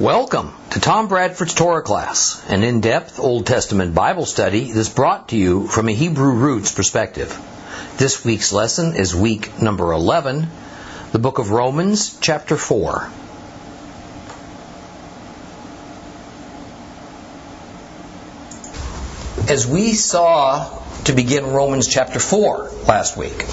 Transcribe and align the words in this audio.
Welcome 0.00 0.52
to 0.70 0.80
Tom 0.80 1.06
Bradford's 1.06 1.54
Torah 1.54 1.80
class, 1.80 2.44
an 2.50 2.64
in 2.64 2.80
depth 2.80 3.20
Old 3.20 3.46
Testament 3.46 3.94
Bible 3.94 4.26
study 4.26 4.72
that's 4.72 4.88
brought 4.88 5.28
to 5.28 5.36
you 5.36 5.68
from 5.68 5.88
a 5.88 5.92
Hebrew 5.92 6.32
roots 6.32 6.72
perspective. 6.72 7.40
This 7.96 8.24
week's 8.24 8.52
lesson 8.52 8.96
is 8.96 9.14
week 9.14 9.62
number 9.62 9.92
11, 9.92 10.48
the 11.12 11.20
book 11.20 11.38
of 11.38 11.52
Romans, 11.52 12.18
chapter 12.20 12.56
4. 12.56 13.08
As 19.48 19.64
we 19.64 19.92
saw 19.92 20.76
to 21.04 21.12
begin 21.12 21.46
Romans 21.46 21.86
chapter 21.86 22.18
4 22.18 22.68
last 22.88 23.16
week, 23.16 23.46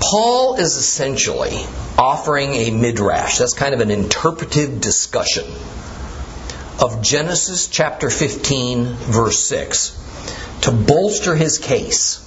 Paul 0.00 0.56
is 0.56 0.76
essentially 0.76 1.64
offering 1.98 2.54
a 2.54 2.70
midrash. 2.70 3.38
That's 3.38 3.54
kind 3.54 3.74
of 3.74 3.80
an 3.80 3.90
interpretive 3.90 4.80
discussion 4.80 5.44
of 6.80 7.02
Genesis 7.02 7.68
chapter 7.68 8.10
15, 8.10 8.84
verse 8.86 9.38
6, 9.44 10.60
to 10.62 10.72
bolster 10.72 11.34
his 11.34 11.58
case 11.58 12.22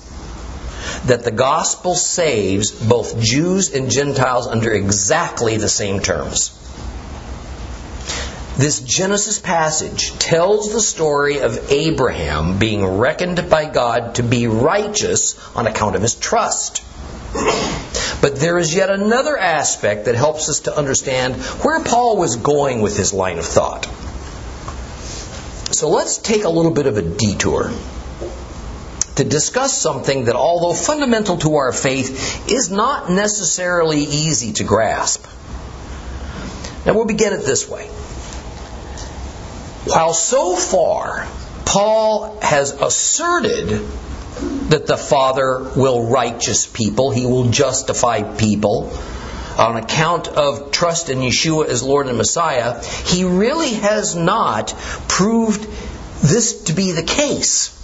that 1.06 1.24
the 1.24 1.32
gospel 1.32 1.96
saves 1.96 2.72
both 2.72 3.20
Jews 3.22 3.74
and 3.74 3.92
Gentiles 3.92 4.48
under 4.48 4.72
exactly 4.72 5.58
the 5.58 5.70
same 5.70 6.00
terms. 6.00 6.56
This 8.58 8.82
Genesis 8.82 9.40
passage 9.40 10.18
tells 10.18 10.74
the 10.74 10.82
story 10.82 11.40
of 11.40 11.72
Abraham 11.72 12.58
being 12.58 12.86
reckoned 12.86 13.50
by 13.50 13.70
God 13.70 14.16
to 14.16 14.24
be 14.24 14.48
righteous 14.48 15.40
on 15.56 15.68
account 15.68 15.96
of 15.96 16.02
his 16.02 16.16
trust. 16.16 16.84
But 18.22 18.36
there 18.36 18.58
is 18.58 18.76
yet 18.76 18.90
another 18.90 19.38
aspect 19.38 20.06
that 20.06 20.16
helps 20.16 20.50
us 20.50 20.62
to 20.62 20.76
understand 20.76 21.36
where 21.64 21.82
Paul 21.84 22.18
was 22.18 22.36
going 22.36 22.82
with 22.82 22.98
his 22.98 23.14
line 23.14 23.40
of 23.40 23.46
thought. 23.46 23.86
So 25.74 25.90
let's 25.90 26.18
take 26.18 26.44
a 26.44 26.50
little 26.50 26.72
bit 26.72 26.88
of 26.88 26.98
a 26.98 27.02
detour 27.02 27.72
to 29.16 29.24
discuss 29.24 29.78
something 29.78 30.26
that, 30.26 30.36
although 30.36 30.74
fundamental 30.74 31.38
to 31.38 31.56
our 31.56 31.72
faith, 31.72 32.50
is 32.52 32.70
not 32.70 33.10
necessarily 33.10 34.02
easy 34.02 34.54
to 34.54 34.64
grasp. 34.64 35.26
Now 36.86 36.94
we'll 36.94 37.06
begin 37.06 37.34
it 37.34 37.46
this 37.46 37.70
way. 37.70 37.88
While 39.86 40.14
so 40.14 40.56
far 40.56 41.28
Paul 41.66 42.40
has 42.42 42.72
asserted 42.72 43.86
that 44.70 44.88
the 44.88 44.98
Father 44.98 45.72
will 45.76 46.08
righteous 46.08 46.66
people, 46.66 47.12
He 47.12 47.26
will 47.26 47.50
justify 47.50 48.22
people 48.38 48.92
on 49.60 49.76
account 49.76 50.30
of 50.30 50.72
trust 50.72 51.10
in 51.10 51.20
Yeshua 51.20 51.68
as 51.68 51.84
Lord 51.84 52.08
and 52.08 52.18
Messiah, 52.18 52.82
He 52.84 53.26
really 53.26 53.74
has 53.74 54.16
not 54.16 54.70
proved 55.08 55.68
this 56.22 56.64
to 56.64 56.74
be 56.74 56.92
the 56.92 57.04
case 57.04 57.76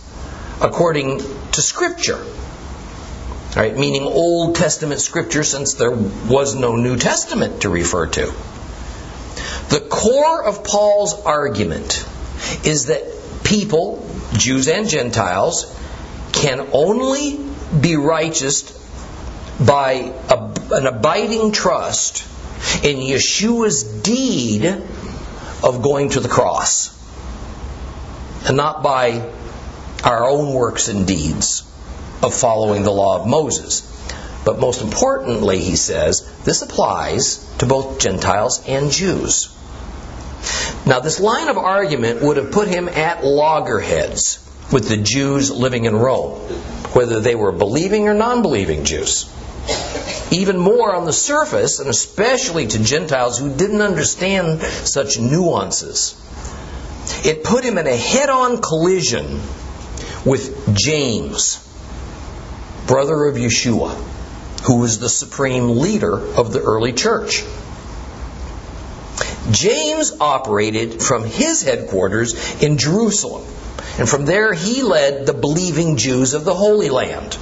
according 0.62 1.20
to 1.52 1.62
Scripture. 1.62 2.26
Right, 3.56 3.76
meaning 3.78 4.04
Old 4.04 4.56
Testament 4.56 5.00
Scripture 5.00 5.44
since 5.44 5.76
there 5.76 5.92
was 5.92 6.56
no 6.56 6.76
New 6.76 6.98
Testament 6.98 7.62
to 7.62 7.70
refer 7.70 8.08
to. 8.08 8.34
The 9.70 9.88
core 9.90 10.44
of 10.44 10.64
Paul's 10.66 11.14
argument 11.26 12.06
is 12.66 12.88
that 12.88 13.04
people, 13.46 14.10
Jews 14.34 14.68
and 14.68 14.90
Gentiles, 14.90 15.74
can 16.36 16.68
only 16.74 17.40
be 17.82 17.96
righteous 17.96 18.74
by 19.60 20.14
a, 20.30 20.52
an 20.74 20.86
abiding 20.86 21.52
trust 21.52 22.28
in 22.84 22.98
Yeshua's 22.98 23.84
deed 23.84 24.66
of 25.64 25.82
going 25.82 26.10
to 26.10 26.20
the 26.20 26.28
cross, 26.28 26.92
and 28.48 28.58
not 28.58 28.84
by 28.84 29.32
our 30.04 30.30
own 30.30 30.54
works 30.54 30.90
and 30.90 31.08
deeds 31.08 31.62
of 32.22 32.34
following 32.36 32.84
the 32.84 32.92
law 32.92 33.22
of 33.22 33.28
Moses. 33.28 33.92
But 34.44 34.60
most 34.60 34.82
importantly, 34.82 35.60
he 35.60 35.76
says, 35.76 36.32
this 36.44 36.62
applies 36.62 37.38
to 37.58 37.66
both 37.66 38.00
Gentiles 38.00 38.64
and 38.68 38.92
Jews. 38.92 39.52
Now, 40.86 41.00
this 41.00 41.20
line 41.20 41.48
of 41.48 41.58
argument 41.58 42.22
would 42.22 42.38
have 42.38 42.52
put 42.52 42.68
him 42.68 42.88
at 42.88 43.24
loggerheads 43.24 44.45
with 44.72 44.90
the 44.90 44.98
Jews 44.98 45.52
living 45.52 45.86
in 45.86 45.96
Rome, 45.96 46.40
whether 46.94 47.20
they 47.20 47.36
were 47.36 47.52
believing 47.52 48.08
or 48.08 48.14
non 48.14 48.42
believing 48.42 48.84
Jews. 48.84 49.32
Even 50.32 50.58
more 50.58 50.94
on 50.94 51.06
the 51.06 51.14
surface, 51.14 51.80
and 51.80 51.90
especially 51.90 52.68
to 52.68 52.84
Gentiles 52.84 53.38
who 53.38 53.56
didn't 53.56 53.82
understand 53.82 54.62
such 54.62 55.20
nuances. 55.20 56.22
It 57.24 57.44
put 57.44 57.64
him 57.64 57.78
in 57.78 57.88
a 57.88 57.96
head 57.96 58.30
on 58.30 58.62
collision 58.62 59.42
with 60.26 60.76
James, 60.76 61.60
brother 62.88 63.26
of 63.26 63.36
Yeshua, 63.36 63.94
who 64.66 64.80
was 64.80 65.00
the 65.00 65.10
supreme 65.10 65.78
leader 65.78 66.14
of 66.14 66.52
the 66.52 66.62
early 66.62 66.94
church. 66.94 67.44
James 69.52 70.18
operated 70.20 71.04
from 71.04 71.24
his 71.24 71.62
headquarters 71.62 72.64
in 72.64 72.80
Jerusalem 72.80 73.46
and 73.98 74.10
from 74.10 74.26
there 74.26 74.54
he 74.54 74.82
led 74.82 75.26
the 75.26 75.34
believing 75.34 75.98
Jews 75.98 76.34
of 76.34 76.44
the 76.44 76.54
Holy 76.54 76.90
Land. 76.90 77.36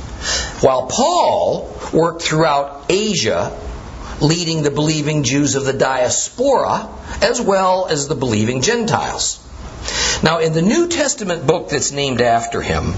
While 0.62 0.88
Paul 0.88 1.78
worked 1.92 2.22
throughout 2.22 2.86
Asia, 2.90 3.58
leading 4.22 4.62
the 4.62 4.72
believing 4.72 5.24
Jews 5.24 5.56
of 5.56 5.66
the 5.66 5.74
diaspora, 5.74 6.90
as 7.22 7.42
well 7.42 7.88
as 7.88 8.08
the 8.08 8.16
believing 8.16 8.62
Gentiles. 8.62 9.40
Now, 10.22 10.40
in 10.40 10.54
the 10.54 10.62
New 10.62 10.88
Testament 10.88 11.46
book 11.46 11.70
that's 11.70 11.92
named 11.92 12.22
after 12.22 12.62
him, 12.62 12.94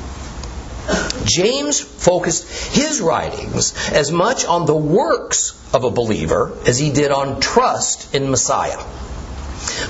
James 1.23 1.79
focused 1.79 2.47
his 2.75 3.01
writings 3.01 3.73
as 3.91 4.11
much 4.11 4.45
on 4.45 4.65
the 4.65 4.75
works 4.75 5.59
of 5.73 5.83
a 5.83 5.89
believer 5.89 6.55
as 6.67 6.77
he 6.77 6.91
did 6.91 7.11
on 7.11 7.39
trust 7.39 8.13
in 8.13 8.29
Messiah. 8.29 8.83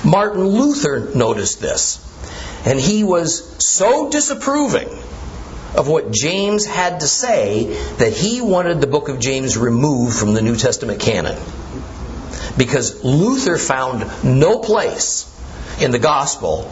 Martin 0.06 0.47
Luther 0.47 1.12
noticed 1.14 1.59
this 1.59 2.00
and 2.66 2.80
he 2.80 3.03
was 3.03 3.56
so 3.59 4.09
disapproving 4.09 4.90
of 5.76 5.88
what 5.88 6.12
James 6.12 6.66
had 6.66 7.02
to 7.02 7.08
say 7.08 7.66
that 7.98 8.14
he 8.14 8.42
wanted 8.42 8.81
the 8.81 8.88
book 8.88 9.08
of 9.08 9.20
James 9.20 9.58
removed 9.58 10.18
from 10.18 10.34
the 10.34 10.42
New 10.42 10.56
Testament 10.56 11.00
canon. 11.00 11.38
Because 12.58 13.03
Luther 13.03 13.58
found 13.58 14.24
no 14.24 14.59
place 14.59 15.31
in 15.80 15.92
the 15.92 16.00
gospel 16.00 16.64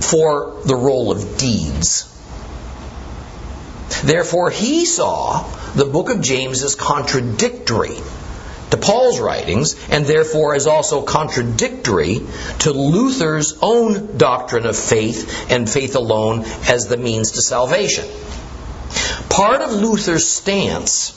for 0.00 0.60
the 0.64 0.74
role 0.74 1.12
of 1.12 1.38
deeds. 1.38 2.12
Therefore, 4.02 4.50
he 4.50 4.84
saw 4.84 5.48
the 5.74 5.86
book 5.86 6.10
of 6.10 6.20
James 6.20 6.62
as 6.62 6.74
contradictory 6.74 7.96
to 8.70 8.76
Paul's 8.76 9.20
writings 9.20 9.76
and 9.90 10.04
therefore 10.04 10.54
is 10.54 10.66
also 10.66 11.02
contradictory 11.02 12.20
to 12.60 12.72
Luther's 12.72 13.56
own 13.62 14.16
doctrine 14.16 14.66
of 14.66 14.76
faith 14.76 15.50
and 15.50 15.68
faith 15.68 15.94
alone 15.94 16.44
as 16.68 16.88
the 16.88 16.96
means 16.96 17.32
to 17.32 17.42
salvation. 17.42 18.06
Part 19.28 19.62
of 19.62 19.72
Luther's 19.72 20.26
stance 20.26 21.12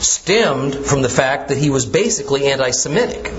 stemmed 0.00 0.74
from 0.74 1.02
the 1.02 1.08
fact 1.08 1.48
that 1.48 1.58
he 1.58 1.70
was 1.70 1.86
basically 1.86 2.46
anti 2.46 2.70
Semitic. 2.70 3.32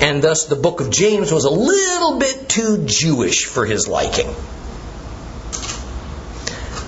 And 0.00 0.22
thus 0.22 0.46
the 0.46 0.56
book 0.56 0.80
of 0.80 0.90
James 0.90 1.32
was 1.32 1.44
a 1.44 1.50
little 1.50 2.18
bit 2.18 2.48
too 2.48 2.84
Jewish 2.86 3.46
for 3.46 3.66
his 3.66 3.88
liking. 3.88 4.28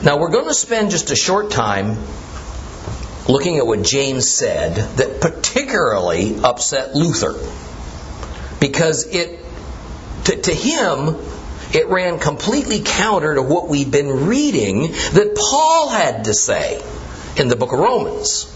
Now 0.02 0.18
we're 0.18 0.30
going 0.30 0.46
to 0.46 0.54
spend 0.54 0.90
just 0.90 1.10
a 1.10 1.16
short 1.16 1.50
time 1.50 1.98
looking 3.30 3.58
at 3.58 3.66
what 3.66 3.82
James 3.82 4.30
said 4.30 4.74
that 4.96 5.20
particularly 5.20 6.36
upset 6.42 6.94
Luther. 6.94 7.34
Because 8.60 9.06
it, 9.06 9.44
to, 10.24 10.36
to 10.36 10.54
him, 10.54 11.16
it 11.72 11.88
ran 11.88 12.18
completely 12.18 12.82
counter 12.84 13.36
to 13.36 13.42
what 13.42 13.68
we've 13.68 13.90
been 13.90 14.26
reading 14.26 14.82
that 14.82 15.36
Paul 15.36 15.88
had 15.88 16.24
to 16.24 16.34
say 16.34 16.82
in 17.36 17.48
the 17.48 17.56
book 17.56 17.72
of 17.72 17.78
Romans. 17.78 18.54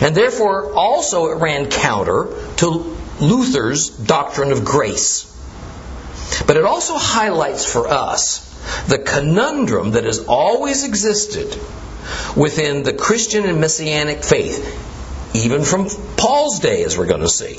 And 0.00 0.14
therefore, 0.14 0.74
also 0.74 1.30
it 1.32 1.40
ran 1.40 1.70
counter 1.70 2.28
to 2.58 2.96
Luther's 3.20 3.88
doctrine 3.88 4.52
of 4.52 4.64
grace. 4.64 5.28
But 6.46 6.56
it 6.56 6.64
also 6.64 6.96
highlights 6.96 7.70
for 7.70 7.88
us 7.88 8.48
the 8.86 8.98
conundrum 8.98 9.92
that 9.92 10.04
has 10.04 10.26
always 10.26 10.84
existed 10.84 11.58
within 12.36 12.82
the 12.82 12.92
Christian 12.92 13.44
and 13.44 13.60
Messianic 13.60 14.24
faith, 14.24 15.34
even 15.34 15.62
from 15.64 15.88
Paul's 16.16 16.60
day, 16.60 16.84
as 16.84 16.96
we're 16.96 17.06
going 17.06 17.20
to 17.20 17.28
see, 17.28 17.58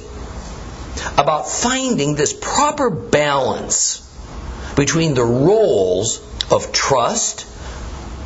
about 1.18 1.50
finding 1.50 2.16
this 2.16 2.34
proper 2.34 2.90
balance 2.90 4.00
between 4.76 5.14
the 5.14 5.24
roles 5.24 6.20
of 6.52 6.72
trust 6.72 7.46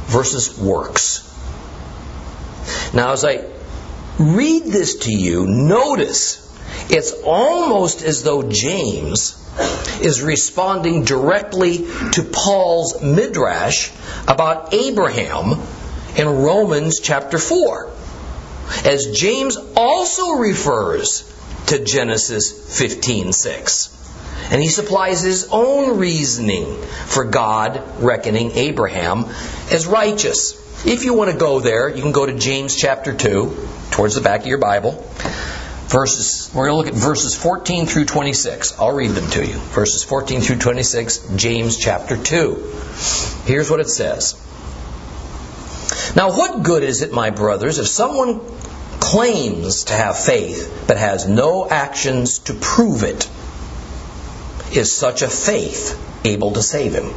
versus 0.08 0.58
works. 0.58 1.24
Now, 2.94 3.12
as 3.12 3.26
I 3.26 3.46
read 4.18 4.64
this 4.64 5.00
to 5.00 5.12
you, 5.12 5.46
notice 5.46 6.44
it's 6.90 7.14
almost 7.24 8.02
as 8.02 8.24
though 8.24 8.44
James 8.44 9.44
is 10.02 10.22
responding 10.22 11.04
directly 11.04 11.88
to 12.14 12.24
Paul's 12.24 13.02
midrash 13.02 13.92
about 14.28 14.74
Abraham 14.74 15.62
in 16.18 16.28
Romans 16.28 17.00
chapter 17.00 17.38
4. 17.38 17.90
As 18.84 19.12
James 19.12 19.58
also 19.76 20.32
refers 20.32 21.24
to 21.68 21.80
Genesis 21.80 22.52
15:6. 22.52 23.90
And 24.52 24.62
he 24.62 24.70
supplies 24.70 25.22
his 25.22 25.48
own 25.52 25.98
reasoning 25.98 26.82
for 27.06 27.24
God 27.26 27.82
reckoning 28.00 28.52
Abraham 28.52 29.26
as 29.72 29.86
righteous. 29.86 30.56
If 30.86 31.06
you 31.06 31.14
want 31.14 31.32
to 31.32 31.38
go 31.38 31.60
there, 31.60 31.90
you 31.90 32.02
can 32.02 32.12
go 32.12 32.26
to 32.26 32.34
James 32.34 32.76
chapter 32.76 33.14
2, 33.14 33.68
towards 33.92 34.16
the 34.16 34.22
back 34.22 34.42
of 34.42 34.48
your 34.48 34.60
Bible 34.60 35.04
verses 35.88 36.52
we're 36.54 36.68
going 36.68 36.74
to 36.74 36.78
look 36.78 36.94
at 36.94 37.02
verses 37.02 37.34
14 37.34 37.86
through 37.86 38.04
26 38.04 38.78
i'll 38.78 38.92
read 38.92 39.12
them 39.12 39.30
to 39.32 39.46
you 39.46 39.54
verses 39.54 40.04
14 40.04 40.42
through 40.42 40.58
26 40.58 41.30
james 41.38 41.78
chapter 41.78 42.18
2 42.18 42.74
here's 43.46 43.72
what 43.72 43.80
it 43.80 43.88
says 43.88 44.36
now 46.18 46.32
what 46.32 46.64
good 46.64 46.84
is 46.84 47.02
it 47.02 47.14
my 47.14 47.30
brothers 47.30 47.80
if 47.80 47.88
someone 47.88 48.42
claims 49.00 49.86
to 49.86 49.94
have 49.94 50.18
faith 50.18 50.86
but 50.88 50.98
has 50.98 51.28
no 51.28 51.70
actions 51.70 52.40
to 52.40 52.54
prove 52.54 53.04
it 53.04 53.30
is 54.76 54.92
such 54.92 55.22
a 55.22 55.30
faith 55.30 55.98
able 56.26 56.52
to 56.54 56.62
save 56.62 56.94
him 56.94 57.14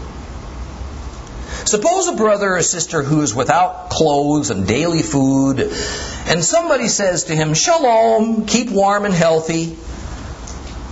Suppose 1.65 2.09
a 2.09 2.17
brother 2.17 2.57
or 2.57 2.63
sister 2.63 3.03
who 3.03 3.23
is 3.23 3.35
without 3.35 3.91
clothes 3.91 4.51
and 4.51 4.67
daily 4.67 5.03
food, 5.03 5.61
and 5.61 6.45
somebody 6.45 6.89
says 6.89 7.25
to 7.25 7.37
him, 7.37 7.55
Shalom, 7.55 8.47
keep 8.47 8.71
warm 8.71 9.05
and 9.05 9.15
healthy, 9.15 9.77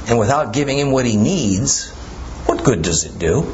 and 0.08 0.18
without 0.18 0.52
giving 0.52 0.78
him 0.78 0.92
what 0.92 1.06
he 1.06 1.16
needs, 1.16 1.90
what 2.46 2.64
good 2.64 2.82
does 2.82 3.04
it 3.04 3.18
do? 3.18 3.52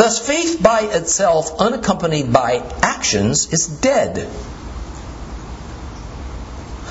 Thus, 0.00 0.18
faith 0.18 0.62
by 0.62 0.80
itself, 0.80 1.60
unaccompanied 1.60 2.32
by 2.32 2.62
actions, 2.80 3.52
is 3.52 3.66
dead. 3.66 4.26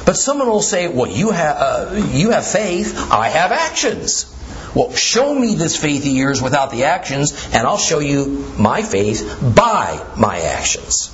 But 0.05 0.15
someone 0.15 0.47
will 0.47 0.61
say, 0.61 0.87
"Well, 0.87 1.09
you 1.09 1.31
have 1.31 1.55
uh, 1.57 2.09
you 2.11 2.29
have 2.29 2.45
faith. 2.45 3.11
I 3.11 3.29
have 3.29 3.51
actions." 3.51 4.27
Well, 4.75 4.93
show 4.93 5.33
me 5.33 5.55
this 5.55 5.75
faith 5.75 6.05
of 6.05 6.11
yours 6.11 6.39
without 6.39 6.69
the 6.69 6.83
actions, 6.83 7.33
and 7.51 7.65
I'll 7.65 7.79
show 7.79 7.97
you 7.97 8.45
my 8.59 8.83
faith 8.83 9.39
by 9.55 9.99
my 10.15 10.41
actions. 10.41 11.09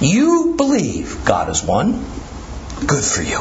You 0.00 0.54
believe 0.56 1.24
God 1.24 1.48
is 1.48 1.62
one. 1.62 2.04
Good 2.84 3.04
for 3.04 3.22
you. 3.22 3.40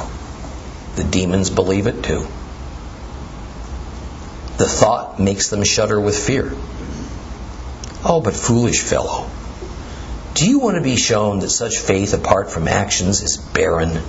The 0.95 1.05
demons 1.05 1.49
believe 1.49 1.87
it 1.87 2.03
too. 2.03 2.27
The 4.61 4.67
thought 4.67 5.19
makes 5.19 5.49
them 5.49 5.63
shudder 5.63 5.99
with 5.99 6.15
fear. 6.15 6.53
Oh, 8.05 8.21
but 8.23 8.35
foolish 8.35 8.79
fellow. 8.79 9.27
Do 10.35 10.47
you 10.47 10.59
want 10.59 10.75
to 10.75 10.83
be 10.83 10.97
shown 10.97 11.39
that 11.39 11.49
such 11.49 11.79
faith 11.79 12.13
apart 12.13 12.51
from 12.51 12.67
actions 12.67 13.23
is 13.23 13.37
barren? 13.37 14.03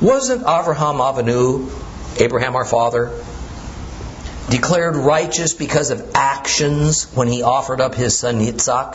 Wasn't 0.00 0.44
Avraham 0.44 1.00
Avinu 1.00 1.68
Abraham 2.20 2.54
our 2.54 2.64
father, 2.64 3.10
declared 4.48 4.94
righteous 4.94 5.54
because 5.54 5.90
of 5.90 6.12
actions 6.14 7.12
when 7.16 7.26
he 7.26 7.42
offered 7.42 7.80
up 7.80 7.96
his 7.96 8.16
son 8.16 8.38
Yitzhak 8.38 8.94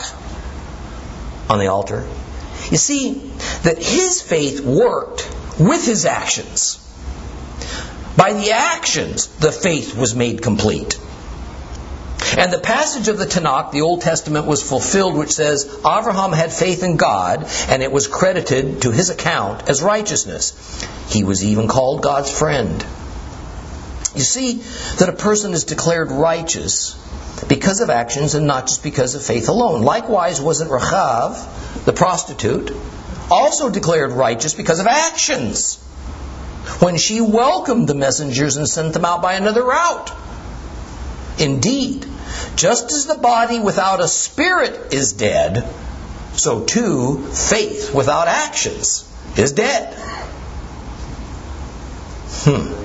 on 1.50 1.58
the 1.58 1.66
altar. 1.66 2.08
You 2.70 2.78
see, 2.78 3.30
that 3.64 3.76
his 3.76 4.22
faith 4.22 4.62
worked 4.62 5.30
with 5.58 5.84
his 5.84 6.06
actions. 6.06 6.86
By 8.20 8.34
the 8.34 8.50
actions, 8.50 9.28
the 9.38 9.50
faith 9.50 9.96
was 9.96 10.14
made 10.14 10.42
complete. 10.42 11.00
And 12.36 12.52
the 12.52 12.58
passage 12.58 13.08
of 13.08 13.16
the 13.16 13.24
Tanakh, 13.24 13.72
the 13.72 13.80
Old 13.80 14.02
Testament, 14.02 14.44
was 14.44 14.62
fulfilled, 14.62 15.16
which 15.16 15.30
says 15.30 15.64
Abraham 15.78 16.32
had 16.32 16.52
faith 16.52 16.82
in 16.82 16.98
God, 16.98 17.48
and 17.70 17.82
it 17.82 17.90
was 17.90 18.08
credited 18.08 18.82
to 18.82 18.90
his 18.90 19.08
account 19.08 19.70
as 19.70 19.80
righteousness. 19.80 20.52
He 21.08 21.24
was 21.24 21.42
even 21.42 21.66
called 21.66 22.02
God's 22.02 22.30
friend. 22.30 22.84
You 24.14 24.22
see 24.22 24.56
that 24.98 25.08
a 25.08 25.14
person 25.14 25.54
is 25.54 25.64
declared 25.64 26.10
righteous 26.10 26.92
because 27.48 27.80
of 27.80 27.88
actions 27.88 28.34
and 28.34 28.46
not 28.46 28.66
just 28.66 28.82
because 28.82 29.14
of 29.14 29.24
faith 29.24 29.48
alone. 29.48 29.80
Likewise, 29.80 30.42
wasn't 30.42 30.70
Rachav, 30.70 31.86
the 31.86 31.94
prostitute, 31.94 32.70
also 33.30 33.70
declared 33.70 34.12
righteous 34.12 34.52
because 34.52 34.78
of 34.78 34.86
actions 34.88 35.78
when 36.78 36.96
she 36.96 37.20
welcomed 37.20 37.88
the 37.88 37.94
messengers 37.94 38.56
and 38.56 38.68
sent 38.68 38.94
them 38.94 39.04
out 39.04 39.22
by 39.22 39.34
another 39.34 39.64
route? 39.64 40.12
Indeed, 41.38 42.06
just 42.56 42.92
as 42.92 43.06
the 43.06 43.16
body 43.16 43.58
without 43.58 44.00
a 44.00 44.08
spirit 44.08 44.92
is 44.92 45.12
dead, 45.12 45.68
so 46.34 46.64
too 46.64 47.22
faith 47.32 47.94
without 47.94 48.28
actions 48.28 49.06
is 49.36 49.52
dead. 49.52 49.94
Hmm. 52.42 52.80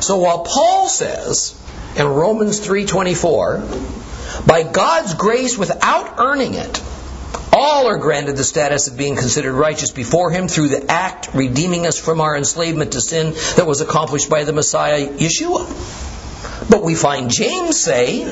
So 0.00 0.18
while 0.18 0.40
Paul 0.40 0.88
says 0.88 1.54
in 1.96 2.06
Romans 2.06 2.60
3:24, 2.60 4.46
by 4.46 4.62
God's 4.64 5.14
grace 5.14 5.56
without 5.56 6.18
earning 6.18 6.54
it, 6.54 6.82
all 7.54 7.86
are 7.86 7.98
granted 7.98 8.36
the 8.36 8.44
status 8.44 8.88
of 8.88 8.96
being 8.96 9.14
considered 9.14 9.52
righteous 9.52 9.92
before 9.92 10.30
him 10.30 10.48
through 10.48 10.68
the 10.68 10.90
act 10.90 11.30
redeeming 11.34 11.86
us 11.86 11.98
from 11.98 12.20
our 12.20 12.36
enslavement 12.36 12.92
to 12.92 13.00
sin 13.00 13.34
that 13.56 13.66
was 13.66 13.80
accomplished 13.80 14.28
by 14.28 14.42
the 14.42 14.52
Messiah 14.52 15.06
Yeshua. 15.06 15.64
But 16.68 16.82
we 16.82 16.94
find 16.94 17.30
James 17.30 17.78
say, 17.78 18.24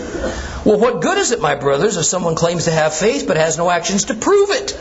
well, 0.64 0.78
what 0.78 1.02
good 1.02 1.18
is 1.18 1.30
it, 1.30 1.40
my 1.40 1.54
brothers, 1.54 1.96
if 1.96 2.04
someone 2.04 2.34
claims 2.34 2.64
to 2.64 2.72
have 2.72 2.94
faith 2.94 3.26
but 3.28 3.36
has 3.36 3.56
no 3.58 3.70
actions 3.70 4.06
to 4.06 4.14
prove 4.14 4.50
it? 4.50 4.72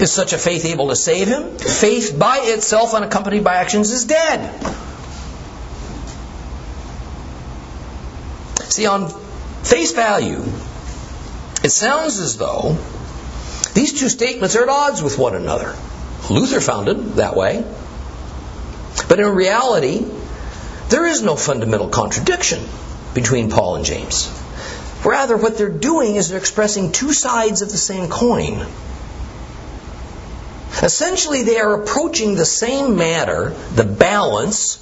Is 0.00 0.12
such 0.12 0.32
a 0.32 0.38
faith 0.38 0.64
able 0.64 0.88
to 0.88 0.96
save 0.96 1.28
him? 1.28 1.56
Faith 1.58 2.18
by 2.18 2.40
itself, 2.42 2.94
unaccompanied 2.94 3.44
by 3.44 3.56
actions, 3.56 3.90
is 3.90 4.04
dead. 4.04 4.40
See, 8.70 8.86
on 8.86 9.08
face 9.62 9.92
value, 9.92 10.42
it 11.62 11.70
sounds 11.70 12.18
as 12.18 12.36
though 12.36 12.76
these 13.74 13.98
two 13.98 14.08
statements 14.08 14.56
are 14.56 14.62
at 14.62 14.68
odds 14.68 15.02
with 15.02 15.18
one 15.18 15.34
another. 15.34 15.76
Luther 16.28 16.60
found 16.60 16.88
it 16.88 17.16
that 17.16 17.36
way. 17.36 17.64
But 19.08 19.20
in 19.20 19.28
reality, 19.28 20.04
there 20.88 21.06
is 21.06 21.22
no 21.22 21.36
fundamental 21.36 21.88
contradiction 21.88 22.66
between 23.14 23.50
Paul 23.50 23.76
and 23.76 23.84
James. 23.84 24.28
Rather, 25.04 25.36
what 25.36 25.56
they're 25.56 25.68
doing 25.68 26.16
is 26.16 26.28
they're 26.28 26.38
expressing 26.38 26.92
two 26.92 27.12
sides 27.12 27.62
of 27.62 27.70
the 27.70 27.78
same 27.78 28.08
coin. 28.08 28.66
Essentially, 30.82 31.42
they 31.42 31.58
are 31.58 31.82
approaching 31.82 32.34
the 32.34 32.44
same 32.44 32.96
matter, 32.96 33.50
the 33.74 33.84
balance 33.84 34.76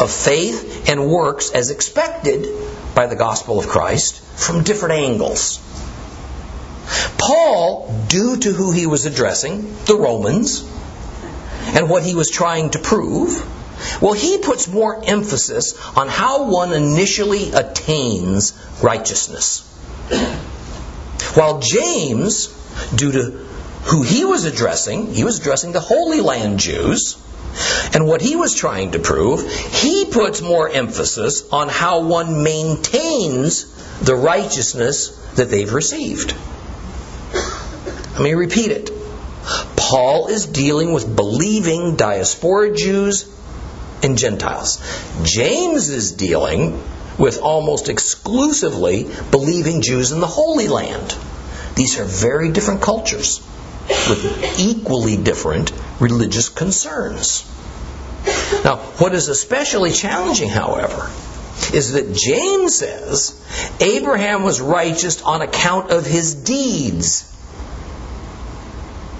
of 0.00 0.10
faith 0.10 0.88
and 0.88 1.08
works 1.08 1.50
as 1.50 1.70
expected 1.70 2.48
by 2.94 3.06
the 3.06 3.16
gospel 3.16 3.58
of 3.58 3.66
Christ 3.66 4.20
from 4.38 4.62
different 4.62 4.94
angles. 4.94 5.60
Paul, 7.18 7.92
due 8.08 8.36
to 8.36 8.52
who 8.52 8.72
he 8.72 8.86
was 8.86 9.06
addressing, 9.06 9.74
the 9.86 9.96
Romans, 9.96 10.60
and 11.74 11.90
what 11.90 12.02
he 12.02 12.14
was 12.14 12.30
trying 12.30 12.70
to 12.70 12.78
prove, 12.78 13.44
well, 14.00 14.12
he 14.12 14.38
puts 14.38 14.68
more 14.68 15.02
emphasis 15.04 15.74
on 15.96 16.08
how 16.08 16.50
one 16.50 16.72
initially 16.72 17.52
attains 17.52 18.54
righteousness. 18.82 19.62
While 21.34 21.60
James, 21.60 22.48
due 22.94 23.12
to 23.12 23.20
who 23.86 24.02
he 24.02 24.24
was 24.24 24.44
addressing, 24.44 25.14
he 25.14 25.24
was 25.24 25.38
addressing 25.38 25.72
the 25.72 25.80
Holy 25.80 26.20
Land 26.20 26.58
Jews, 26.58 27.16
and 27.92 28.06
what 28.06 28.20
he 28.20 28.36
was 28.36 28.54
trying 28.54 28.92
to 28.92 28.98
prove, 28.98 29.50
he 29.50 30.06
puts 30.06 30.42
more 30.42 30.68
emphasis 30.68 31.48
on 31.50 31.68
how 31.68 32.00
one 32.00 32.42
maintains 32.42 33.64
the 34.00 34.14
righteousness 34.14 35.08
that 35.36 35.50
they've 35.50 35.72
received. 35.72 36.34
Let 38.16 38.22
me 38.22 38.32
repeat 38.32 38.70
it. 38.70 38.90
Paul 39.76 40.28
is 40.28 40.46
dealing 40.46 40.94
with 40.94 41.14
believing 41.14 41.96
diaspora 41.96 42.74
Jews 42.74 43.30
and 44.02 44.16
Gentiles. 44.16 44.80
James 45.22 45.90
is 45.90 46.12
dealing 46.12 46.82
with 47.18 47.42
almost 47.42 47.90
exclusively 47.90 49.06
believing 49.30 49.82
Jews 49.82 50.12
in 50.12 50.20
the 50.20 50.26
Holy 50.26 50.66
Land. 50.66 51.14
These 51.74 51.98
are 51.98 52.04
very 52.04 52.52
different 52.52 52.80
cultures 52.80 53.46
with 54.08 54.58
equally 54.58 55.18
different 55.18 55.70
religious 56.00 56.48
concerns. 56.48 57.44
Now, 58.64 58.76
what 58.96 59.14
is 59.14 59.28
especially 59.28 59.92
challenging, 59.92 60.48
however, 60.48 61.10
is 61.74 61.92
that 61.92 62.14
James 62.14 62.76
says 62.76 63.38
Abraham 63.78 64.42
was 64.42 64.62
righteous 64.62 65.20
on 65.20 65.42
account 65.42 65.90
of 65.90 66.06
his 66.06 66.34
deeds. 66.34 67.30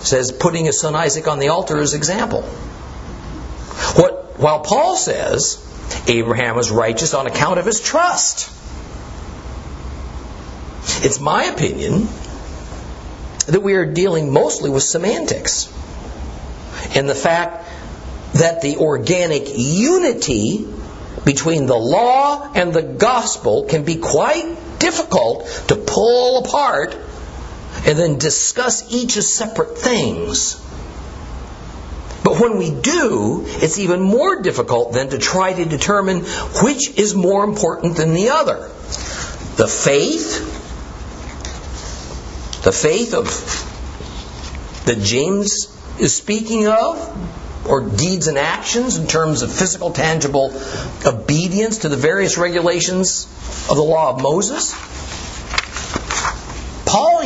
Says 0.06 0.32
putting 0.32 0.64
his 0.64 0.80
son 0.80 0.94
Isaac 0.94 1.28
on 1.28 1.38
the 1.38 1.48
altar 1.48 1.78
as 1.78 1.94
example. 1.94 2.42
What, 2.42 4.38
while 4.38 4.60
Paul 4.60 4.96
says 4.96 5.62
Abraham 6.06 6.56
was 6.56 6.70
righteous 6.70 7.14
on 7.14 7.26
account 7.26 7.58
of 7.58 7.66
his 7.66 7.80
trust. 7.80 8.50
It's 11.04 11.20
my 11.20 11.44
opinion 11.44 12.08
that 13.46 13.60
we 13.62 13.74
are 13.74 13.86
dealing 13.86 14.32
mostly 14.32 14.70
with 14.70 14.82
semantics 14.82 15.72
and 16.94 17.08
the 17.08 17.14
fact 17.14 17.68
that 18.34 18.62
the 18.62 18.76
organic 18.76 19.44
unity 19.56 20.66
between 21.24 21.66
the 21.66 21.76
law 21.76 22.52
and 22.54 22.72
the 22.72 22.82
gospel 22.82 23.64
can 23.64 23.84
be 23.84 23.96
quite 23.96 24.78
difficult 24.78 25.46
to 25.68 25.76
pull 25.76 26.44
apart 26.44 26.96
and 27.86 27.96
then 27.96 28.18
discuss 28.18 28.92
each 28.92 29.16
as 29.16 29.32
separate 29.32 29.78
things. 29.78 30.60
But 32.24 32.40
when 32.40 32.58
we 32.58 32.72
do, 32.72 33.44
it's 33.46 33.78
even 33.78 34.00
more 34.00 34.42
difficult 34.42 34.92
then 34.92 35.10
to 35.10 35.18
try 35.18 35.52
to 35.52 35.64
determine 35.64 36.22
which 36.62 36.98
is 36.98 37.14
more 37.14 37.44
important 37.44 37.96
than 37.96 38.14
the 38.14 38.30
other. 38.30 38.68
The 39.56 39.68
faith, 39.68 40.54
the 42.64 42.72
faith 42.72 43.14
of 43.14 43.26
that 44.86 45.00
James 45.00 45.72
is 46.00 46.14
speaking 46.14 46.66
of, 46.66 47.66
or 47.68 47.82
deeds 47.82 48.26
and 48.26 48.38
actions 48.38 48.96
in 48.96 49.06
terms 49.06 49.42
of 49.42 49.52
physical, 49.52 49.92
tangible 49.92 50.52
obedience 51.04 51.78
to 51.78 51.88
the 51.88 51.96
various 51.96 52.38
regulations 52.38 53.26
of 53.70 53.76
the 53.76 53.82
law 53.82 54.10
of 54.10 54.22
Moses. 54.22 54.74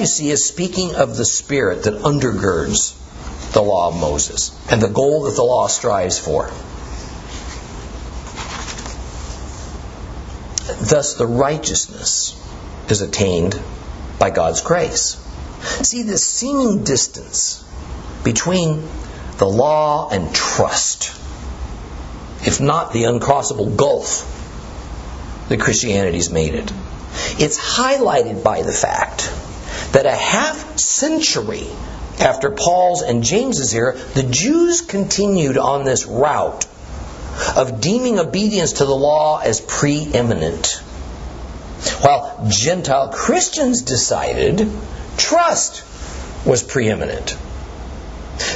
See, 0.05 0.31
is 0.31 0.47
speaking 0.47 0.95
of 0.95 1.17
the 1.17 1.27
spirit 1.27 1.83
that 1.83 1.95
undergirds 1.95 2.97
the 3.53 3.63
law 3.63 3.89
of 3.89 4.01
Moses 4.01 4.51
and 4.71 4.81
the 4.81 4.89
goal 4.89 5.25
that 5.25 5.37
the 5.37 5.43
law 5.43 5.67
strives 5.67 6.19
for. 6.19 6.51
Thus, 10.81 11.15
the 11.15 11.27
righteousness 11.27 12.35
is 12.89 13.03
attained 13.03 13.61
by 14.19 14.31
God's 14.31 14.63
grace. 14.63 15.17
See, 15.83 16.03
this 16.03 16.27
seeming 16.27 16.83
distance 16.85 17.63
between 18.25 18.89
the 19.37 19.49
law 19.49 20.09
and 20.11 20.35
trust, 20.35 21.11
if 22.47 22.61
not 22.61 22.93
the 22.93 23.05
uncrossable 23.05 23.77
gulf 23.77 24.27
that 25.49 25.61
Christianity's 25.61 26.31
made 26.31 26.55
it, 26.55 26.73
it's 27.39 27.59
highlighted 27.59 28.43
by 28.43 28.63
the 28.63 28.73
fact 28.73 29.31
that 29.93 30.07
a 30.07 30.15
half 30.15 30.79
century 30.79 31.67
after 32.21 32.51
Paul's 32.51 33.03
and 33.03 33.25
James's 33.25 33.75
era, 33.75 33.97
the 34.15 34.23
Jews 34.23 34.83
continued 34.83 35.57
on 35.57 35.85
this 35.85 36.07
route 36.07 36.67
of 37.57 37.81
deeming 37.81 38.19
obedience 38.19 38.75
to 38.75 38.85
the 38.85 38.95
law 38.95 39.41
as 39.41 39.61
preeminent. 39.61 40.83
While 42.03 42.47
Gentile 42.51 43.09
Christians 43.09 43.83
decided 43.83 44.71
trust 45.17 45.83
was 46.45 46.63
preeminent. 46.63 47.37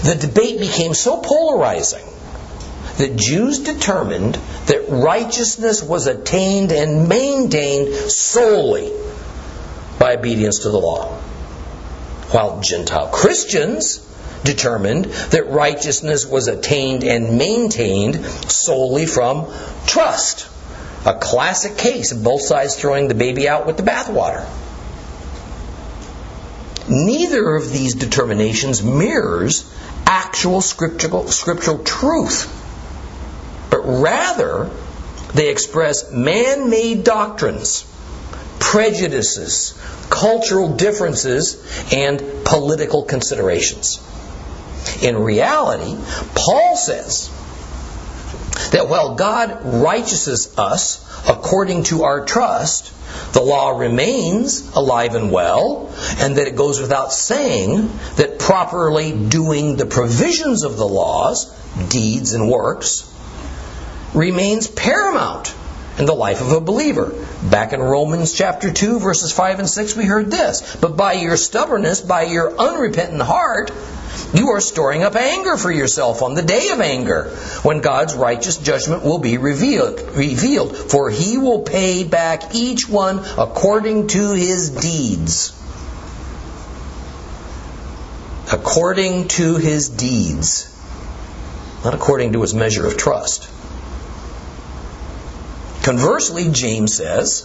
The 0.03 0.15
debate 0.15 0.61
became 0.61 0.95
so 0.95 1.19
polarizing 1.19 2.05
that 2.99 3.17
Jews 3.17 3.61
determined 3.61 4.35
that 4.67 4.89
righteousness 4.89 5.83
was 5.83 6.07
attained 6.07 6.71
and 6.71 7.09
maintained 7.09 7.95
solely 7.95 8.93
by 10.05 10.17
obedience 10.17 10.59
to 10.59 10.69
the 10.69 10.79
law 10.79 11.07
while 12.31 12.61
Gentile 12.61 13.09
Christians 13.09 14.07
determined 14.45 15.07
that 15.07 15.49
righteousness 15.49 16.27
was 16.27 16.47
attained 16.47 17.05
and 17.05 17.39
maintained 17.39 18.23
solely 18.27 19.07
from 19.07 19.51
trust. 19.87 20.47
A 21.07 21.15
classic 21.15 21.79
case 21.79 22.13
of 22.13 22.23
both 22.23 22.43
sides 22.43 22.77
throwing 22.77 23.09
the 23.09 23.15
baby 23.15 23.49
out 23.49 23.67
with 23.67 23.79
the 23.79 23.83
bathwater. 23.83 24.47
Neither 26.87 27.57
of 27.57 27.73
these 27.73 27.95
determinations 27.95 28.83
mirrors 28.83 29.65
actual 30.05 30.61
scriptural, 30.61 31.29
scriptural 31.29 31.83
truth, 31.83 32.45
but 33.71 33.81
rather 33.87 34.69
they 35.33 35.49
express 35.49 36.13
man 36.13 36.69
made 36.69 37.05
doctrines, 37.05 37.87
prejudices, 38.71 39.79
cultural 40.09 40.75
differences, 40.75 41.63
and 41.93 42.19
political 42.45 43.03
considerations. 43.05 44.01
In 45.03 45.19
reality, 45.19 45.95
Paul 46.35 46.75
says 46.75 47.29
that 48.73 48.89
while 48.89 49.17
God 49.17 49.51
righteouses 49.65 50.59
us 50.59 51.05
according 51.29 51.85
to 51.85 52.05
our 52.05 52.25
trust, 52.25 52.91
the 53.35 53.43
law 53.43 53.79
remains 53.79 54.75
alive 54.75 55.15
and 55.15 55.31
well, 55.31 55.93
and 56.19 56.37
that 56.37 56.49
it 56.49 56.57
goes 56.57 56.81
without 56.81 57.13
saying 57.13 57.91
that 58.17 58.39
properly 58.39 59.13
doing 59.13 59.77
the 59.77 59.87
provisions 59.87 60.65
of 60.65 60.79
the 60.79 60.89
laws, 60.89 61.53
deeds 61.91 62.33
and 62.33 62.51
works, 62.51 63.11
remains 64.15 64.69
paramount 64.69 65.55
in 65.99 66.07
the 66.07 66.15
life 66.15 66.41
of 66.41 66.53
a 66.53 66.61
believer. 66.61 67.13
Back 67.43 67.73
in 67.73 67.81
Romans 67.81 68.33
chapter 68.33 68.73
2, 68.73 68.99
verses 68.99 69.33
5 69.33 69.61
and 69.61 69.69
6, 69.69 69.97
we 69.97 70.05
heard 70.05 70.31
this. 70.31 70.77
But 70.77 70.97
by 70.97 71.15
your 71.15 71.37
stubbornness, 71.37 72.01
by 72.01 72.25
your 72.25 72.57
unrepentant 72.59 73.23
heart, 73.23 73.71
you 74.33 74.51
are 74.51 74.61
storing 74.61 75.05
up 75.05 75.15
anger 75.15 75.57
for 75.57 75.71
yourself 75.71 76.23
on 76.23 76.35
the 76.35 76.43
day 76.43 76.71
of 76.71 76.81
anger, 76.81 77.31
when 77.63 77.81
God's 77.81 78.15
righteous 78.15 78.57
judgment 78.57 79.05
will 79.05 79.19
be 79.19 79.39
revealed. 79.39 80.01
revealed. 80.17 80.77
For 80.77 81.11
he 81.11 81.39
will 81.39 81.63
pay 81.63 82.05
back 82.05 82.55
each 82.55 82.89
one 82.89 83.21
according 83.39 84.09
to 84.09 84.33
his 84.33 84.71
deeds. 84.71 85.53
According 88.53 89.29
to 89.29 89.57
his 89.57 89.89
deeds. 89.89 90.71
Not 91.85 91.95
according 91.95 92.33
to 92.33 92.43
his 92.43 92.55
measure 92.55 92.87
of 92.87 92.97
trust. 92.97 93.49
Conversely, 95.85 96.49
James 96.51 96.97
says 96.97 97.43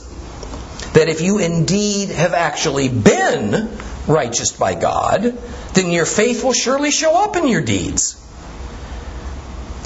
that 0.94 1.10
if 1.10 1.20
you 1.20 1.40
indeed 1.40 2.08
have 2.08 2.34
actually 2.34 2.88
been 2.88 3.70
righteous 4.08 4.54
by 4.54 4.76
God, 4.76 5.38
then 5.74 5.92
your 5.92 6.06
faith 6.06 6.42
will 6.42 6.54
surely 6.54 6.90
show 6.90 7.22
up 7.22 7.36
in 7.36 7.50
your 7.50 7.62
deeds. 7.62 8.16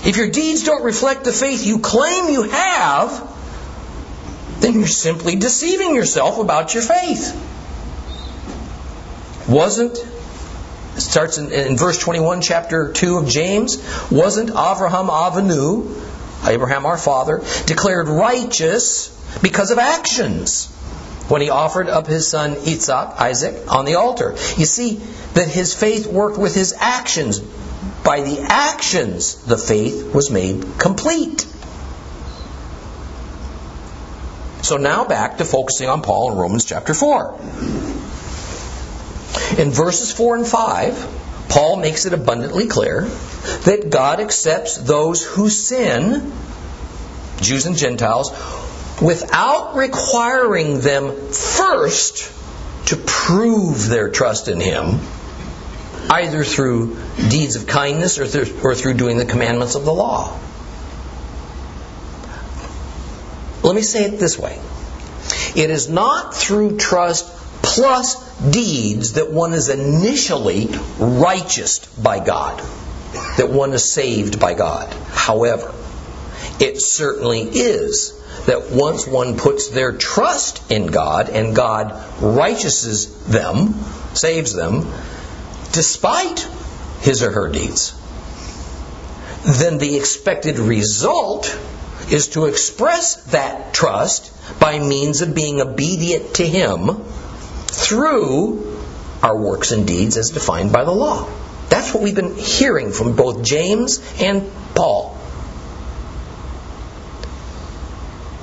If 0.06 0.18
your 0.18 0.30
deeds 0.30 0.64
don't 0.64 0.84
reflect 0.84 1.24
the 1.24 1.34
faith 1.34 1.66
you 1.66 1.80
claim 1.80 2.30
you 2.30 2.44
have, 2.44 3.28
then 4.60 4.74
you're 4.76 4.88
simply 4.88 5.36
deceiving 5.36 5.96
yourself 5.96 6.38
about 6.38 6.76
your 6.76 6.84
faith. 6.84 7.34
Wasn't, 9.50 9.98
it 9.98 11.02
starts 11.02 11.40
in, 11.40 11.52
in 11.52 11.76
verse 11.76 11.98
21, 11.98 12.42
chapter 12.42 12.92
2 12.92 13.18
of 13.18 13.28
James, 13.28 13.78
wasn't 14.12 14.52
Avraham 14.52 15.10
Avinu, 15.10 16.03
Abraham 16.46 16.86
our 16.86 16.98
father, 16.98 17.42
declared 17.66 18.08
righteous 18.08 19.10
because 19.42 19.72
of 19.72 19.78
actions 19.78 20.68
when 21.28 21.42
he 21.42 21.50
offered 21.50 21.88
up 21.88 22.08
his 22.08 22.30
son 22.30 22.56
Isaac, 22.58 22.90
Isaac 22.90 23.72
on 23.72 23.86
the 23.86 23.96
altar. 23.96 24.32
You 24.58 24.66
see 24.66 24.96
that 25.34 25.48
his 25.48 25.74
faith 25.74 26.08
worked 26.08 26.38
with 26.38 26.54
his 26.54 26.74
actions. 26.78 27.40
By 27.40 28.22
the 28.22 28.46
actions, 28.50 29.36
the 29.46 29.58
faith 29.58 30.14
was 30.14 30.30
made 30.30 30.66
complete. 30.78 31.48
So 34.62 34.78
now 34.78 35.06
back 35.06 35.38
to 35.38 35.46
focusing 35.46 35.90
on 35.90 36.02
Paul 36.02 36.32
in 36.32 36.38
Romans 36.38 36.66
chapter 36.66 36.94
4. 36.94 37.40
In 39.58 39.72
verses 39.72 40.12
4 40.12 40.38
and 40.38 40.48
5, 40.48 41.48
Paul 41.50 41.78
makes 41.78 42.06
it 42.06 42.14
abundantly 42.14 42.68
clear 42.68 43.10
that 43.66 43.90
God 43.90 44.20
accepts 44.20 44.78
those 44.78 45.24
who 45.24 45.50
sin, 45.50 46.32
Jews 47.42 47.66
and 47.66 47.78
Gentiles, 47.78 48.32
without 49.02 49.76
requiring 49.76 50.80
them 50.80 51.32
first 51.32 52.32
to 52.88 52.98
prove 52.98 53.88
their 53.88 54.10
trust 54.10 54.48
in 54.48 54.60
Him, 54.60 55.00
either 56.10 56.44
through 56.44 56.98
deeds 57.30 57.56
of 57.56 57.68
kindness 57.68 58.20
or 58.20 58.28
through, 58.28 58.62
or 58.64 58.76
through 58.76 58.96
doing 58.96 59.18
the 59.18 59.26
commandments 59.26 59.76
of 59.76 59.86
the 59.86 59.94
law. 59.94 60.40
Let 63.64 63.76
me 63.76 63.82
say 63.82 64.06
it 64.06 64.20
this 64.20 64.38
way 64.38 64.60
it 65.56 65.70
is 65.70 65.90
not 65.90 66.36
through 66.36 66.78
trust 66.78 67.28
plus 67.62 68.16
deeds 68.42 69.14
that 69.14 69.32
one 69.32 69.54
is 69.54 69.70
initially 69.70 70.68
righteous 71.00 71.80
by 71.96 72.24
God, 72.24 72.62
that 73.38 73.50
one 73.50 73.74
is 73.74 73.92
saved 73.92 74.40
by 74.40 74.54
God. 74.54 74.94
However, 75.10 75.74
it 76.60 76.82
certainly 76.82 77.42
is 77.42 78.20
that 78.46 78.72
once 78.72 79.08
one 79.08 79.38
puts 79.38 79.70
their 79.70 79.94
trust 79.94 80.72
in 80.72 80.88
God 80.88 81.30
and 81.30 81.56
God 81.56 81.92
righteouses 82.20 83.26
them, 83.26 83.74
saves 84.16 84.54
them, 84.54 84.92
despite 85.72 86.48
his 87.02 87.24
or 87.24 87.32
her 87.32 87.50
deeds, 87.50 88.00
then 89.46 89.78
the 89.78 89.96
expected 89.98 90.60
result 90.60 91.58
is 92.12 92.30
to 92.30 92.46
express 92.46 93.24
that 93.32 93.74
trust 93.74 94.32
by 94.60 94.80
means 94.80 95.22
of 95.22 95.34
being 95.34 95.62
obedient 95.62 96.36
to 96.36 96.48
him 96.48 97.04
through 97.68 98.78
our 99.22 99.38
works 99.38 99.72
and 99.72 99.88
deeds 99.88 100.18
as 100.18 100.32
defined 100.32 100.72
by 100.72 100.84
the 100.84 100.92
law. 100.92 101.30
That's 101.74 101.92
what 101.92 102.04
we've 102.04 102.14
been 102.14 102.36
hearing 102.36 102.92
from 102.92 103.16
both 103.16 103.42
James 103.42 104.00
and 104.22 104.48
Paul. 104.76 105.18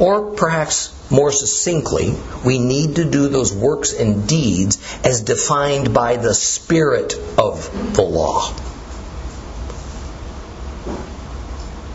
Or 0.01 0.33
perhaps 0.33 0.93
more 1.13 1.31
succinctly, 1.31 2.13
we 2.45 2.59
need 2.59 2.97
to 2.97 3.09
do 3.09 3.29
those 3.29 3.55
works 3.55 3.93
and 3.93 4.27
deeds 4.27 4.79
as 5.05 5.21
defined 5.21 5.95
by 5.95 6.17
the 6.17 6.35
spirit 6.35 7.15
of 7.39 7.95
the 7.95 8.03
law. 8.03 8.49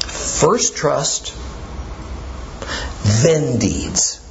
First 0.07 0.77
trust, 0.77 1.33
then 3.25 3.59
deeds. 3.59 4.21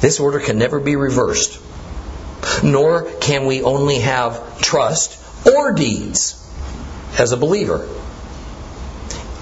This 0.00 0.20
order 0.20 0.38
can 0.38 0.58
never 0.58 0.78
be 0.78 0.94
reversed, 0.94 1.58
nor 2.62 3.10
can 3.20 3.46
we 3.46 3.62
only 3.62 4.00
have 4.00 4.60
trust 4.60 5.18
or 5.46 5.72
deeds 5.72 6.34
as 7.18 7.32
a 7.32 7.36
believer. 7.36 7.88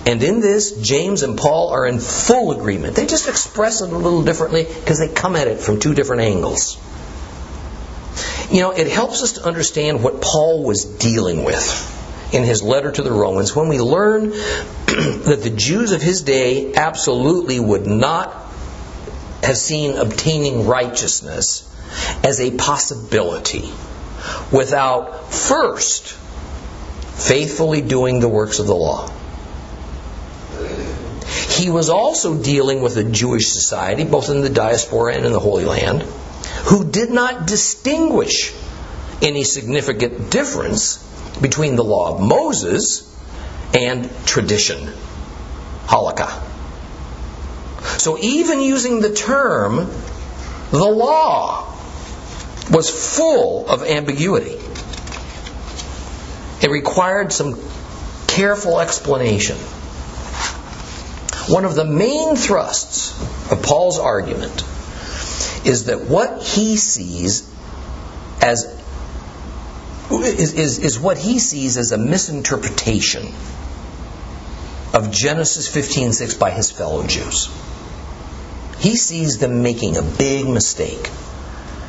And 0.06 0.23
in 0.23 0.40
this, 0.40 0.80
James 0.80 1.25
and 1.25 1.37
Paul 1.37 1.70
are 1.70 1.85
in 1.85 1.99
full 1.99 2.52
agreement. 2.52 2.94
They 2.94 3.06
just 3.06 3.28
express 3.28 3.80
it 3.80 3.90
a 3.90 3.96
little 3.96 4.23
differently 4.23 4.62
because 4.64 5.00
they 5.00 5.08
come 5.08 5.35
at 5.35 5.49
it 5.49 5.58
from 5.58 5.80
two 5.80 5.94
different 5.94 6.23
angles. 6.23 6.78
You 8.50 8.61
know, 8.61 8.70
it 8.70 8.87
helps 8.87 9.25
us 9.25 9.32
to 9.32 9.44
understand 9.44 10.04
what 10.04 10.23
Paul 10.23 10.62
was 10.62 10.85
dealing 10.85 11.42
with 11.42 11.92
in 12.32 12.44
his 12.44 12.62
letter 12.62 12.92
to 12.92 13.02
the 13.02 13.11
Romans 13.11 13.54
when 13.54 13.68
we 13.68 13.80
learn 13.80 14.30
that 14.87 15.40
the 15.42 15.50
Jews 15.50 15.90
of 15.90 16.00
his 16.00 16.23
day 16.23 16.75
absolutely 16.75 17.58
would 17.58 17.87
not 17.87 18.32
have 19.42 19.56
seen 19.56 19.96
obtaining 19.96 20.66
righteousness 20.66 21.68
as 22.23 22.40
a 22.40 22.50
possibility 22.52 23.71
without 24.50 25.33
first 25.33 26.16
faithfully 27.16 27.81
doing 27.81 28.21
the 28.21 28.28
works 28.28 28.59
of 28.59 28.66
the 28.66 28.75
law. 28.75 29.11
He 31.50 31.71
was 31.71 31.88
also 31.88 32.40
dealing 32.43 32.83
with 32.83 32.97
a 32.97 33.05
Jewish 33.05 33.49
society, 33.49 34.05
both 34.05 34.28
in 34.28 34.43
the 34.43 34.50
diaspora 34.50 35.14
and 35.14 35.25
in 35.25 35.33
the 35.33 35.40
Holy 35.40 35.64
Land, 35.64 36.02
who 36.64 36.90
did 36.90 37.11
not 37.11 37.47
distinguish 37.47 38.52
any 39.23 39.45
significant 39.45 40.31
difference 40.31 40.99
between 41.40 41.76
the 41.76 41.85
law 41.85 42.14
of 42.14 42.21
Moses 42.21 43.02
and 43.75 44.11
tradition, 44.26 44.93
halakha. 45.87 46.43
So 47.99 48.19
even 48.19 48.61
using 48.61 49.00
the 49.00 49.14
term 49.14 49.90
the 50.71 50.85
law 50.85 51.75
was 52.70 53.16
full 53.16 53.68
of 53.68 53.82
ambiguity. 53.82 54.56
It 56.62 56.70
required 56.70 57.32
some 57.32 57.61
careful 58.26 58.80
explanation. 58.80 59.56
One 61.49 61.64
of 61.64 61.75
the 61.75 61.85
main 61.85 62.35
thrusts 62.35 63.12
of 63.50 63.62
Paul's 63.62 63.99
argument 63.99 64.64
is 65.64 65.85
that 65.85 66.06
what 66.06 66.42
he 66.42 66.76
sees 66.76 67.49
as 68.40 68.64
is, 70.11 70.52
is, 70.54 70.78
is 70.78 70.99
what 70.99 71.18
he 71.18 71.38
sees 71.38 71.76
as 71.76 71.92
a 71.92 71.99
misinterpretation 71.99 73.26
of 74.92 75.11
Genesis 75.11 75.68
15:6 75.68 76.38
by 76.38 76.50
his 76.50 76.70
fellow 76.70 77.05
Jews. 77.07 77.48
He 78.79 78.96
sees 78.96 79.38
them 79.38 79.62
making 79.62 79.96
a 79.96 80.02
big 80.02 80.46
mistake 80.46 81.11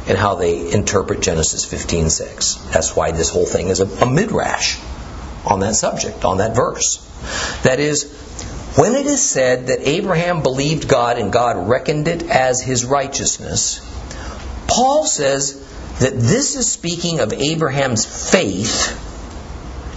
in 0.08 0.16
how 0.16 0.36
they 0.36 0.72
interpret 0.72 1.22
Genesis 1.22 1.66
15:6. 1.66 2.72
That's 2.72 2.96
why 2.96 3.12
this 3.12 3.30
whole 3.30 3.46
thing 3.46 3.68
is 3.68 3.82
a, 3.82 3.86
a 3.86 4.10
midrash 4.10 4.78
on 5.46 5.60
that 5.62 5.76
subject, 5.76 6.24
on 6.24 6.38
that 6.38 6.56
verse. 6.56 7.04
That 7.64 7.80
is, 7.80 8.04
when 8.76 8.96
it 8.96 9.06
is 9.06 9.22
said 9.22 9.68
that 9.68 9.88
Abraham 9.88 10.44
believed 10.44 10.88
God 10.88 11.18
and 11.18 11.32
God 11.32 11.68
reckoned 11.68 12.08
it 12.08 12.24
as 12.24 12.62
his 12.62 12.86
righteousness, 12.86 13.82
Paul 14.68 15.06
says 15.06 15.64
that 16.00 16.14
this 16.14 16.56
is 16.56 16.72
speaking 16.72 17.20
of 17.20 17.34
Abraham's 17.34 18.06
faith 18.06 19.04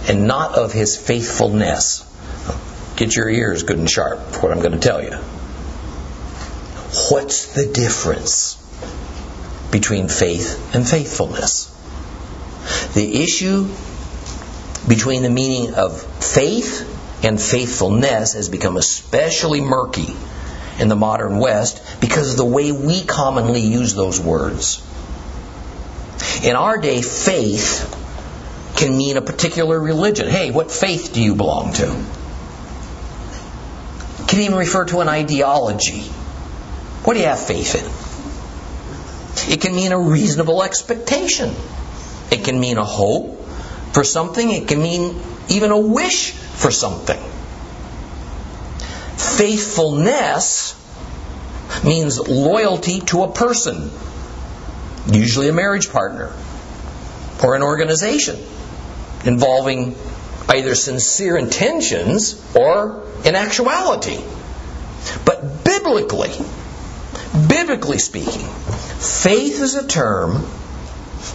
and 0.09 0.27
not 0.27 0.55
of 0.55 0.73
his 0.73 0.97
faithfulness. 0.97 2.07
Get 2.95 3.15
your 3.15 3.29
ears 3.29 3.63
good 3.63 3.77
and 3.77 3.89
sharp 3.89 4.19
for 4.19 4.41
what 4.41 4.51
I'm 4.51 4.59
going 4.59 4.73
to 4.73 4.79
tell 4.79 5.01
you. 5.01 5.15
What's 7.09 7.53
the 7.53 7.65
difference 7.67 8.60
between 9.71 10.07
faith 10.07 10.75
and 10.75 10.87
faithfulness? 10.87 11.67
The 12.93 13.23
issue 13.23 13.67
between 14.87 15.23
the 15.23 15.29
meaning 15.29 15.73
of 15.75 16.01
faith 16.01 16.87
and 17.23 17.41
faithfulness 17.41 18.33
has 18.33 18.49
become 18.49 18.77
especially 18.77 19.61
murky 19.61 20.13
in 20.79 20.87
the 20.87 20.95
modern 20.95 21.37
West 21.37 21.81
because 22.01 22.31
of 22.31 22.37
the 22.37 22.45
way 22.45 22.71
we 22.71 23.03
commonly 23.03 23.61
use 23.61 23.93
those 23.93 24.19
words. 24.19 24.83
In 26.43 26.55
our 26.55 26.77
day, 26.79 27.01
faith 27.01 27.97
can 28.75 28.97
mean 28.97 29.17
a 29.17 29.21
particular 29.21 29.79
religion. 29.79 30.27
Hey, 30.27 30.49
what 30.51 30.71
faith 30.71 31.13
do 31.13 31.21
you 31.21 31.35
belong 31.35 31.73
to? 31.73 31.85
Can 34.27 34.39
even 34.39 34.57
refer 34.57 34.85
to 34.85 35.01
an 35.01 35.09
ideology. 35.09 36.01
What 37.03 37.13
do 37.13 37.19
you 37.19 37.25
have 37.25 37.39
faith 37.39 37.75
in? 37.75 38.00
It 39.47 39.61
can 39.61 39.75
mean 39.75 39.91
a 39.91 39.99
reasonable 39.99 40.63
expectation. 40.63 41.53
It 42.31 42.43
can 42.43 42.59
mean 42.59 42.77
a 42.77 42.85
hope 42.85 43.43
for 43.93 44.03
something. 44.03 44.49
It 44.49 44.67
can 44.67 44.81
mean 44.81 45.21
even 45.49 45.71
a 45.71 45.79
wish 45.79 46.31
for 46.31 46.71
something. 46.71 47.19
Faithfulness 49.17 50.77
means 51.83 52.19
loyalty 52.19 53.01
to 53.01 53.23
a 53.23 53.31
person, 53.31 53.91
usually 55.07 55.49
a 55.49 55.53
marriage 55.53 55.89
partner 55.89 56.33
or 57.43 57.55
an 57.55 57.63
organization 57.63 58.37
involving 59.25 59.95
either 60.49 60.75
sincere 60.75 61.37
intentions 61.37 62.43
or 62.55 63.03
in 63.25 63.35
actuality. 63.35 64.19
But 65.25 65.63
biblically, 65.63 66.33
biblically 67.33 67.99
speaking, 67.99 68.47
faith 68.47 69.61
is 69.61 69.75
a 69.75 69.87
term 69.87 70.45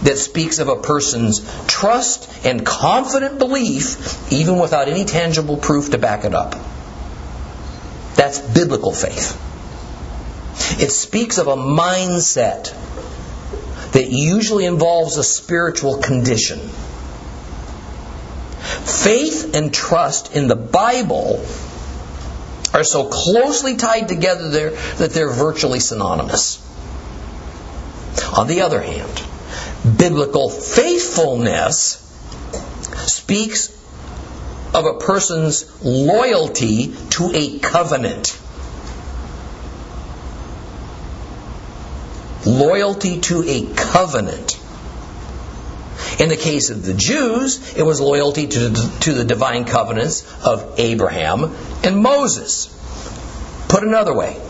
that 0.02 0.18
speaks 0.18 0.59
of 0.59 0.68
a 0.68 0.76
person's 0.76 1.40
trust 1.66 2.28
and 2.44 2.66
confident 2.66 3.38
belief, 3.38 4.32
even 4.32 4.59
without 4.59 4.88
any 4.88 5.04
tangible 5.04 5.56
proof 5.56 5.90
to 5.90 5.98
back 5.98 6.24
it 6.24 6.35
up. 6.35 6.54
That's 8.14 8.40
biblical 8.40 8.92
faith. 8.92 9.42
It 10.80 10.90
speaks 10.90 11.38
of 11.38 11.46
a 11.46 11.56
mindset 11.56 12.72
that 13.92 14.11
usually 14.11 14.64
involves 14.64 15.16
a 15.16 15.24
spiritual 15.24 15.98
condition. 15.98 16.59
Faith 18.59 19.54
and 19.54 19.72
trust 19.72 20.35
in 20.35 20.48
the 20.48 20.56
Bible 20.56 21.44
are 22.76 22.84
so 22.84 23.06
closely 23.06 23.76
tied 23.76 24.06
together 24.06 24.50
there 24.50 24.70
that 24.98 25.10
they're 25.12 25.32
virtually 25.32 25.80
synonymous. 25.80 26.62
On 28.36 28.46
the 28.46 28.60
other 28.60 28.82
hand, 28.82 29.22
biblical 29.98 30.50
faithfulness 30.50 32.02
speaks 33.06 33.70
of 34.74 34.84
a 34.84 34.98
person's 34.98 35.82
loyalty 35.82 36.94
to 37.10 37.30
a 37.34 37.58
covenant. 37.60 38.38
Loyalty 42.44 43.20
to 43.22 43.42
a 43.42 43.74
covenant. 43.74 44.60
In 46.18 46.31
the 46.31 46.37
case 46.37 46.70
of 46.70 46.83
the 46.83 46.94
Jews, 46.94 47.76
it 47.76 47.83
was 47.83 48.00
loyalty 48.00 48.46
to, 48.46 48.72
to 49.00 49.12
the 49.12 49.24
divine 49.24 49.64
covenants 49.64 50.24
of 50.42 50.74
Abraham 50.79 51.55
and 51.85 51.98
Moses. 51.98 52.68
Put 53.68 53.83
another 53.83 54.14
way, 54.14 54.40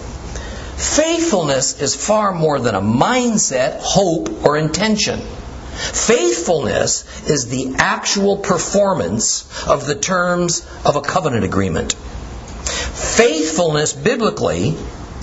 faithfulness 0.77 1.81
is 1.81 1.97
far 1.97 2.33
more 2.33 2.61
than 2.61 2.77
a 2.77 2.81
mindset, 2.81 3.81
hope, 3.81 4.45
or 4.45 4.57
intention. 4.57 5.21
Faithfulness 5.21 7.29
is 7.29 7.49
the 7.49 7.75
actual 7.79 8.37
performance 8.37 9.67
of 9.67 9.87
the 9.87 9.97
terms 9.97 10.65
of 10.85 10.95
a 10.95 11.01
covenant 11.01 11.45
agreement. 11.45 11.95
Faithfulness, 11.95 13.93
biblically, 13.93 14.77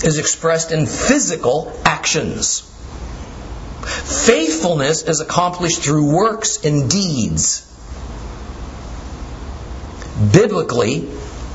is 0.04 0.18
expressed 0.18 0.72
in 0.72 0.86
physical 0.86 1.72
actions. 1.84 2.70
Faithfulness 3.86 5.02
is 5.02 5.20
accomplished 5.20 5.82
through 5.82 6.14
works 6.14 6.64
and 6.64 6.90
deeds. 6.90 7.70
Biblically, 10.32 11.08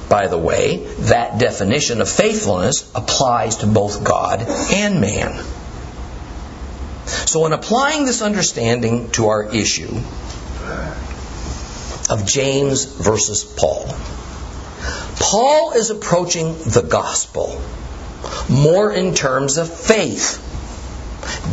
by 0.10 0.28
the 0.28 0.38
way, 0.38 0.86
that 1.12 1.40
definition 1.40 2.02
of 2.02 2.10
faithfulness 2.10 2.92
applies 2.96 3.58
to 3.58 3.68
both 3.68 4.04
God 4.04 4.42
and 4.42 5.00
man. 5.00 5.44
So, 7.06 7.46
in 7.46 7.54
applying 7.54 8.06
this 8.06 8.22
understanding 8.22 9.12
to 9.12 9.28
our 9.28 9.44
issue 9.54 10.02
of 12.10 12.26
James 12.26 12.86
versus 12.86 13.44
Paul, 13.44 13.88
Paul 15.20 15.72
is 15.74 15.90
approaching 15.90 16.58
the 16.58 16.86
gospel 16.88 17.62
more 18.50 18.92
in 18.92 19.14
terms 19.14 19.58
of 19.58 19.72
faith. 19.72 20.46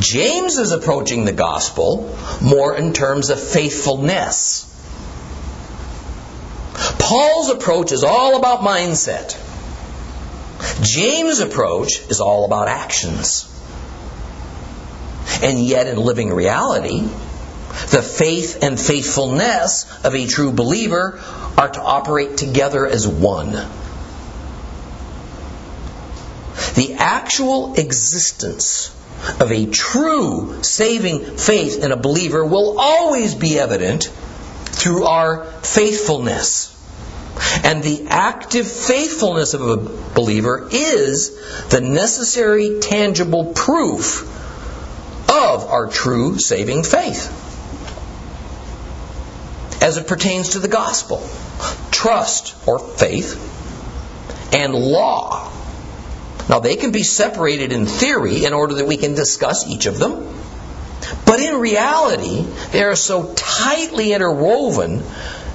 James 0.00 0.58
is 0.58 0.72
approaching 0.72 1.24
the 1.24 1.32
gospel 1.32 2.16
more 2.42 2.76
in 2.76 2.92
terms 2.92 3.30
of 3.30 3.40
faithfulness. 3.40 4.64
Paul's 6.98 7.50
approach 7.50 7.92
is 7.92 8.04
all 8.04 8.36
about 8.36 8.60
mindset. 8.60 9.42
James' 10.82 11.40
approach 11.40 12.00
is 12.10 12.20
all 12.20 12.44
about 12.44 12.68
actions. 12.68 13.52
And 15.42 15.58
yet, 15.58 15.86
in 15.86 15.98
living 15.98 16.32
reality, 16.32 17.00
the 17.00 18.02
faith 18.02 18.62
and 18.62 18.80
faithfulness 18.80 19.86
of 20.04 20.14
a 20.14 20.26
true 20.26 20.52
believer 20.52 21.20
are 21.56 21.68
to 21.68 21.80
operate 21.80 22.36
together 22.36 22.86
as 22.86 23.06
one. 23.06 23.52
The 26.74 26.96
actual 26.98 27.74
existence 27.74 28.95
of 29.40 29.50
a 29.50 29.66
true 29.66 30.62
saving 30.62 31.36
faith 31.36 31.82
in 31.82 31.92
a 31.92 31.96
believer 31.96 32.44
will 32.44 32.78
always 32.78 33.34
be 33.34 33.58
evident 33.58 34.04
through 34.04 35.04
our 35.04 35.44
faithfulness. 35.62 36.72
And 37.64 37.82
the 37.82 38.06
active 38.08 38.70
faithfulness 38.70 39.54
of 39.54 39.62
a 39.62 39.76
believer 40.14 40.68
is 40.70 41.68
the 41.68 41.80
necessary, 41.80 42.80
tangible 42.80 43.52
proof 43.52 44.22
of 45.28 45.64
our 45.66 45.88
true 45.88 46.38
saving 46.38 46.84
faith. 46.84 47.42
As 49.82 49.98
it 49.98 50.06
pertains 50.06 50.50
to 50.50 50.58
the 50.58 50.68
gospel, 50.68 51.22
trust 51.90 52.54
or 52.66 52.78
faith 52.78 53.34
and 54.54 54.74
law. 54.74 55.52
Now, 56.48 56.60
they 56.60 56.76
can 56.76 56.92
be 56.92 57.02
separated 57.02 57.72
in 57.72 57.86
theory 57.86 58.44
in 58.44 58.52
order 58.52 58.74
that 58.74 58.86
we 58.86 58.96
can 58.96 59.14
discuss 59.14 59.66
each 59.66 59.86
of 59.86 59.98
them. 59.98 60.28
But 61.24 61.40
in 61.40 61.56
reality, 61.56 62.42
they 62.72 62.84
are 62.84 62.94
so 62.94 63.32
tightly 63.34 64.12
interwoven 64.12 65.02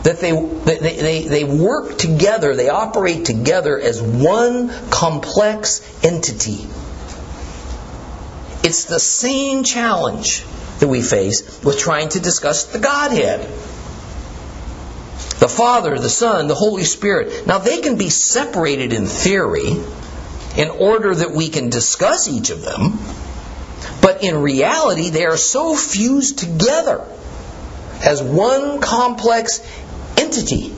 that 0.04 0.20
they, 0.20 0.32
they, 0.32 0.78
they, 0.78 1.28
they 1.28 1.44
work 1.44 1.98
together, 1.98 2.56
they 2.56 2.70
operate 2.70 3.26
together 3.26 3.80
as 3.80 4.02
one 4.02 4.70
complex 4.90 5.82
entity. 6.04 6.68
It's 8.64 8.86
the 8.86 9.00
same 9.00 9.64
challenge 9.64 10.44
that 10.80 10.88
we 10.88 11.02
face 11.02 11.64
with 11.64 11.80
trying 11.80 12.10
to 12.10 12.20
discuss 12.20 12.66
the 12.66 12.80
Godhead. 12.80 13.42
The 15.40 15.48
Father, 15.48 15.98
the 15.98 16.10
Son, 16.10 16.48
the 16.48 16.56
Holy 16.56 16.84
Spirit. 16.84 17.48
Now, 17.48 17.60
they 17.60 17.82
can 17.82 17.98
be 17.98 18.10
separated 18.10 18.94
in 18.94 19.06
theory 19.06 19.82
in 20.56 20.70
order 20.70 21.14
that 21.16 21.32
we 21.32 21.50
can 21.50 21.70
discuss 21.70 22.28
each 22.28 22.50
of 22.50 22.62
them, 22.62 23.00
but 24.02 24.24
in 24.24 24.38
reality, 24.38 25.10
they 25.10 25.26
are 25.26 25.38
so 25.38 25.76
fused 25.76 26.40
together 26.40 27.06
as 28.04 28.22
one 28.22 28.82
complex 28.82 29.62
entity. 30.18 30.74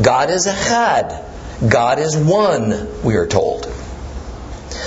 God 0.00 0.30
is 0.30 0.46
Echad. 0.46 1.26
God 1.68 1.98
is 1.98 2.16
one, 2.16 3.02
we 3.02 3.16
are 3.16 3.26
told. 3.26 3.66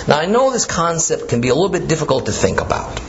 Now, 0.08 0.18
I 0.18 0.26
know 0.26 0.52
this 0.52 0.66
concept 0.66 1.30
can 1.30 1.42
be 1.42 1.50
a 1.50 1.54
little 1.54 1.70
bit 1.70 1.88
difficult 1.88 2.26
to 2.26 2.32
think 2.32 2.62
about, 2.62 3.00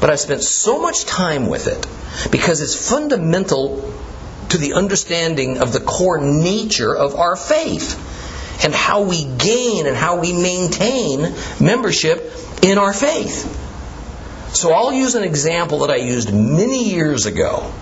but 0.00 0.10
I've 0.10 0.20
spent 0.20 0.42
so 0.42 0.80
much 0.80 1.04
time 1.04 1.48
with 1.48 1.68
it 1.68 1.86
because 2.30 2.60
it's 2.60 2.88
fundamental 2.88 3.92
to 4.48 4.58
the 4.58 4.74
understanding 4.74 5.58
of 5.58 5.72
the 5.72 5.80
core 5.80 6.20
nature 6.20 6.94
of 6.94 7.14
our 7.14 7.36
faith 7.36 7.96
and 8.64 8.74
how 8.74 9.02
we 9.02 9.24
gain 9.24 9.86
and 9.86 9.96
how 9.96 10.20
we 10.20 10.32
maintain 10.32 11.34
membership 11.60 12.32
in 12.62 12.78
our 12.78 12.92
faith. 12.92 13.58
So 14.54 14.72
I'll 14.72 14.92
use 14.92 15.14
an 15.14 15.24
example 15.24 15.80
that 15.80 15.90
I 15.90 15.96
used 15.96 16.32
many 16.32 16.90
years 16.90 17.26
ago 17.26 17.72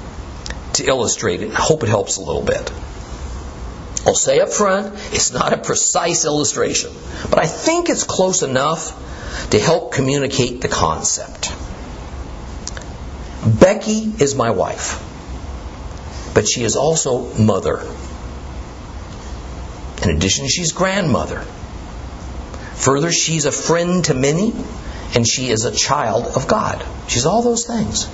to 0.75 0.87
illustrate 0.87 1.43
it. 1.43 1.51
I 1.51 1.61
hope 1.61 1.83
it 1.83 1.89
helps 1.89 2.17
a 2.17 2.23
little 2.23 2.43
bit. 2.43 2.73
I'll 4.07 4.15
say 4.15 4.41
up 4.41 4.51
front, 4.51 4.95
it's 5.13 5.33
not 5.33 5.53
a 5.53 5.59
precise 5.59 6.25
illustration, 6.25 6.93
but 7.29 7.39
I 7.39 7.47
think 7.47 7.91
it's 7.91 8.05
close 8.05 8.43
enough 8.43 8.97
to 9.51 9.59
help 9.59 9.93
communicate 9.93 10.61
the 10.63 10.69
concept. 10.69 11.53
Becky 13.45 14.13
is 14.19 14.35
my 14.35 14.51
wife, 14.51 15.03
but 16.35 16.49
she 16.49 16.63
is 16.63 16.77
also 16.77 17.35
mother. 17.35 17.83
In 20.03 20.11
addition, 20.11 20.49
she's 20.49 20.73
grandmother. 20.73 21.41
Further, 22.77 23.13
she's 23.13 23.45
a 23.45 23.53
friend 23.53 24.05
to 24.07 24.15
many, 24.15 24.55
and 25.15 25.27
she 25.27 25.51
is 25.51 25.65
a 25.65 25.71
child 25.71 26.27
of 26.37 26.49
God. 26.49 26.85
She's 27.09 27.27
all 27.27 27.43
those 27.43 27.67
things. 27.67 28.09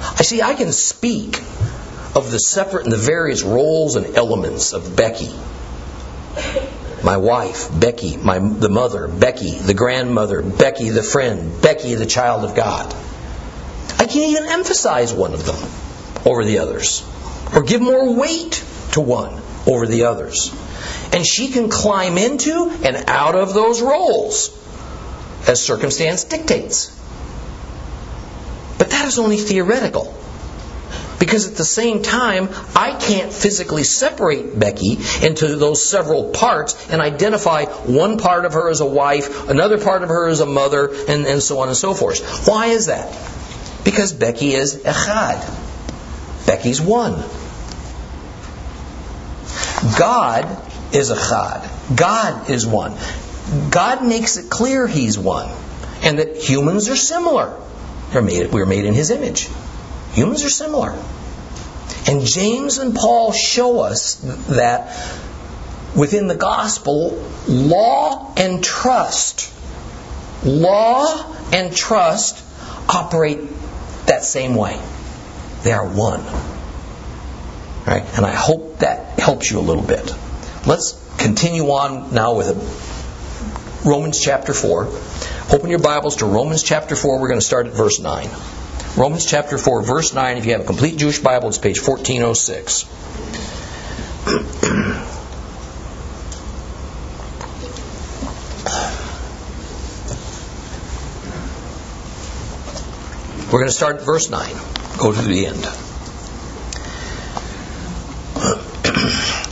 I 0.00 0.22
see, 0.22 0.42
I 0.42 0.54
can 0.54 0.72
speak 0.72 1.38
of 2.14 2.30
the 2.30 2.38
separate 2.38 2.84
and 2.84 2.92
the 2.92 2.98
various 2.98 3.42
roles 3.42 3.96
and 3.96 4.14
elements 4.16 4.74
of 4.74 4.94
Becky. 4.94 5.32
My 7.02 7.16
wife, 7.16 7.68
Becky, 7.80 8.18
my, 8.18 8.38
the 8.38 8.68
mother, 8.68 9.08
Becky, 9.08 9.52
the 9.52 9.74
grandmother, 9.74 10.42
Becky, 10.42 10.90
the 10.90 11.02
friend, 11.02 11.62
Becky, 11.62 11.94
the 11.94 12.06
child 12.06 12.44
of 12.44 12.54
God. 12.54 12.94
I 13.98 14.06
can't 14.06 14.30
even 14.30 14.44
emphasize 14.44 15.14
one 15.14 15.32
of 15.32 15.46
them 15.46 16.26
over 16.26 16.44
the 16.44 16.58
others, 16.58 17.02
or 17.54 17.62
give 17.62 17.80
more 17.80 18.14
weight 18.14 18.62
to 18.92 19.00
one 19.00 19.42
over 19.66 19.86
the 19.86 20.04
others. 20.04 20.52
And 21.12 21.26
she 21.26 21.48
can 21.48 21.68
climb 21.68 22.18
into 22.18 22.70
and 22.84 22.96
out 23.08 23.34
of 23.34 23.54
those 23.54 23.82
roles 23.82 24.58
as 25.46 25.64
circumstance 25.64 26.24
dictates. 26.24 26.98
But 28.78 28.90
that 28.90 29.06
is 29.06 29.18
only 29.18 29.36
theoretical. 29.36 30.18
Because 31.18 31.48
at 31.48 31.56
the 31.56 31.64
same 31.64 32.02
time, 32.02 32.48
I 32.74 32.98
can't 32.98 33.32
physically 33.32 33.84
separate 33.84 34.58
Becky 34.58 34.98
into 35.22 35.54
those 35.54 35.88
several 35.88 36.30
parts 36.30 36.90
and 36.90 37.00
identify 37.00 37.66
one 37.66 38.18
part 38.18 38.44
of 38.44 38.54
her 38.54 38.68
as 38.68 38.80
a 38.80 38.86
wife, 38.86 39.48
another 39.48 39.78
part 39.78 40.02
of 40.02 40.08
her 40.08 40.26
as 40.26 40.40
a 40.40 40.46
mother, 40.46 40.88
and, 41.08 41.24
and 41.26 41.40
so 41.40 41.60
on 41.60 41.68
and 41.68 41.76
so 41.76 41.94
forth. 41.94 42.48
Why 42.48 42.68
is 42.68 42.86
that? 42.86 43.16
Because 43.84 44.12
Becky 44.12 44.54
is 44.54 44.82
echad. 44.82 46.46
Becky's 46.46 46.80
one. 46.80 47.22
God 49.98 50.44
is 50.94 51.10
echad. 51.10 51.96
God 51.96 52.22
God 52.32 52.50
is 52.50 52.66
one. 52.66 52.96
God 53.70 54.04
makes 54.04 54.36
it 54.36 54.50
clear 54.50 54.86
He's 54.86 55.18
one, 55.18 55.50
and 56.02 56.18
that 56.18 56.36
humans 56.36 56.88
are 56.88 56.96
similar. 56.96 57.58
We're 58.14 58.22
made, 58.22 58.52
we're 58.52 58.66
made 58.66 58.84
in 58.84 58.94
His 58.94 59.10
image. 59.10 59.48
Humans 60.12 60.44
are 60.44 60.50
similar. 60.50 60.94
And 62.08 62.24
James 62.24 62.78
and 62.78 62.94
Paul 62.94 63.32
show 63.32 63.80
us 63.80 64.16
that 64.48 64.96
within 65.96 66.26
the 66.26 66.34
gospel, 66.34 67.22
law 67.46 68.34
and 68.36 68.62
trust, 68.62 69.52
law 70.44 71.34
and 71.52 71.74
trust 71.74 72.44
operate 72.88 73.40
that 74.06 74.24
same 74.24 74.54
way. 74.54 74.80
They 75.62 75.72
are 75.72 75.86
one. 75.86 76.24
Right? 77.86 78.04
And 78.16 78.24
I 78.24 78.34
hope 78.34 78.78
that 78.78 79.18
helps 79.18 79.50
you 79.50 79.58
a 79.58 79.60
little 79.60 79.82
bit. 79.82 80.14
Let's 80.66 80.98
continue 81.18 81.64
on 81.64 82.14
now 82.14 82.36
with 82.36 82.48
Romans 83.84 84.20
chapter 84.20 84.54
4. 84.54 84.88
Open 85.52 85.70
your 85.70 85.80
Bibles 85.80 86.16
to 86.16 86.26
Romans 86.26 86.62
chapter 86.62 86.94
4. 86.94 87.20
We're 87.20 87.28
going 87.28 87.40
to 87.40 87.46
start 87.46 87.66
at 87.66 87.72
verse 87.72 87.98
9. 87.98 88.28
Romans 88.96 89.26
chapter 89.26 89.58
4, 89.58 89.82
verse 89.82 90.14
9. 90.14 90.36
If 90.36 90.46
you 90.46 90.52
have 90.52 90.60
a 90.60 90.64
complete 90.64 90.98
Jewish 90.98 91.18
Bible, 91.18 91.48
it's 91.48 91.58
page 91.58 91.80
1406. 91.80 92.86
We're 103.52 103.58
going 103.58 103.68
to 103.68 103.74
start 103.74 103.96
at 103.96 104.02
verse 104.02 104.30
9. 104.30 104.54
Go 104.98 105.12
to 105.12 105.20
the 105.20 105.46
end. 105.46 105.91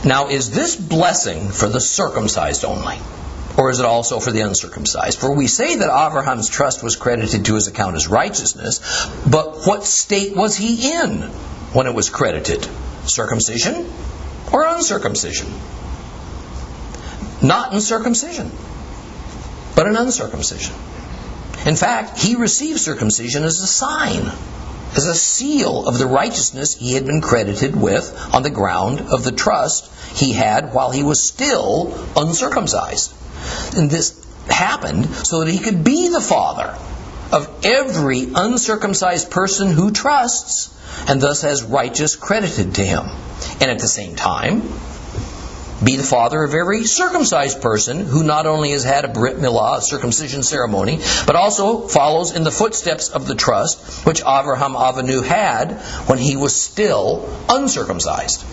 Now, 0.03 0.29
is 0.29 0.49
this 0.49 0.75
blessing 0.75 1.49
for 1.49 1.67
the 1.67 1.79
circumcised 1.79 2.65
only? 2.65 2.97
Or 3.57 3.69
is 3.69 3.79
it 3.79 3.85
also 3.85 4.19
for 4.19 4.31
the 4.31 4.41
uncircumcised? 4.41 5.19
For 5.19 5.35
we 5.35 5.47
say 5.47 5.75
that 5.75 6.07
Abraham's 6.07 6.49
trust 6.49 6.83
was 6.83 6.95
credited 6.95 7.45
to 7.45 7.55
his 7.55 7.67
account 7.67 7.95
as 7.95 8.07
righteousness, 8.07 8.79
but 9.29 9.63
what 9.65 9.83
state 9.83 10.35
was 10.35 10.55
he 10.55 10.93
in 10.93 11.21
when 11.73 11.85
it 11.85 11.93
was 11.93 12.09
credited? 12.09 12.67
Circumcision 13.05 13.91
or 14.51 14.65
uncircumcision. 14.65 15.51
Not 17.41 17.73
in 17.73 17.81
circumcision, 17.81 18.51
but 19.75 19.87
in 19.87 19.95
uncircumcision. 19.95 20.75
In 21.65 21.75
fact, 21.75 22.19
he 22.19 22.35
received 22.35 22.79
circumcision 22.79 23.43
as 23.43 23.59
a 23.61 23.67
sign, 23.67 24.31
as 24.95 25.05
a 25.05 25.15
seal 25.15 25.87
of 25.87 25.97
the 25.97 26.05
righteousness 26.05 26.75
he 26.75 26.93
had 26.93 27.05
been 27.05 27.21
credited 27.21 27.75
with 27.75 28.33
on 28.33 28.43
the 28.43 28.49
ground 28.49 28.99
of 28.99 29.23
the 29.23 29.31
trust 29.31 29.89
he 30.15 30.33
had 30.33 30.73
while 30.73 30.91
he 30.91 31.03
was 31.03 31.27
still 31.27 31.97
uncircumcised. 32.17 33.13
And 33.75 33.89
this 33.89 34.17
happened 34.49 35.05
so 35.05 35.39
that 35.39 35.51
he 35.51 35.59
could 35.59 35.83
be 35.83 36.09
the 36.09 36.21
father 36.21 36.77
of 37.31 37.65
every 37.65 38.27
uncircumcised 38.35 39.31
person 39.31 39.71
who 39.71 39.91
trusts 39.91 40.69
and 41.07 41.21
thus 41.21 41.41
has 41.41 41.63
righteous 41.63 42.15
credited 42.15 42.75
to 42.75 42.83
him. 42.83 43.05
And 43.61 43.71
at 43.71 43.79
the 43.79 43.87
same 43.87 44.15
time, 44.15 44.61
be 45.83 45.95
the 45.95 46.03
father 46.03 46.43
of 46.43 46.53
every 46.53 46.85
circumcised 46.85 47.61
person 47.61 48.05
who 48.05 48.23
not 48.23 48.45
only 48.45 48.71
has 48.71 48.83
had 48.83 49.05
a 49.05 49.07
Brit 49.07 49.37
Milah, 49.37 49.79
a 49.79 49.81
circumcision 49.81 50.43
ceremony, 50.43 50.99
but 51.25 51.35
also 51.35 51.87
follows 51.87 52.35
in 52.35 52.43
the 52.43 52.51
footsteps 52.51 53.09
of 53.09 53.27
the 53.27 53.35
trust 53.35 54.05
which 54.05 54.23
Avraham 54.23 54.75
Avinu 54.75 55.23
had 55.23 55.73
when 56.07 56.19
he 56.19 56.37
was 56.37 56.59
still 56.59 57.27
uncircumcised. 57.49 58.45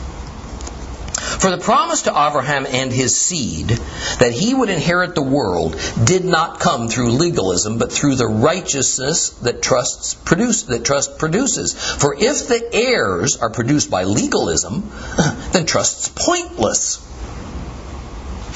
For 1.19 1.51
the 1.51 1.59
promise 1.59 2.03
to 2.03 2.11
Abraham 2.11 2.67
and 2.67 2.93
his 2.93 3.17
seed 3.17 3.69
that 3.69 4.33
he 4.33 4.55
would 4.55 4.71
inherit 4.71 5.15
the 5.15 5.23
world 5.23 5.81
did 6.03 6.25
not 6.25 6.59
come 6.59 6.89
through 6.89 7.13
legalism, 7.13 7.79
but 7.79 7.93
through 7.93 8.17
the 8.17 8.27
righteousness 8.27 9.31
that 9.43 9.63
trusts 9.63 10.15
produce 10.15 10.63
that 10.63 10.85
trust 10.85 11.19
produces. 11.19 11.75
For 11.75 12.15
if 12.15 12.49
the 12.49 12.69
heirs 12.73 13.37
are 13.37 13.51
produced 13.51 13.91
by 13.91 14.05
legalism, 14.05 14.91
then 15.53 15.67
trust's 15.67 16.09
pointless. 16.09 17.05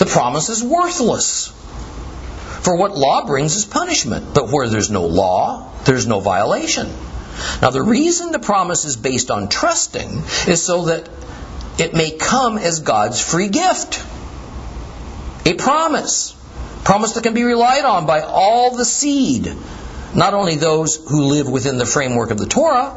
The 0.02 0.10
promise 0.10 0.48
is 0.48 0.64
worthless. 0.64 1.46
For 2.62 2.76
what 2.76 2.98
law 2.98 3.24
brings 3.24 3.54
is 3.54 3.64
punishment, 3.64 4.34
but 4.34 4.50
where 4.50 4.68
there's 4.68 4.90
no 4.90 5.06
law, 5.06 5.70
there's 5.84 6.08
no 6.08 6.18
violation. 6.18 6.90
Now, 7.62 7.70
the 7.70 7.82
reason 7.82 8.32
the 8.32 8.40
promise 8.40 8.84
is 8.84 8.96
based 8.96 9.30
on 9.30 9.48
trusting 9.48 10.24
is 10.48 10.60
so 10.60 10.86
that 10.86 11.08
it 11.78 11.94
may 11.94 12.10
come 12.10 12.58
as 12.58 12.80
God's 12.80 13.20
free 13.20 13.46
gift. 13.46 14.04
A 15.46 15.54
promise. 15.54 16.34
Promise 16.82 17.12
that 17.12 17.22
can 17.22 17.34
be 17.34 17.44
relied 17.44 17.84
on 17.84 18.04
by 18.04 18.22
all 18.22 18.76
the 18.76 18.84
seed. 18.84 19.54
Not 20.16 20.34
only 20.34 20.56
those 20.56 20.96
who 20.96 21.26
live 21.26 21.48
within 21.48 21.78
the 21.78 21.86
framework 21.86 22.32
of 22.32 22.38
the 22.38 22.46
Torah, 22.46 22.92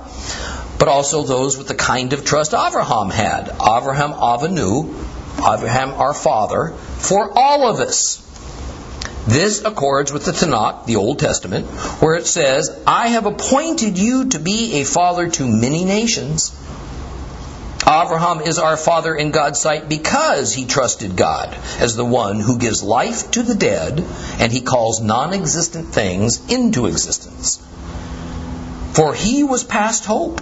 but 0.80 0.88
also 0.88 1.22
those 1.22 1.56
with 1.56 1.68
the 1.68 1.76
kind 1.76 2.14
of 2.14 2.26
trust 2.26 2.56
Abraham 2.56 3.12
had. 3.12 3.50
Abraham 3.62 4.14
Avinu, 4.14 5.15
Abraham 5.46 5.92
our 5.92 6.14
father, 6.14 6.74
for 6.98 7.32
all 7.38 7.70
of 7.70 7.80
us. 7.80 8.22
This 9.28 9.64
accords 9.64 10.14
with 10.14 10.26
the 10.26 10.32
Tanakh, 10.32 10.86
the 10.86 10.98
Old 10.98 11.20
Testament, 11.20 11.66
where 12.02 12.16
it 12.16 12.28
says, 12.28 12.70
I 12.86 13.10
have 13.10 13.26
appointed 13.26 13.98
you 13.98 14.30
to 14.30 14.40
be 14.40 14.82
a 14.82 14.84
father 14.84 15.30
to 15.30 15.48
many 15.48 15.84
nations 15.84 16.52
Abraham 17.88 18.42
is 18.42 18.58
our 18.58 18.78
father 18.78 19.14
in 19.14 19.30
God's 19.30 19.60
sight 19.60 19.88
because 19.88 20.52
he 20.52 20.66
trusted 20.66 21.16
God 21.16 21.56
as 21.80 21.96
the 21.96 22.04
one 22.04 22.40
who 22.40 22.58
gives 22.58 22.82
life 22.82 23.30
to 23.32 23.44
the 23.44 23.54
dead 23.54 24.04
and 24.40 24.52
he 24.52 24.62
calls 24.62 25.02
non 25.02 25.34
existent 25.34 25.90
things 25.90 26.52
into 26.52 26.88
existence. 26.88 27.58
For 28.94 29.14
he 29.14 29.44
was 29.44 29.64
past 29.64 30.06
hope. 30.06 30.42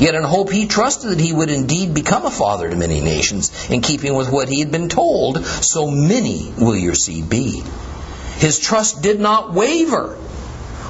Yet 0.00 0.14
in 0.14 0.22
hope 0.22 0.50
he 0.50 0.66
trusted 0.66 1.10
that 1.10 1.20
he 1.20 1.30
would 1.30 1.50
indeed 1.50 1.92
become 1.92 2.24
a 2.24 2.30
father 2.30 2.70
to 2.70 2.74
many 2.74 3.02
nations, 3.02 3.52
in 3.68 3.82
keeping 3.82 4.14
with 4.14 4.30
what 4.30 4.48
he 4.48 4.60
had 4.60 4.72
been 4.72 4.88
told, 4.88 5.44
so 5.44 5.90
many 5.90 6.50
will 6.56 6.74
your 6.74 6.94
seed 6.94 7.28
be. 7.28 7.62
His 8.38 8.58
trust 8.58 9.02
did 9.02 9.20
not 9.20 9.52
waver 9.52 10.16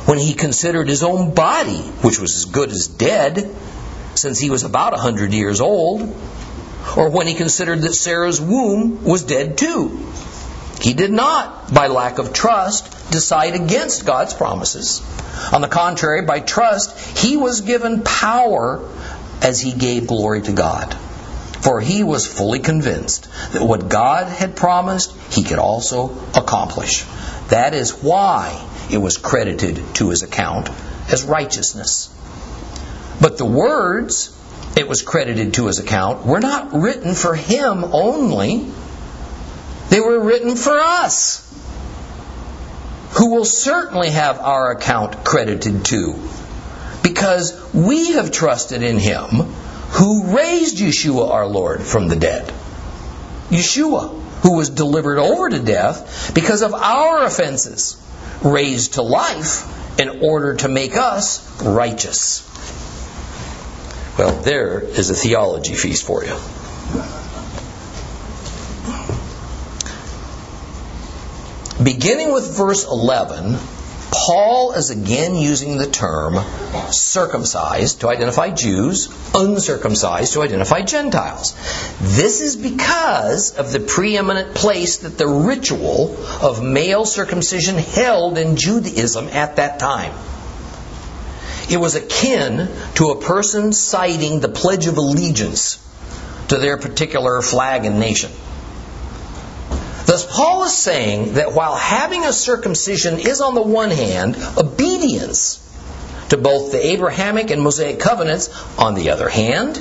when 0.06 0.18
he 0.18 0.32
considered 0.32 0.88
his 0.88 1.02
own 1.02 1.34
body, 1.34 1.80
which 2.02 2.20
was 2.20 2.36
as 2.36 2.44
good 2.44 2.70
as 2.70 2.86
dead, 2.86 3.52
since 4.14 4.38
he 4.38 4.48
was 4.48 4.62
about 4.62 4.94
a 4.94 4.98
hundred 4.98 5.34
years 5.34 5.60
old, 5.60 6.02
or 6.96 7.10
when 7.10 7.26
he 7.26 7.34
considered 7.34 7.82
that 7.82 7.94
Sarah's 7.94 8.40
womb 8.40 9.02
was 9.02 9.24
dead 9.24 9.58
too. 9.58 10.06
He 10.80 10.94
did 10.94 11.12
not, 11.12 11.72
by 11.72 11.88
lack 11.88 12.18
of 12.18 12.32
trust, 12.32 13.10
decide 13.10 13.54
against 13.54 14.06
God's 14.06 14.34
promises. 14.34 15.02
On 15.52 15.60
the 15.60 15.68
contrary, 15.68 16.22
by 16.22 16.40
trust, 16.40 17.18
he 17.18 17.36
was 17.36 17.60
given 17.60 18.02
power 18.02 18.88
as 19.42 19.60
he 19.60 19.72
gave 19.72 20.06
glory 20.06 20.42
to 20.42 20.52
God. 20.52 20.94
For 21.60 21.80
he 21.80 22.02
was 22.02 22.26
fully 22.26 22.60
convinced 22.60 23.28
that 23.52 23.62
what 23.62 23.90
God 23.90 24.28
had 24.28 24.56
promised, 24.56 25.12
he 25.30 25.42
could 25.42 25.58
also 25.58 26.16
accomplish. 26.34 27.04
That 27.48 27.74
is 27.74 28.02
why 28.02 28.66
it 28.90 28.98
was 28.98 29.18
credited 29.18 29.82
to 29.96 30.08
his 30.08 30.22
account 30.22 30.70
as 31.10 31.24
righteousness. 31.24 32.08
But 33.20 33.36
the 33.36 33.44
words 33.44 34.34
it 34.76 34.88
was 34.88 35.02
credited 35.02 35.54
to 35.54 35.66
his 35.66 35.78
account 35.78 36.24
were 36.24 36.40
not 36.40 36.72
written 36.72 37.14
for 37.14 37.34
him 37.34 37.84
only, 37.84 38.70
they 39.90 40.00
were 40.00 40.20
written 40.20 40.56
for 40.56 40.78
us, 40.78 41.46
who 43.18 43.34
will 43.34 43.44
certainly 43.44 44.10
have 44.10 44.38
our 44.38 44.70
account 44.70 45.24
credited 45.24 45.84
to, 45.86 46.14
because 47.02 47.74
we 47.74 48.12
have 48.12 48.30
trusted 48.30 48.82
in 48.82 48.98
him 48.98 49.28
who 49.90 50.36
raised 50.36 50.78
Yeshua 50.78 51.30
our 51.30 51.46
Lord 51.46 51.82
from 51.82 52.08
the 52.08 52.16
dead. 52.16 52.46
Yeshua, 53.50 54.16
who 54.42 54.56
was 54.56 54.70
delivered 54.70 55.18
over 55.18 55.50
to 55.50 55.58
death 55.58 56.32
because 56.34 56.62
of 56.62 56.72
our 56.72 57.24
offenses, 57.24 58.00
raised 58.44 58.94
to 58.94 59.02
life 59.02 59.98
in 59.98 60.22
order 60.22 60.54
to 60.54 60.68
make 60.68 60.96
us 60.96 61.62
righteous. 61.62 62.46
Well, 64.16 64.40
there 64.42 64.80
is 64.80 65.10
a 65.10 65.14
theology 65.14 65.74
feast 65.74 66.06
for 66.06 66.24
you. 66.24 66.36
Beginning 71.82 72.32
with 72.32 72.56
verse 72.56 72.84
11, 72.84 73.56
Paul 74.10 74.72
is 74.72 74.90
again 74.90 75.36
using 75.36 75.78
the 75.78 75.86
term 75.86 76.38
circumcised 76.90 78.00
to 78.00 78.08
identify 78.08 78.50
Jews, 78.50 79.08
uncircumcised 79.34 80.34
to 80.34 80.42
identify 80.42 80.82
Gentiles. 80.82 81.54
This 82.00 82.42
is 82.42 82.56
because 82.56 83.56
of 83.56 83.72
the 83.72 83.80
preeminent 83.80 84.54
place 84.54 84.98
that 84.98 85.16
the 85.16 85.26
ritual 85.26 86.16
of 86.42 86.62
male 86.62 87.06
circumcision 87.06 87.76
held 87.76 88.36
in 88.36 88.56
Judaism 88.56 89.28
at 89.28 89.56
that 89.56 89.78
time. 89.78 90.12
It 91.70 91.78
was 91.78 91.94
akin 91.94 92.68
to 92.96 93.10
a 93.10 93.22
person 93.22 93.72
citing 93.72 94.40
the 94.40 94.48
Pledge 94.48 94.86
of 94.86 94.98
Allegiance 94.98 95.78
to 96.48 96.58
their 96.58 96.76
particular 96.76 97.40
flag 97.40 97.86
and 97.86 98.00
nation. 98.00 98.32
Paul 100.30 100.62
is 100.62 100.76
saying 100.76 101.34
that 101.34 101.54
while 101.54 101.74
having 101.74 102.24
a 102.24 102.32
circumcision 102.32 103.18
is, 103.18 103.40
on 103.40 103.54
the 103.56 103.62
one 103.62 103.90
hand, 103.90 104.36
obedience 104.56 105.58
to 106.28 106.36
both 106.36 106.70
the 106.70 106.86
Abrahamic 106.92 107.50
and 107.50 107.60
Mosaic 107.60 107.98
covenants, 107.98 108.48
on 108.78 108.94
the 108.94 109.10
other 109.10 109.28
hand, 109.28 109.76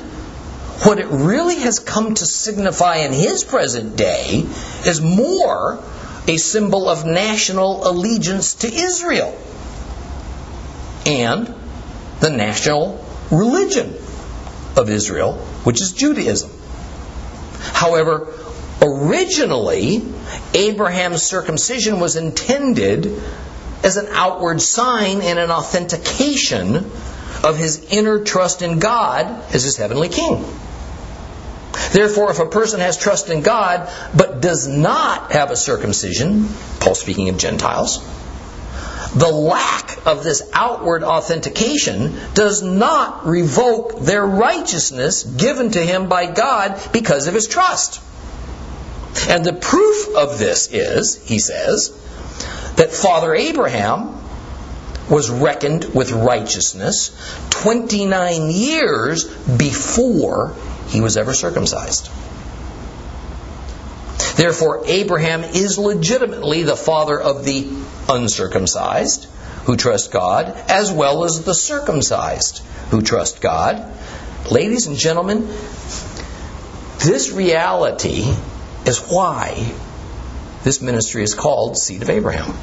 what 0.85 0.97
it 0.97 1.05
really 1.07 1.59
has 1.59 1.77
come 1.77 2.15
to 2.15 2.25
signify 2.25 2.97
in 2.97 3.13
his 3.13 3.43
present 3.43 3.95
day 3.95 4.43
is 4.85 4.99
more 5.01 5.83
a 6.27 6.37
symbol 6.37 6.89
of 6.89 7.05
national 7.05 7.87
allegiance 7.87 8.55
to 8.55 8.73
Israel 8.73 9.37
and 11.05 11.53
the 12.21 12.31
national 12.31 13.05
religion 13.29 13.93
of 14.75 14.89
Israel, 14.89 15.33
which 15.63 15.79
is 15.79 15.93
Judaism. 15.93 16.49
However, 17.59 18.33
originally, 18.81 20.03
Abraham's 20.53 21.23
circumcision 21.23 21.99
was 21.99 22.15
intended 22.15 23.21
as 23.83 23.97
an 23.97 24.07
outward 24.11 24.61
sign 24.61 25.21
and 25.21 25.39
an 25.39 25.51
authentication 25.51 26.75
of 27.43 27.57
his 27.57 27.85
inner 27.91 28.23
trust 28.23 28.61
in 28.61 28.79
God 28.79 29.25
as 29.53 29.63
his 29.63 29.77
heavenly 29.77 30.09
king. 30.09 30.45
Therefore, 31.91 32.31
if 32.31 32.39
a 32.39 32.45
person 32.45 32.81
has 32.81 32.97
trust 32.97 33.29
in 33.29 33.41
God 33.41 33.89
but 34.15 34.41
does 34.41 34.67
not 34.67 35.31
have 35.31 35.51
a 35.51 35.55
circumcision, 35.55 36.47
Paul 36.79 36.95
speaking 36.95 37.29
of 37.29 37.37
Gentiles, 37.37 38.03
the 39.15 39.31
lack 39.31 40.05
of 40.05 40.23
this 40.23 40.47
outward 40.53 41.03
authentication 41.03 42.15
does 42.33 42.61
not 42.61 43.25
revoke 43.25 43.99
their 43.99 44.25
righteousness 44.25 45.23
given 45.23 45.71
to 45.71 45.79
him 45.79 46.09
by 46.09 46.31
God 46.31 46.79
because 46.93 47.27
of 47.27 47.33
his 47.33 47.47
trust. 47.47 48.01
And 49.27 49.43
the 49.43 49.53
proof 49.53 50.15
of 50.15 50.39
this 50.39 50.71
is, 50.71 51.21
he 51.27 51.39
says, 51.39 51.89
that 52.75 52.91
Father 52.91 53.33
Abraham 53.35 54.15
was 55.09 55.29
reckoned 55.29 55.85
with 55.93 56.11
righteousness 56.11 57.11
29 57.49 58.51
years 58.51 59.25
before 59.25 60.55
he 60.89 61.01
was 61.01 61.17
ever 61.17 61.33
circumcised. 61.33 62.09
Therefore, 64.35 64.83
Abraham 64.85 65.43
is 65.43 65.77
legitimately 65.77 66.63
the 66.63 66.77
father 66.77 67.19
of 67.19 67.43
the 67.43 67.69
uncircumcised 68.07 69.25
who 69.65 69.75
trust 69.75 70.11
God, 70.11 70.55
as 70.69 70.91
well 70.91 71.25
as 71.25 71.43
the 71.43 71.53
circumcised 71.53 72.59
who 72.89 73.01
trust 73.01 73.41
God. 73.41 73.85
Ladies 74.49 74.87
and 74.87 74.95
gentlemen, 74.95 75.47
this 76.99 77.31
reality 77.31 78.33
is 78.85 78.99
why 78.99 79.73
this 80.63 80.81
ministry 80.81 81.23
is 81.23 81.33
called 81.33 81.77
Seed 81.77 82.01
of 82.01 82.09
Abraham. 82.09 82.55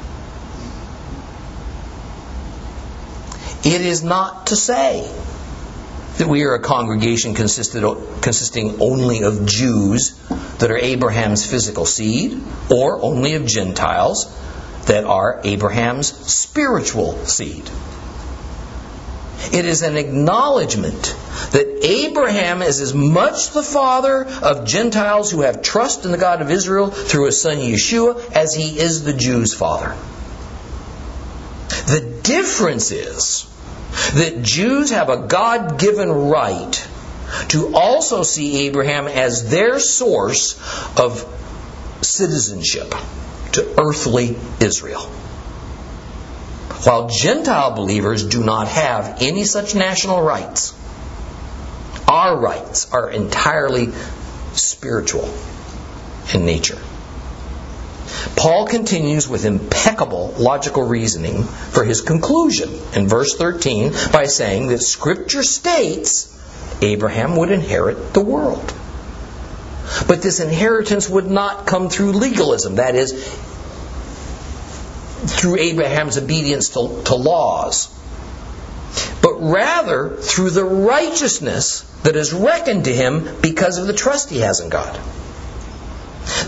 It 3.64 3.80
is 3.80 4.02
not 4.04 4.48
to 4.48 4.56
say 4.56 5.10
that 6.18 6.28
we 6.28 6.44
are 6.44 6.54
a 6.54 6.60
congregation 6.60 7.34
consisting 7.34 8.80
only 8.80 9.22
of 9.22 9.44
Jews 9.46 10.18
that 10.58 10.70
are 10.70 10.78
Abraham's 10.78 11.44
physical 11.44 11.84
seed, 11.84 12.40
or 12.70 13.02
only 13.02 13.34
of 13.34 13.44
Gentiles 13.46 14.26
that 14.86 15.04
are 15.04 15.40
Abraham's 15.44 16.06
spiritual 16.06 17.26
seed. 17.26 17.68
It 19.52 19.64
is 19.64 19.82
an 19.82 19.96
acknowledgement 19.96 21.14
that 21.52 21.84
Abraham 21.84 22.62
is 22.62 22.80
as 22.80 22.94
much 22.94 23.50
the 23.50 23.62
father 23.62 24.24
of 24.24 24.66
Gentiles 24.66 25.30
who 25.30 25.42
have 25.42 25.62
trust 25.62 26.04
in 26.04 26.12
the 26.12 26.18
God 26.18 26.42
of 26.42 26.50
Israel 26.50 26.90
through 26.90 27.26
his 27.26 27.40
son 27.40 27.58
Yeshua 27.58 28.32
as 28.32 28.54
he 28.54 28.78
is 28.78 29.04
the 29.04 29.12
Jews' 29.12 29.54
father. 29.54 29.96
The 31.86 32.00
difference 32.22 32.90
is 32.90 33.48
that 34.14 34.42
Jews 34.42 34.90
have 34.90 35.08
a 35.08 35.26
God 35.26 35.78
given 35.78 36.10
right 36.10 36.88
to 37.48 37.74
also 37.74 38.22
see 38.22 38.66
Abraham 38.66 39.06
as 39.06 39.50
their 39.50 39.78
source 39.78 40.58
of 40.98 41.24
citizenship 42.02 42.94
to 43.52 43.80
earthly 43.80 44.36
Israel. 44.60 45.10
While 46.84 47.08
Gentile 47.08 47.72
believers 47.72 48.24
do 48.24 48.42
not 48.42 48.68
have 48.68 49.18
any 49.20 49.44
such 49.44 49.74
national 49.74 50.22
rights, 50.22 50.74
our 52.06 52.38
rights 52.38 52.92
are 52.92 53.10
entirely 53.10 53.88
spiritual 54.54 55.32
in 56.32 56.46
nature. 56.46 56.78
Paul 58.36 58.66
continues 58.66 59.28
with 59.28 59.44
impeccable 59.44 60.34
logical 60.38 60.84
reasoning 60.84 61.44
for 61.44 61.84
his 61.84 62.02
conclusion 62.02 62.70
in 62.94 63.08
verse 63.08 63.34
13 63.34 63.92
by 64.12 64.24
saying 64.24 64.68
that 64.68 64.82
Scripture 64.82 65.42
states 65.42 66.32
Abraham 66.82 67.36
would 67.36 67.50
inherit 67.50 68.12
the 68.12 68.20
world. 68.20 68.72
But 70.06 70.22
this 70.22 70.40
inheritance 70.40 71.08
would 71.08 71.26
not 71.26 71.66
come 71.66 71.88
through 71.88 72.12
legalism, 72.12 72.76
that 72.76 72.94
is, 72.94 73.12
through 75.28 75.56
Abraham's 75.56 76.18
obedience 76.18 76.70
to, 76.70 77.02
to 77.04 77.14
laws, 77.14 77.88
but 79.22 79.38
rather 79.40 80.16
through 80.16 80.50
the 80.50 80.64
righteousness 80.64 81.82
that 82.02 82.16
is 82.16 82.32
reckoned 82.32 82.84
to 82.84 82.94
him 82.94 83.28
because 83.40 83.78
of 83.78 83.86
the 83.86 83.92
trust 83.92 84.30
he 84.30 84.40
has 84.40 84.60
in 84.60 84.68
God. 84.68 84.94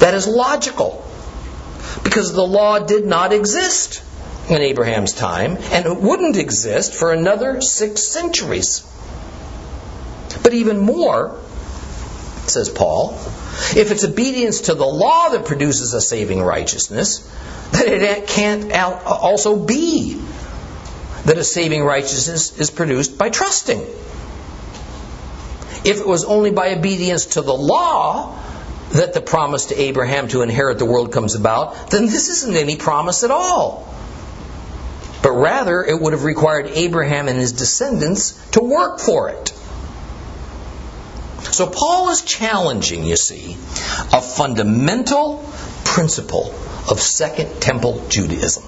That 0.00 0.14
is 0.14 0.26
logical 0.26 1.04
because 2.04 2.32
the 2.32 2.46
law 2.46 2.78
did 2.78 3.06
not 3.06 3.32
exist 3.32 4.02
in 4.48 4.62
Abraham's 4.62 5.12
time 5.12 5.56
and 5.56 5.86
it 5.86 5.96
wouldn't 6.00 6.36
exist 6.36 6.94
for 6.94 7.12
another 7.12 7.60
six 7.60 8.04
centuries. 8.04 8.84
But 10.42 10.54
even 10.54 10.78
more, 10.78 11.38
says 12.46 12.68
Paul, 12.68 13.18
if 13.76 13.90
it's 13.90 14.04
obedience 14.04 14.62
to 14.62 14.74
the 14.74 14.86
law 14.86 15.30
that 15.30 15.44
produces 15.44 15.94
a 15.94 16.00
saving 16.00 16.42
righteousness, 16.42 17.20
then 17.72 18.02
it 18.02 18.26
can't 18.28 18.72
also 18.72 19.56
be 19.56 20.20
that 21.24 21.36
a 21.36 21.44
saving 21.44 21.84
righteousness 21.84 22.58
is 22.58 22.70
produced 22.70 23.18
by 23.18 23.28
trusting. 23.30 23.80
If 25.84 26.00
it 26.00 26.06
was 26.06 26.24
only 26.24 26.50
by 26.50 26.74
obedience 26.74 27.26
to 27.26 27.42
the 27.42 27.54
law 27.54 28.38
that 28.92 29.12
the 29.12 29.20
promise 29.20 29.66
to 29.66 29.80
Abraham 29.80 30.28
to 30.28 30.42
inherit 30.42 30.78
the 30.78 30.86
world 30.86 31.12
comes 31.12 31.34
about, 31.34 31.90
then 31.90 32.06
this 32.06 32.28
isn't 32.28 32.56
any 32.56 32.76
promise 32.76 33.22
at 33.22 33.30
all. 33.30 33.86
But 35.22 35.32
rather, 35.32 35.82
it 35.82 36.00
would 36.00 36.14
have 36.14 36.24
required 36.24 36.68
Abraham 36.68 37.28
and 37.28 37.38
his 37.38 37.52
descendants 37.52 38.32
to 38.52 38.60
work 38.60 38.98
for 39.00 39.28
it. 39.28 39.52
So 41.58 41.66
Paul 41.66 42.10
is 42.10 42.22
challenging, 42.22 43.02
you 43.02 43.16
see, 43.16 43.54
a 44.12 44.22
fundamental 44.22 45.44
principle 45.84 46.54
of 46.88 47.00
Second 47.00 47.60
Temple 47.60 48.06
Judaism. 48.08 48.62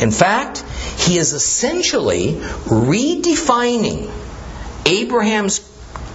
In 0.00 0.10
fact, 0.10 0.64
he 0.96 1.16
is 1.18 1.32
essentially 1.34 2.32
redefining 2.64 4.10
Abraham's 4.86 5.60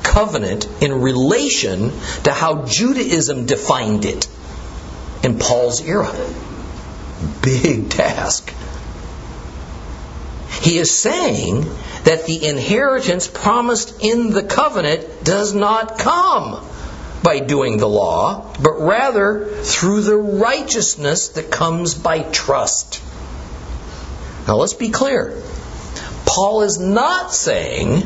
covenant 0.03 0.67
in 0.81 0.99
relation 0.99 1.93
to 2.25 2.33
how 2.33 2.65
Judaism 2.65 3.45
defined 3.45 4.03
it 4.03 4.27
in 5.23 5.39
Paul's 5.39 5.79
era. 5.79 6.13
Big 7.41 7.89
task. 7.89 8.53
He 10.61 10.77
is 10.77 10.91
saying 10.91 11.61
that 12.03 12.25
the 12.25 12.47
inheritance 12.47 13.27
promised 13.27 14.01
in 14.01 14.31
the 14.31 14.43
covenant 14.43 15.23
does 15.23 15.53
not 15.53 15.97
come 15.97 16.65
by 17.23 17.39
doing 17.39 17.77
the 17.77 17.87
law, 17.87 18.53
but 18.61 18.79
rather 18.79 19.45
through 19.45 20.01
the 20.01 20.17
righteousness 20.17 21.29
that 21.29 21.49
comes 21.49 21.95
by 21.95 22.19
trust. 22.19 23.01
Now 24.47 24.57
let's 24.57 24.73
be 24.73 24.89
clear. 24.89 25.41
Paul 26.25 26.63
is 26.63 26.79
not 26.79 27.33
saying 27.33 28.03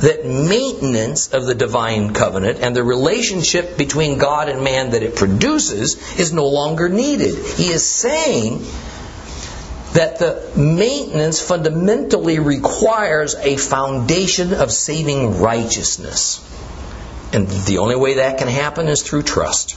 that 0.00 0.24
maintenance 0.24 1.32
of 1.32 1.46
the 1.46 1.54
divine 1.54 2.12
covenant 2.12 2.58
and 2.60 2.74
the 2.74 2.82
relationship 2.82 3.76
between 3.76 4.18
God 4.18 4.48
and 4.48 4.62
man 4.62 4.90
that 4.90 5.02
it 5.02 5.16
produces 5.16 6.18
is 6.18 6.32
no 6.32 6.46
longer 6.46 6.88
needed. 6.88 7.34
He 7.34 7.70
is 7.70 7.84
saying 7.84 8.66
that 9.92 10.18
the 10.18 10.50
maintenance 10.56 11.40
fundamentally 11.40 12.38
requires 12.38 13.34
a 13.34 13.56
foundation 13.56 14.54
of 14.54 14.70
saving 14.70 15.40
righteousness. 15.40 16.46
And 17.32 17.48
the 17.48 17.78
only 17.78 17.96
way 17.96 18.14
that 18.14 18.38
can 18.38 18.48
happen 18.48 18.88
is 18.88 19.02
through 19.02 19.22
trust. 19.22 19.76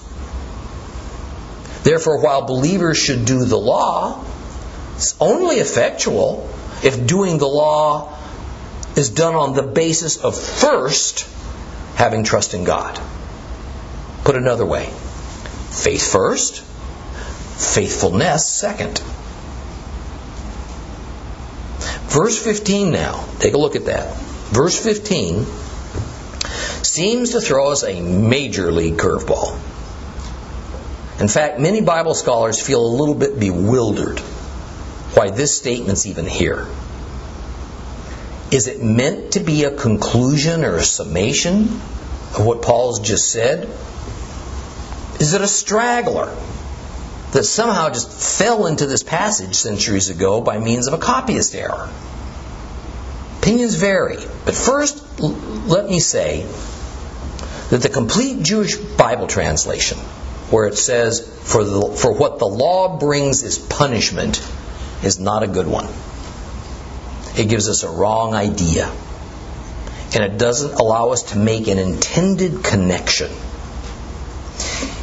Therefore, 1.84 2.21
while 2.21 2.45
believers 2.45 2.97
should 2.97 3.26
do 3.26 3.43
the 3.45 3.58
law, 3.58 4.23
it's 4.95 5.15
only 5.19 5.56
effectual 5.58 6.49
if 6.84 7.06
doing 7.06 7.38
the 7.38 7.47
law 7.47 8.17
is 8.95 9.10
done 9.10 9.36
on 9.36 9.54
the 9.54 9.63
basis 9.63 10.17
of 10.17 10.38
first 10.38 11.28
having 11.95 12.23
trust 12.23 12.54
in 12.54 12.63
God. 12.63 12.99
Put 14.23 14.36
another 14.36 14.65
way 14.65 14.86
faith 15.71 16.12
first, 16.12 16.62
faithfulness 16.62 18.47
second. 18.47 19.02
Verse 22.13 22.38
15 22.38 22.91
now, 22.91 23.28
take 23.39 23.56
a 23.56 23.58
look 23.58 23.76
at 23.76 23.86
that. 23.86 24.15
Verse 24.52 24.78
15 24.78 25.47
seems 26.84 27.32
to 27.32 27.41
throw 27.41 27.71
us 27.71 27.84
a 27.84 28.02
major 28.02 28.71
league 28.71 28.97
curveball. 28.97 29.60
In 31.19 31.28
fact, 31.28 31.60
many 31.60 31.82
Bible 31.82 32.13
scholars 32.13 32.62
feel 32.62 32.86
a 32.86 32.93
little 32.99 33.15
bit 33.15 33.39
bewildered 33.39 34.20
why 34.20 35.32
this 35.32 35.57
statement's 35.57 36.05
even 36.05 36.28
here. 36.28 36.68
Is 38.51 38.68
it 38.68 38.84
meant 38.84 39.32
to 39.32 39.39
be 39.39 39.64
a 39.64 39.76
conclusion 39.76 40.64
or 40.64 40.76
a 40.76 40.84
summation 40.84 41.64
of 41.64 42.45
what 42.45 42.61
Paul's 42.61 42.99
just 42.99 43.32
said? 43.32 43.68
Is 45.20 45.34
it 45.34 45.41
a 45.41 45.47
straggler 45.47 46.32
that 47.34 47.43
somehow 47.43 47.89
just 47.89 48.09
fell 48.09 48.67
into 48.67 48.86
this 48.86 49.03
passage 49.03 49.55
centuries 49.55 50.09
ago 50.09 50.41
by 50.41 50.57
means 50.59 50.88
of 50.88 50.93
a 50.93 50.97
copyist 50.97 51.53
error? 51.55 51.89
Opinions 53.39 53.75
vary, 53.75 54.17
but 54.45 54.55
first 54.55 55.19
let 55.19 55.89
me 55.89 55.99
say 55.99 56.45
that 57.69 57.81
the 57.81 57.89
complete 57.89 58.43
Jewish 58.43 58.75
Bible 58.75 59.27
translation, 59.27 59.97
where 60.49 60.67
it 60.67 60.77
says, 60.77 61.21
for, 61.43 61.63
the, 61.63 61.95
for 61.99 62.13
what 62.13 62.39
the 62.39 62.45
law 62.45 62.97
brings 62.99 63.43
is 63.43 63.57
punishment, 63.57 64.38
is 65.03 65.19
not 65.19 65.43
a 65.43 65.47
good 65.47 65.67
one. 65.67 65.88
It 67.36 67.49
gives 67.49 67.67
us 67.67 67.84
a 67.84 67.89
wrong 67.89 68.34
idea. 68.34 68.91
And 70.13 70.23
it 70.23 70.38
doesn't 70.38 70.73
allow 70.73 71.09
us 71.09 71.31
to 71.31 71.38
make 71.38 71.67
an 71.67 71.79
intended 71.79 72.63
connection. 72.63 73.31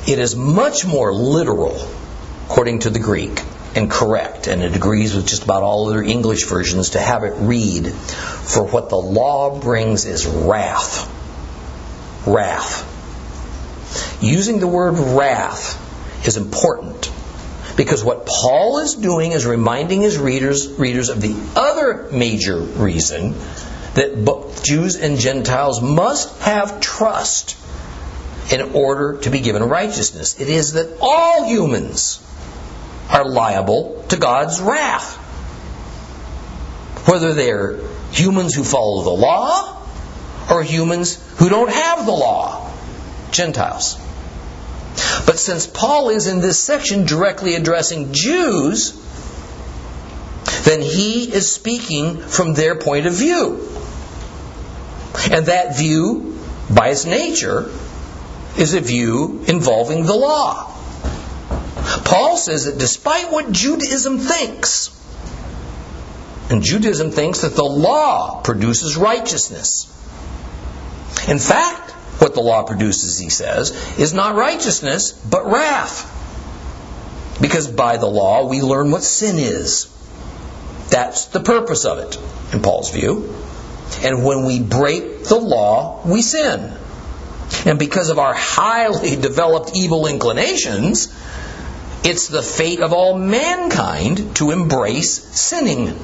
It 0.06 0.18
is 0.18 0.36
much 0.36 0.86
more 0.86 1.12
literal, 1.12 1.76
according 2.50 2.80
to 2.80 2.90
the 2.90 2.98
Greek, 2.98 3.40
and 3.76 3.88
correct, 3.88 4.48
and 4.48 4.60
it 4.60 4.74
agrees 4.74 5.14
with 5.14 5.24
just 5.24 5.44
about 5.44 5.62
all 5.62 5.88
other 5.88 6.02
English 6.02 6.46
versions 6.46 6.90
to 6.90 7.00
have 7.00 7.22
it 7.22 7.34
read, 7.36 7.86
For 7.86 8.64
what 8.64 8.88
the 8.88 8.96
law 8.96 9.60
brings 9.60 10.04
is 10.04 10.26
wrath. 10.26 11.08
Wrath. 12.26 12.88
Using 14.20 14.58
the 14.58 14.66
word 14.66 14.98
wrath 14.98 15.78
is 16.26 16.36
important 16.36 17.12
because 17.76 18.02
what 18.02 18.26
Paul 18.26 18.78
is 18.78 18.96
doing 18.96 19.30
is 19.30 19.46
reminding 19.46 20.00
his 20.02 20.18
readers 20.18 20.66
readers 20.72 21.08
of 21.08 21.20
the 21.20 21.36
other 21.54 22.08
major 22.10 22.58
reason 22.58 23.36
that 23.94 24.24
both 24.24 24.64
Jews 24.64 24.96
and 24.96 25.20
Gentiles 25.20 25.80
must 25.80 26.36
have 26.40 26.80
trust 26.80 27.56
in 28.52 28.72
order 28.74 29.18
to 29.18 29.30
be 29.30 29.38
given 29.38 29.62
righteousness. 29.62 30.40
It 30.40 30.48
is 30.48 30.72
that 30.72 30.98
all 31.00 31.44
humans 31.44 32.20
are 33.10 33.24
liable 33.24 34.04
to 34.08 34.16
God's 34.16 34.60
wrath. 34.60 35.16
Whether 37.06 37.34
they're 37.34 37.78
humans 38.12 38.54
who 38.54 38.64
follow 38.64 39.02
the 39.02 39.10
law 39.10 39.82
or 40.50 40.62
humans 40.62 41.18
who 41.38 41.48
don't 41.48 41.70
have 41.70 42.06
the 42.06 42.12
law, 42.12 42.70
Gentiles. 43.30 43.98
But 45.26 45.38
since 45.38 45.66
Paul 45.66 46.10
is 46.10 46.26
in 46.26 46.40
this 46.40 46.58
section 46.58 47.06
directly 47.06 47.54
addressing 47.54 48.12
Jews, 48.12 48.92
then 50.64 50.80
he 50.80 51.32
is 51.32 51.50
speaking 51.50 52.20
from 52.20 52.54
their 52.54 52.76
point 52.76 53.06
of 53.06 53.14
view. 53.14 53.68
And 55.30 55.46
that 55.46 55.76
view, 55.76 56.38
by 56.68 56.88
its 56.88 57.04
nature, 57.04 57.70
is 58.58 58.74
a 58.74 58.80
view 58.80 59.44
involving 59.46 60.06
the 60.06 60.14
law. 60.14 60.69
Paul 62.04 62.36
says 62.36 62.66
that 62.66 62.78
despite 62.78 63.30
what 63.30 63.50
Judaism 63.52 64.18
thinks, 64.18 64.96
and 66.50 66.62
Judaism 66.62 67.10
thinks 67.10 67.42
that 67.42 67.54
the 67.54 67.64
law 67.64 68.42
produces 68.42 68.96
righteousness. 68.96 69.86
In 71.28 71.38
fact, 71.38 71.90
what 72.20 72.34
the 72.34 72.40
law 72.40 72.64
produces, 72.64 73.18
he 73.18 73.30
says, 73.30 73.70
is 73.98 74.12
not 74.12 74.34
righteousness, 74.34 75.12
but 75.12 75.46
wrath. 75.46 76.16
Because 77.40 77.68
by 77.68 77.96
the 77.96 78.06
law, 78.06 78.46
we 78.48 78.60
learn 78.60 78.90
what 78.90 79.02
sin 79.02 79.36
is. 79.38 79.86
That's 80.90 81.26
the 81.26 81.40
purpose 81.40 81.84
of 81.84 81.98
it, 81.98 82.18
in 82.52 82.62
Paul's 82.62 82.90
view. 82.90 83.34
And 84.02 84.24
when 84.24 84.44
we 84.44 84.60
break 84.60 85.24
the 85.24 85.38
law, 85.38 86.02
we 86.04 86.20
sin. 86.20 86.72
And 87.64 87.78
because 87.78 88.10
of 88.10 88.18
our 88.18 88.34
highly 88.34 89.16
developed 89.28 89.72
evil 89.74 90.06
inclinations, 90.06 91.14
it's 92.02 92.28
the 92.28 92.42
fate 92.42 92.80
of 92.80 92.92
all 92.92 93.18
mankind 93.18 94.36
to 94.36 94.50
embrace 94.52 95.12
sinning. 95.38 95.98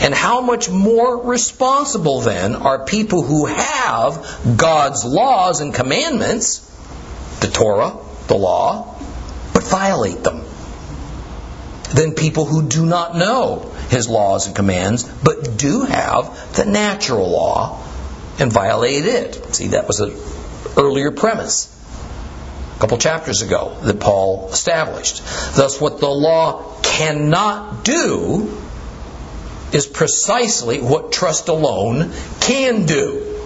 And 0.00 0.14
how 0.14 0.40
much 0.40 0.70
more 0.70 1.26
responsible 1.26 2.20
then 2.20 2.54
are 2.54 2.84
people 2.84 3.22
who 3.22 3.46
have 3.46 4.54
God's 4.56 5.04
laws 5.04 5.60
and 5.60 5.74
commandments, 5.74 6.60
the 7.40 7.48
Torah, 7.48 7.96
the 8.28 8.36
law, 8.36 8.96
but 9.52 9.64
violate 9.64 10.22
them, 10.22 10.44
than 11.92 12.14
people 12.14 12.44
who 12.44 12.68
do 12.68 12.86
not 12.86 13.16
know 13.16 13.72
His 13.90 14.08
laws 14.08 14.46
and 14.46 14.54
commands, 14.54 15.02
but 15.02 15.58
do 15.58 15.82
have 15.82 16.54
the 16.54 16.64
natural 16.64 17.28
law 17.28 17.84
and 18.38 18.52
violate 18.52 19.04
it. 19.04 19.54
See, 19.54 19.68
that 19.68 19.86
was 19.88 20.00
an 20.00 20.16
earlier 20.78 21.10
premise 21.10 21.76
couple 22.80 22.96
chapters 22.96 23.42
ago 23.42 23.76
that 23.82 24.00
Paul 24.00 24.48
established. 24.50 25.18
Thus, 25.54 25.78
what 25.80 26.00
the 26.00 26.08
law 26.08 26.80
cannot 26.82 27.84
do 27.84 28.58
is 29.72 29.86
precisely 29.86 30.80
what 30.80 31.12
trust 31.12 31.48
alone 31.48 32.12
can 32.40 32.86
do. 32.86 33.38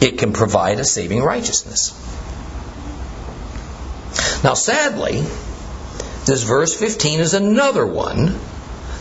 It 0.00 0.18
can 0.18 0.32
provide 0.32 0.80
a 0.80 0.84
saving 0.84 1.22
righteousness. 1.22 1.98
Now, 4.42 4.54
sadly, 4.54 5.20
this 6.26 6.42
verse 6.42 6.74
15 6.74 7.20
is 7.20 7.34
another 7.34 7.86
one 7.86 8.38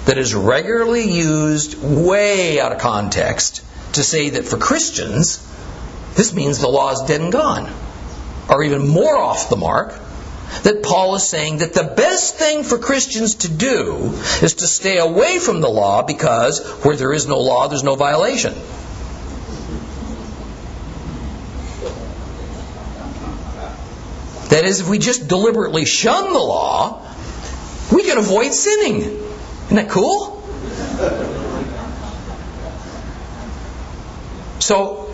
that 0.06 0.20
is 0.20 0.36
regularly 0.36 1.10
used 1.10 1.82
way 1.82 2.60
out 2.60 2.72
of 2.72 2.78
context 2.78 3.64
to 3.94 4.04
say 4.04 4.30
that 4.30 4.46
for 4.46 4.58
Christians, 4.58 5.48
this 6.16 6.32
means 6.32 6.60
the 6.60 6.68
law 6.68 6.92
is 6.92 7.02
dead 7.02 7.22
and 7.22 7.32
gone, 7.32 7.72
or 8.52 8.64
even 8.64 8.86
more 8.88 9.18
off 9.18 9.50
the 9.50 9.56
mark, 9.56 9.98
that 10.64 10.84
Paul 10.84 11.16
is 11.16 11.28
saying 11.28 11.60
that 11.60 11.74
the 11.74 11.84
best 11.84 12.36
thing 12.36 12.64
for 12.64 12.78
Christians 12.78 13.36
to 13.36 13.50
do 13.50 14.14
is 14.42 14.56
to 14.56 14.68
stay 14.68 14.98
away 14.98 15.40
from 15.40 15.62
the 15.62 15.70
law 15.70 16.04
because 16.04 16.60
where 16.84 16.98
there 16.98 17.14
is 17.14 17.28
no 17.28 17.40
law, 17.40 17.70
there's 17.70 17.84
no 17.84 17.96
violation. 17.96 18.54
That 24.50 24.66
is, 24.66 24.82
if 24.82 24.90
we 24.90 25.00
just 25.00 25.30
deliberately 25.30 25.86
shun 25.86 26.34
the 26.34 26.40
law, 26.40 27.08
we 27.94 28.04
can 28.04 28.18
avoid 28.18 28.54
sinning. 28.54 29.00
Isn't 29.00 29.76
that 29.78 29.90
cool? 29.90 30.42
So, 34.60 35.11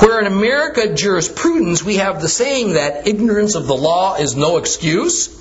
where 0.00 0.20
in 0.20 0.26
America 0.26 0.94
jurisprudence 0.94 1.82
we 1.82 1.96
have 1.96 2.20
the 2.20 2.28
saying 2.28 2.72
that 2.74 3.06
ignorance 3.06 3.54
of 3.54 3.66
the 3.66 3.76
law 3.76 4.16
is 4.16 4.34
no 4.34 4.56
excuse, 4.56 5.38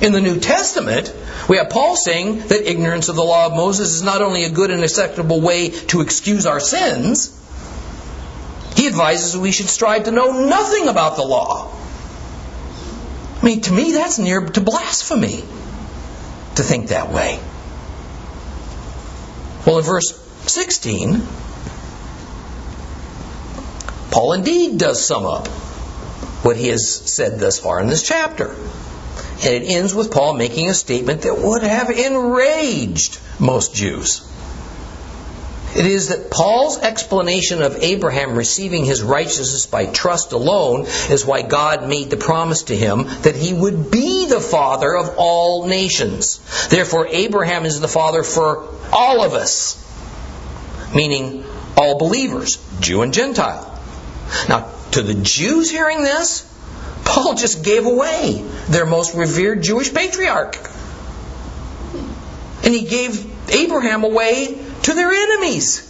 in 0.00 0.12
the 0.12 0.20
New 0.20 0.40
Testament 0.40 1.14
we 1.48 1.56
have 1.56 1.70
Paul 1.70 1.96
saying 1.96 2.38
that 2.48 2.68
ignorance 2.68 3.08
of 3.08 3.16
the 3.16 3.24
law 3.24 3.46
of 3.46 3.52
Moses 3.52 3.92
is 3.94 4.02
not 4.02 4.22
only 4.22 4.44
a 4.44 4.50
good 4.50 4.70
and 4.70 4.82
acceptable 4.82 5.40
way 5.40 5.70
to 5.70 6.00
excuse 6.00 6.46
our 6.46 6.60
sins, 6.60 7.38
he 8.76 8.86
advises 8.86 9.36
we 9.36 9.52
should 9.52 9.68
strive 9.68 10.04
to 10.04 10.10
know 10.10 10.46
nothing 10.46 10.88
about 10.88 11.16
the 11.16 11.22
law. 11.22 11.70
I 13.40 13.44
mean, 13.44 13.60
to 13.62 13.72
me, 13.72 13.92
that's 13.92 14.18
near 14.18 14.40
to 14.40 14.60
blasphemy 14.60 15.40
to 16.56 16.62
think 16.62 16.88
that 16.88 17.10
way. 17.10 17.40
Well, 19.66 19.78
in 19.78 19.84
verse 19.84 20.12
16, 20.46 21.22
Paul 24.12 24.34
indeed 24.34 24.78
does 24.78 25.04
sum 25.04 25.24
up 25.24 25.48
what 26.44 26.56
he 26.56 26.68
has 26.68 26.94
said 26.94 27.40
thus 27.40 27.58
far 27.58 27.80
in 27.80 27.88
this 27.88 28.06
chapter. 28.06 28.54
And 29.44 29.54
it 29.54 29.64
ends 29.64 29.94
with 29.94 30.12
Paul 30.12 30.34
making 30.34 30.68
a 30.68 30.74
statement 30.74 31.22
that 31.22 31.38
would 31.38 31.62
have 31.62 31.90
enraged 31.90 33.18
most 33.40 33.74
Jews. 33.74 34.28
It 35.74 35.86
is 35.86 36.08
that 36.08 36.30
Paul's 36.30 36.78
explanation 36.78 37.62
of 37.62 37.82
Abraham 37.82 38.34
receiving 38.36 38.84
his 38.84 39.02
righteousness 39.02 39.64
by 39.64 39.86
trust 39.86 40.32
alone 40.32 40.82
is 41.08 41.24
why 41.24 41.40
God 41.40 41.88
made 41.88 42.10
the 42.10 42.18
promise 42.18 42.64
to 42.64 42.76
him 42.76 43.04
that 43.22 43.34
he 43.34 43.54
would 43.54 43.90
be 43.90 44.26
the 44.26 44.40
father 44.40 44.94
of 44.94 45.14
all 45.16 45.66
nations. 45.66 46.38
Therefore, 46.68 47.06
Abraham 47.06 47.64
is 47.64 47.80
the 47.80 47.88
father 47.88 48.22
for 48.22 48.68
all 48.92 49.24
of 49.24 49.32
us, 49.32 49.78
meaning 50.94 51.46
all 51.78 51.98
believers, 51.98 52.58
Jew 52.80 53.00
and 53.00 53.14
Gentile. 53.14 53.71
Now, 54.48 54.70
to 54.92 55.02
the 55.02 55.14
Jews 55.14 55.70
hearing 55.70 56.02
this, 56.02 56.48
Paul 57.04 57.34
just 57.34 57.64
gave 57.64 57.86
away 57.86 58.42
their 58.68 58.86
most 58.86 59.14
revered 59.14 59.62
Jewish 59.62 59.92
patriarch. 59.92 60.56
And 62.64 62.72
he 62.72 62.84
gave 62.84 63.50
Abraham 63.50 64.04
away 64.04 64.58
to 64.82 64.94
their 64.94 65.10
enemies, 65.10 65.80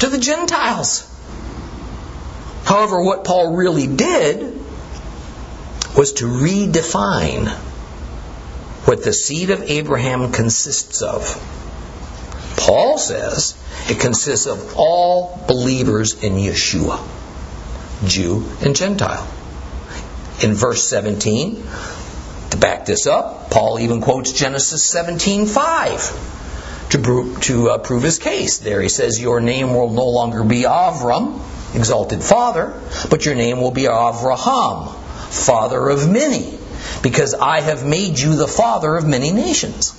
to 0.00 0.08
the 0.08 0.18
Gentiles. 0.18 1.12
However, 2.64 3.02
what 3.02 3.24
Paul 3.24 3.56
really 3.56 3.86
did 3.86 4.60
was 5.96 6.14
to 6.14 6.26
redefine 6.26 7.48
what 8.86 9.02
the 9.02 9.12
seed 9.12 9.50
of 9.50 9.62
Abraham 9.62 10.32
consists 10.32 11.02
of. 11.02 11.24
Paul 12.56 12.98
says 12.98 13.56
it 13.88 14.00
consists 14.00 14.46
of 14.46 14.74
all 14.76 15.44
believers 15.46 16.22
in 16.22 16.34
Yeshua. 16.34 17.15
Jew 18.04 18.44
and 18.60 18.76
Gentile. 18.76 19.26
In 20.42 20.54
verse 20.54 20.86
17, 20.88 21.62
to 22.50 22.56
back 22.56 22.84
this 22.84 23.06
up, 23.06 23.50
Paul 23.50 23.80
even 23.80 24.00
quotes 24.00 24.32
Genesis 24.32 24.92
17:5 24.94 26.90
to, 26.90 27.36
to 27.40 27.70
uh, 27.70 27.78
prove 27.78 28.02
his 28.02 28.18
case. 28.18 28.58
There 28.58 28.80
he 28.80 28.88
says, 28.88 29.20
"Your 29.20 29.40
name 29.40 29.74
will 29.74 29.90
no 29.90 30.06
longer 30.08 30.44
be 30.44 30.62
Avram, 30.62 31.40
exalted 31.74 32.22
father, 32.22 32.74
but 33.10 33.24
your 33.24 33.34
name 33.34 33.60
will 33.60 33.70
be 33.70 33.84
Avraham, 33.84 34.94
father 35.30 35.88
of 35.88 36.08
many, 36.08 36.58
because 37.02 37.34
I 37.34 37.60
have 37.60 37.84
made 37.84 38.18
you 38.18 38.36
the 38.36 38.46
father 38.48 38.94
of 38.96 39.06
many 39.06 39.32
nations." 39.32 39.94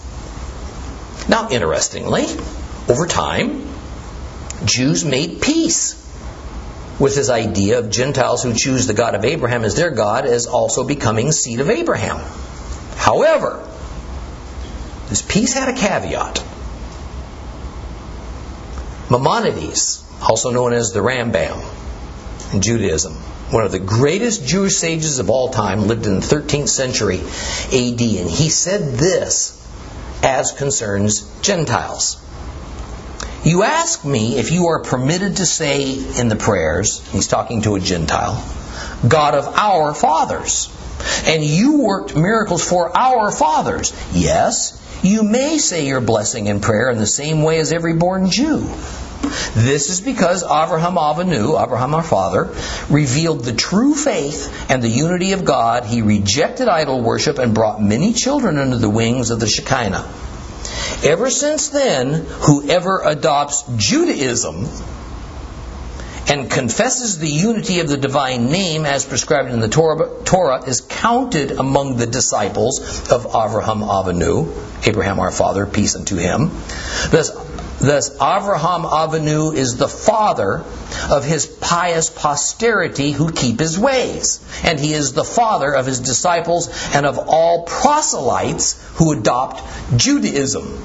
Now, 1.28 1.50
interestingly, 1.50 2.26
over 2.88 3.06
time, 3.08 3.68
Jews 4.64 5.04
made 5.04 5.41
peace 5.41 6.07
with 7.00 7.16
this 7.16 7.30
idea 7.30 7.80
of 7.80 7.91
Gentiles 7.91 8.43
who 8.43 8.54
choose 8.54 8.88
the 8.88 8.93
God 8.93 9.16
of 9.16 9.24
Abraham 9.24 9.64
as 9.64 9.76
their 9.76 9.91
God 9.91 10.26
as 10.26 10.48
also 10.48 10.84
becoming 10.84 11.32
seed 11.32 11.60
of 11.60 11.70
Abraham. 11.70 12.18
However, 12.95 13.64
this 15.10 15.22
peace 15.22 15.54
had 15.54 15.70
a 15.70 15.74
caveat. 15.74 16.43
Maimonides, 19.10 20.04
also 20.22 20.50
known 20.50 20.74
as 20.74 20.91
the 20.91 21.00
Rambam, 21.00 21.64
in 22.54 22.62
Judaism, 22.62 23.14
one 23.52 23.64
of 23.64 23.72
the 23.72 23.80
greatest 23.80 24.45
Jewish 24.45 24.76
sages 24.76 25.20
of 25.20 25.30
all 25.30 25.50
time, 25.50 25.88
lived 25.88 26.06
in 26.06 26.16
the 26.16 26.26
13th 26.26 26.68
century 26.68 27.20
AD, 27.20 28.02
and 28.02 28.30
he 28.30 28.50
said 28.50 28.98
this 28.98 29.54
as 30.24 30.52
concerns 30.52 31.22
Gentiles. 31.41 32.18
You 33.48 33.64
ask 33.64 34.04
me 34.04 34.38
if 34.38 34.52
you 34.52 34.68
are 34.68 34.82
permitted 34.82 35.38
to 35.38 35.45
say 35.45 35.93
in 36.20 36.28
the 36.28 36.36
prayers, 36.36 37.00
he's 37.14 37.28
talking 37.28 37.62
to 37.62 37.76
a 37.76 37.80
Gentile, 37.80 38.43
God 39.08 39.36
of 39.36 39.48
our 39.56 39.93
fathers. 39.93 40.70
And 41.26 41.41
you 41.41 41.80
worked 41.80 42.14
miracles 42.14 42.62
for 42.68 42.91
our 42.98 43.32
fathers. 43.32 43.93
Yes, 44.12 44.78
you 45.02 45.24
may 45.24 45.60
say 45.60 45.88
your 45.88 46.02
blessing 46.02 46.48
in 46.48 46.60
prayer 46.60 46.89
in 46.89 46.98
the 46.98 47.08
same 47.08 47.41
way 47.41 47.60
as 47.60 47.72
every 47.72 47.93
born 47.93 48.30
Jew. 48.30 48.68
This 49.56 49.89
is 49.89 50.02
because 50.02 50.43
Abraham 50.43 50.95
Avinu, 50.95 51.64
Abraham 51.64 51.93
our 51.95 52.04
father, 52.04 52.54
revealed 52.89 53.45
the 53.45 53.54
true 53.54 53.95
faith 53.95 54.70
and 54.70 54.84
the 54.84 54.89
unity 54.89 55.32
of 55.32 55.45
God. 55.45 55.86
He 55.86 56.02
rejected 56.02 56.68
idol 56.68 57.02
worship 57.02 57.38
and 57.38 57.56
brought 57.56 57.82
many 57.82 58.12
children 58.12 58.58
under 58.58 58.78
the 58.78 58.89
wings 58.89 59.30
of 59.30 59.39
the 59.39 59.48
Shekinah. 59.48 60.06
Ever 61.03 61.29
since 61.29 61.69
then, 61.69 62.13
whoever 62.13 63.01
adopts 63.03 63.63
Judaism 63.77 64.67
and 66.29 66.51
confesses 66.51 67.17
the 67.19 67.29
unity 67.29 67.79
of 67.79 67.88
the 67.88 67.97
divine 67.97 68.47
name 68.47 68.85
as 68.85 69.05
prescribed 69.05 69.49
in 69.49 69.59
the 69.59 69.69
Torah, 69.69 70.23
Torah 70.25 70.63
is 70.65 70.81
counted 70.81 71.51
among 71.51 71.97
the 71.97 72.05
disciples 72.05 73.09
of 73.11 73.27
Avraham 73.27 73.81
Avinu, 73.81 74.85
Abraham 74.85 75.19
our 75.19 75.31
father, 75.31 75.65
peace 75.65 75.95
unto 75.95 76.17
him. 76.17 76.49
Thus, 77.09 77.31
thus 77.80 78.09
Avraham 78.17 78.89
Avinu 78.89 79.53
is 79.53 79.78
the 79.78 79.88
father 79.88 80.63
of 81.11 81.23
his 81.23 81.45
pious 81.45 82.09
posterity 82.09 83.11
who 83.11 83.32
keep 83.32 83.59
his 83.59 83.78
ways, 83.78 84.39
and 84.63 84.80
he 84.80 84.93
is 84.93 85.13
the 85.13 85.23
father 85.23 85.71
of 85.73 85.86
his 85.86 85.99
disciples 85.99 86.69
and 86.93 87.05
of 87.05 87.19
all 87.19 87.63
proselytes 87.63 88.82
who 88.95 89.13
adopt 89.13 89.61
Judaism. 89.97 90.84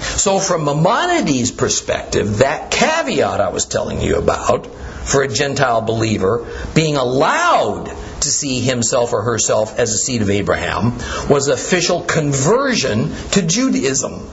So, 0.00 0.38
from 0.38 0.64
Maimonides' 0.64 1.50
perspective, 1.50 2.38
that 2.38 2.70
caveat 2.70 3.40
I 3.40 3.48
was 3.48 3.66
telling 3.66 4.00
you 4.00 4.16
about 4.16 4.66
for 4.66 5.22
a 5.22 5.28
Gentile 5.28 5.80
believer 5.80 6.46
being 6.74 6.96
allowed 6.96 7.88
to 8.22 8.30
see 8.30 8.60
himself 8.60 9.12
or 9.12 9.22
herself 9.22 9.78
as 9.78 9.92
a 9.92 9.98
seed 9.98 10.22
of 10.22 10.30
Abraham 10.30 10.98
was 11.28 11.48
official 11.48 12.02
conversion 12.02 13.14
to 13.32 13.42
Judaism. 13.42 14.28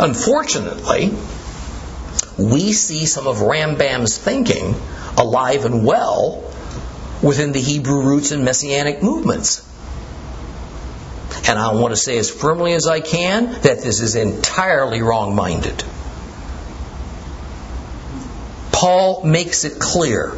Unfortunately, 0.00 1.12
we 2.36 2.72
see 2.72 3.06
some 3.06 3.26
of 3.26 3.36
Rambam's 3.38 4.18
thinking 4.18 4.74
alive 5.16 5.64
and 5.64 5.84
well 5.84 6.42
within 7.22 7.52
the 7.52 7.60
Hebrew 7.60 8.02
roots 8.02 8.32
and 8.32 8.44
messianic 8.44 9.02
movements. 9.02 9.70
And 11.46 11.58
I 11.58 11.74
want 11.74 11.92
to 11.92 11.96
say 11.96 12.18
as 12.18 12.30
firmly 12.30 12.72
as 12.72 12.86
I 12.86 13.00
can 13.00 13.52
that 13.62 13.82
this 13.82 14.00
is 14.00 14.16
entirely 14.16 15.02
wrong 15.02 15.34
minded. 15.34 15.84
Paul 18.72 19.24
makes 19.24 19.64
it 19.64 19.78
clear 19.78 20.34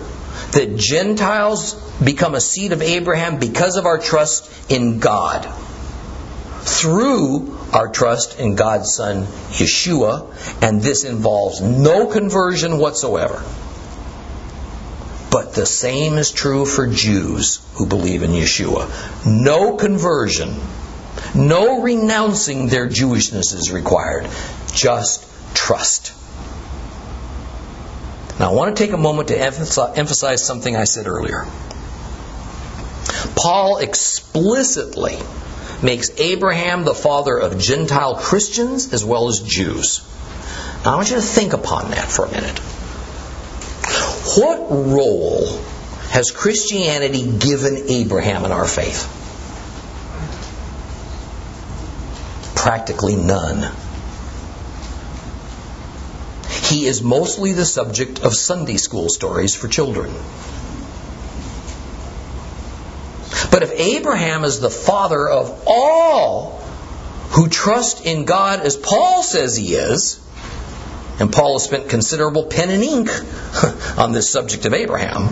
that 0.57 0.77
Gentiles 0.77 1.75
become 2.03 2.35
a 2.35 2.41
seed 2.41 2.73
of 2.73 2.83
Abraham 2.83 3.39
because 3.39 3.77
of 3.77 3.85
our 3.85 3.99
trust 3.99 4.51
in 4.71 4.99
God. 4.99 5.45
Through 6.63 7.59
our 7.73 7.89
trust 7.89 8.41
in 8.41 8.55
God's 8.55 8.95
Son, 8.95 9.27
Yeshua, 9.53 10.63
and 10.63 10.81
this 10.83 11.05
involves 11.05 11.61
no 11.61 12.07
conversion 12.07 12.79
whatsoever. 12.79 13.45
But 15.31 15.55
the 15.55 15.67
same 15.67 16.15
is 16.15 16.33
true 16.33 16.65
for 16.65 16.87
Jews 16.87 17.61
who 17.75 17.87
believe 17.87 18.23
in 18.23 18.31
Yeshua. 18.31 18.89
No 19.27 19.77
conversion 19.77 20.59
no 21.35 21.83
renouncing 21.83 22.69
their 22.69 22.89
Jewishness 22.89 23.55
is 23.55 23.71
required, 23.73 24.29
just 24.73 25.25
trust. 25.55 26.13
Now, 28.39 28.51
I 28.51 28.55
want 28.55 28.77
to 28.77 28.83
take 28.83 28.93
a 28.93 28.99
moment 28.99 29.29
to 29.29 29.39
emphasize 29.39 30.45
something 30.45 30.77
I 30.77 30.85
said 30.85 31.07
earlier. 31.07 31.47
Paul 33.35 33.79
explicitly 33.79 35.19
makes 35.83 36.11
Abraham 36.19 36.85
the 36.85 36.95
father 36.95 37.39
of 37.39 37.59
Gentile 37.59 38.17
Christians 38.17 38.93
as 38.93 39.05
well 39.05 39.29
as 39.29 39.41
Jews. 39.41 40.01
Now, 40.85 40.93
I 40.93 40.97
want 40.97 41.11
you 41.11 41.17
to 41.17 41.23
think 41.23 41.53
upon 41.53 41.91
that 41.91 42.11
for 42.11 42.27
a 42.27 42.31
minute. 42.31 42.59
What 44.39 44.71
role 44.71 45.47
has 46.11 46.31
Christianity 46.31 47.39
given 47.39 47.89
Abraham 47.89 48.45
in 48.45 48.53
our 48.53 48.67
faith? 48.67 49.13
practically 52.67 53.15
none. 53.15 53.73
He 56.69 56.87
is 56.87 57.01
mostly 57.03 57.53
the 57.53 57.65
subject 57.65 58.21
of 58.21 58.35
Sunday 58.35 58.77
school 58.77 59.09
stories 59.09 59.55
for 59.55 59.69
children. 59.69 60.13
But 63.51 63.63
if 63.63 63.73
Abraham 63.73 64.45
is 64.45 64.59
the 64.59 64.71
father 64.71 65.29
of 65.29 65.63
all 65.67 66.59
who 67.31 67.49
trust 67.49 68.05
in 68.05 68.25
God 68.25 68.61
as 68.61 68.77
Paul 68.77 69.23
says 69.23 69.57
he 69.57 69.75
is, 69.75 70.21
and 71.21 71.33
Paul 71.33 71.55
has 71.55 71.65
spent 71.65 71.89
considerable 71.89 72.45
pen 72.45 72.71
and 72.71 72.83
ink 72.83 73.11
on 73.97 74.13
this 74.13 74.29
subject 74.29 74.67
of 74.67 74.75
Abraham, 74.75 75.29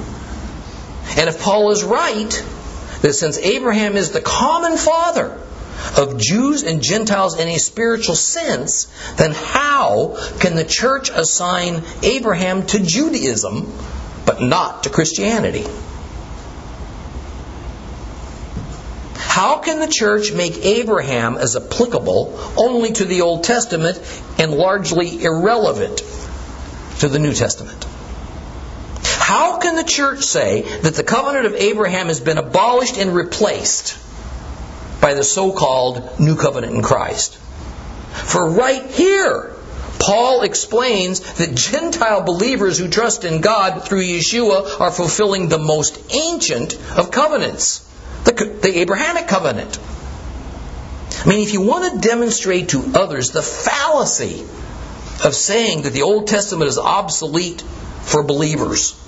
and 1.17 1.29
if 1.29 1.43
Paul 1.43 1.71
is 1.73 1.83
right, 1.83 2.31
that 3.03 3.13
since 3.13 3.39
Abraham 3.39 3.97
is 3.97 4.13
the 4.13 4.21
common 4.21 4.77
father 4.77 5.41
of 5.97 6.19
Jews 6.19 6.63
and 6.63 6.83
Gentiles 6.83 7.39
in 7.39 7.49
a 7.49 7.59
spiritual 7.59 8.15
sense, 8.15 8.87
then 9.17 9.33
how 9.33 10.17
can 10.41 10.57
the 10.57 10.65
church 10.65 11.11
assign 11.11 11.83
Abraham 12.03 12.67
to 12.67 12.81
Judaism 12.81 13.73
but 14.27 14.41
not 14.41 14.85
to 14.85 14.91
Christianity? 14.91 15.67
How 19.15 19.59
can 19.59 19.81
the 19.81 19.89
church 19.89 20.33
make 20.33 20.65
Abraham 20.65 21.37
as 21.37 21.57
applicable 21.57 22.39
only 22.57 22.93
to 22.93 23.05
the 23.05 23.23
Old 23.23 23.43
Testament 23.43 24.01
and 24.39 24.53
largely 24.53 25.25
irrelevant 25.25 25.99
to 27.01 27.09
the 27.09 27.19
New 27.19 27.33
Testament? 27.33 27.85
How 29.03 29.59
can 29.59 29.75
the 29.75 29.83
church 29.83 30.23
say 30.23 30.63
that 30.83 30.95
the 30.95 31.03
covenant 31.03 31.47
of 31.47 31.55
Abraham 31.55 32.07
has 32.07 32.21
been 32.21 32.39
abolished 32.39 32.97
and 32.97 33.15
replaced 33.15 33.99
by 35.05 35.13
the 35.13 35.23
so 35.23 35.53
called 35.53 36.19
New 36.19 36.35
Covenant 36.35 36.73
in 36.73 36.81
Christ. 36.81 37.37
For 37.37 38.49
right 38.49 38.87
here, 38.87 39.53
Paul 39.99 40.41
explains 40.41 41.21
that 41.35 41.55
Gentile 41.55 42.23
believers 42.23 42.79
who 42.79 42.89
trust 42.89 43.23
in 43.23 43.43
God 43.43 43.85
through 43.85 44.03
Yeshua 44.03 44.81
are 44.81 44.91
fulfilling 44.91 45.51
the 45.51 45.59
most 45.59 46.01
ancient 46.11 46.73
of 46.97 47.11
covenants, 47.11 47.81
the, 48.25 48.33
the 48.63 48.79
Abrahamic 48.79 49.29
covenant. 49.29 49.79
I 51.23 51.29
mean, 51.29 51.41
if 51.41 51.53
you 51.53 51.61
want 51.61 51.93
to 51.93 52.09
demonstrate 52.09 52.71
to 52.71 52.93
others 52.95 53.31
the 53.31 53.43
fallacy 53.43 54.41
of 55.23 55.35
saying 55.35 55.83
that 55.83 55.93
the 55.93 56.01
Old 56.01 56.29
Testament 56.29 56.71
is 56.71 56.79
obsolete 56.79 57.61
for 57.61 58.23
believers, 58.23 58.99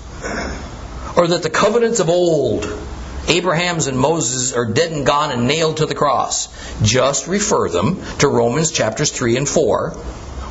or 1.15 1.25
that 1.25 1.41
the 1.41 1.49
covenants 1.49 1.99
of 1.99 2.09
old 2.09 2.65
Abraham's 3.27 3.87
and 3.87 3.97
Moses 3.97 4.53
are 4.53 4.65
dead 4.65 4.91
and 4.91 5.05
gone 5.05 5.31
and 5.31 5.47
nailed 5.47 5.77
to 5.77 5.85
the 5.85 5.95
cross. 5.95 6.47
Just 6.81 7.27
refer 7.27 7.69
them 7.69 8.01
to 8.19 8.27
Romans 8.27 8.71
chapters 8.71 9.11
3 9.11 9.37
and 9.37 9.49
4, 9.49 9.91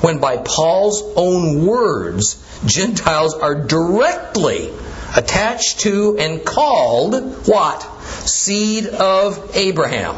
when 0.01 0.19
by 0.19 0.37
Paul's 0.37 1.03
own 1.17 1.67
words, 1.67 2.43
Gentiles 2.67 3.35
are 3.35 3.55
directly 3.55 4.71
attached 5.17 5.81
to 5.81 6.19
and 6.19 6.45
called 6.45 7.47
what? 7.47 7.83
Seed 8.03 8.87
of 8.87 9.57
Abraham. 9.57 10.15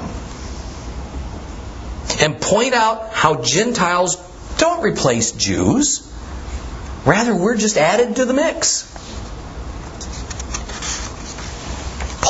And 2.21 2.41
point 2.41 2.75
out 2.75 3.13
how 3.13 3.43
Gentiles 3.43 4.17
don't 4.57 4.83
replace 4.83 5.33
Jews. 5.33 6.05
Rather, 7.07 7.35
we're 7.35 7.57
just 7.57 7.77
added 7.77 8.17
to 8.17 8.25
the 8.25 8.35
mix. 8.35 8.85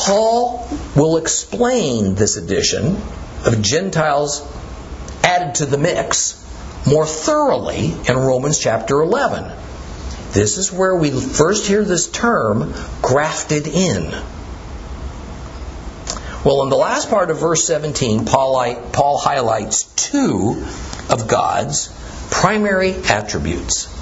Paul 0.09 0.67
will 0.97 1.19
explain 1.19 2.15
this 2.15 2.39
addition 2.39 2.97
of 3.45 3.61
Gentiles 3.61 4.41
added 5.23 5.57
to 5.57 5.67
the 5.67 5.77
mix 5.77 6.43
more 6.87 7.05
thoroughly 7.05 7.95
in 8.09 8.17
Romans 8.17 8.59
chapter 8.59 9.03
11. 9.03 9.53
This 10.33 10.57
is 10.57 10.73
where 10.73 10.97
we 10.97 11.11
first 11.11 11.67
hear 11.67 11.85
this 11.85 12.11
term 12.11 12.73
grafted 13.03 13.67
in. 13.67 14.11
Well, 16.43 16.63
in 16.63 16.71
the 16.71 16.77
last 16.79 17.11
part 17.11 17.31
of 17.31 17.41
verse 17.41 17.67
17, 17.67 18.25
Paul, 18.25 18.77
Paul 18.95 19.19
highlights 19.19 19.83
two 19.95 20.65
of 21.11 21.29
God's 21.29 21.93
primary 22.31 22.95
attributes. 22.95 23.95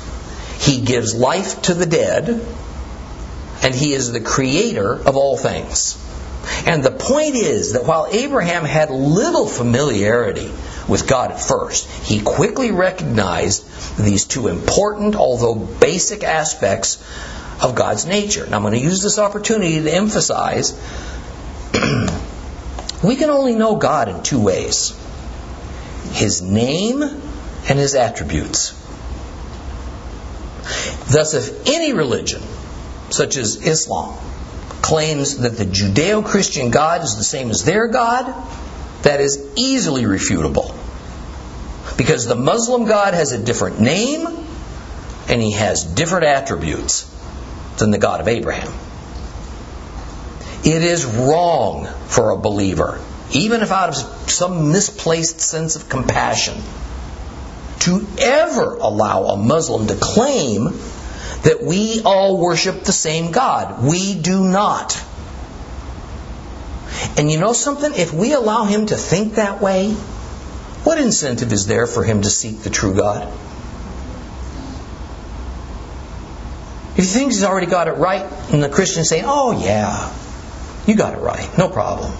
He 0.60 0.82
gives 0.82 1.16
life 1.16 1.62
to 1.62 1.74
the 1.74 1.86
dead, 1.86 2.46
and 3.66 3.74
he 3.74 3.92
is 3.92 4.12
the 4.12 4.20
creator 4.20 4.94
of 4.94 5.16
all 5.16 5.36
things. 5.36 5.98
And 6.66 6.84
the 6.84 6.92
point 6.92 7.34
is 7.34 7.72
that 7.72 7.84
while 7.84 8.06
Abraham 8.08 8.62
had 8.64 8.90
little 8.90 9.48
familiarity 9.48 10.52
with 10.86 11.08
God 11.08 11.32
at 11.32 11.40
first, 11.40 11.90
he 12.08 12.20
quickly 12.20 12.70
recognized 12.70 13.98
these 13.98 14.24
two 14.24 14.46
important, 14.46 15.16
although 15.16 15.56
basic 15.56 16.22
aspects 16.22 17.02
of 17.60 17.74
God's 17.74 18.06
nature. 18.06 18.46
Now 18.46 18.58
I'm 18.58 18.62
going 18.62 18.74
to 18.74 18.78
use 18.78 19.02
this 19.02 19.18
opportunity 19.18 19.82
to 19.82 19.92
emphasize 19.92 20.70
we 23.02 23.16
can 23.16 23.30
only 23.30 23.56
know 23.56 23.74
God 23.74 24.08
in 24.08 24.22
two 24.22 24.40
ways 24.40 24.96
His 26.12 26.40
name 26.40 27.02
and 27.02 27.78
His 27.80 27.96
attributes. 27.96 28.80
Thus, 31.10 31.34
if 31.34 31.66
any 31.66 31.92
religion, 31.92 32.42
such 33.10 33.36
as 33.36 33.66
Islam, 33.66 34.16
claims 34.82 35.38
that 35.38 35.56
the 35.56 35.64
Judeo 35.64 36.24
Christian 36.24 36.70
God 36.70 37.02
is 37.02 37.16
the 37.16 37.24
same 37.24 37.50
as 37.50 37.64
their 37.64 37.88
God, 37.88 38.32
that 39.02 39.20
is 39.20 39.44
easily 39.56 40.02
refutable. 40.02 40.74
Because 41.96 42.26
the 42.26 42.36
Muslim 42.36 42.84
God 42.84 43.14
has 43.14 43.32
a 43.32 43.38
different 43.38 43.80
name 43.80 44.26
and 45.28 45.42
he 45.42 45.52
has 45.52 45.84
different 45.84 46.24
attributes 46.24 47.10
than 47.78 47.90
the 47.90 47.98
God 47.98 48.20
of 48.20 48.28
Abraham. 48.28 48.72
It 50.64 50.82
is 50.82 51.04
wrong 51.04 51.86
for 52.06 52.30
a 52.30 52.36
believer, 52.36 53.00
even 53.32 53.60
if 53.62 53.70
out 53.70 53.90
of 53.90 53.96
some 54.30 54.72
misplaced 54.72 55.40
sense 55.40 55.76
of 55.76 55.88
compassion, 55.88 56.60
to 57.80 58.06
ever 58.18 58.74
allow 58.74 59.26
a 59.26 59.36
Muslim 59.36 59.86
to 59.86 59.94
claim 59.94 60.68
that 61.42 61.62
we 61.62 62.02
all 62.04 62.40
worship 62.40 62.82
the 62.84 62.92
same 62.92 63.32
God. 63.32 63.84
We 63.84 64.14
do 64.14 64.44
not. 64.44 65.02
And 67.16 67.30
you 67.30 67.38
know 67.38 67.52
something? 67.52 67.92
If 67.94 68.12
we 68.12 68.32
allow 68.32 68.64
him 68.64 68.86
to 68.86 68.96
think 68.96 69.34
that 69.34 69.60
way, 69.60 69.92
what 69.92 70.98
incentive 70.98 71.52
is 71.52 71.66
there 71.66 71.86
for 71.86 72.04
him 72.04 72.22
to 72.22 72.30
seek 72.30 72.60
the 72.60 72.70
true 72.70 72.94
God? 72.94 73.32
If 76.96 77.04
he 77.04 77.10
thinks 77.10 77.36
he's 77.36 77.44
already 77.44 77.66
got 77.66 77.88
it 77.88 77.98
right, 77.98 78.24
and 78.52 78.62
the 78.62 78.70
Christian's 78.70 79.08
saying, 79.08 79.24
oh, 79.26 79.62
yeah, 79.62 80.14
you 80.86 80.96
got 80.96 81.14
it 81.14 81.20
right, 81.20 81.46
no 81.58 81.68
problem. 81.68 82.10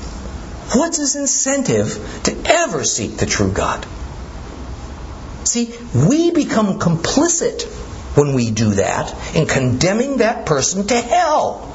What's 0.75 0.99
his 0.99 1.17
incentive 1.17 2.21
to 2.25 2.37
ever 2.45 2.85
seek 2.85 3.17
the 3.17 3.27
true 3.27 3.53
God? 3.53 3.87
See, 5.45 5.73
we 5.95 6.33
become 6.33 6.79
complicit 6.79 7.65
when 8.17 8.33
we 8.33 8.51
do 8.51 8.71
that 8.75 9.15
in 9.37 9.47
condemning 9.47 10.19
that 10.19 10.47
person 10.47 10.87
to 10.87 10.99
hell. 10.99 11.75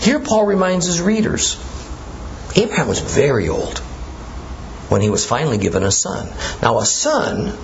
Here, 0.00 0.20
Paul 0.20 0.44
reminds 0.44 0.86
his 0.86 1.00
readers 1.00 1.56
Abraham 2.56 2.88
was 2.88 3.00
very 3.00 3.48
old 3.48 3.78
when 4.88 5.00
he 5.00 5.10
was 5.10 5.24
finally 5.24 5.58
given 5.58 5.82
a 5.82 5.90
son. 5.90 6.28
Now, 6.60 6.78
a 6.78 6.84
son 6.84 7.56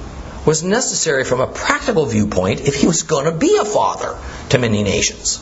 was 0.47 0.63
necessary 0.63 1.25
from 1.25 1.41
a 1.41 1.47
practical 1.47 2.07
viewpoint 2.07 2.61
if 2.63 2.75
he 2.77 2.87
was 2.87 3.03
going 3.03 3.27
to 3.27 3.33
be 3.33 3.59
a 3.59 3.65
father 3.65 4.17
to 4.49 4.59
many 4.59 4.83
nations. 4.83 5.39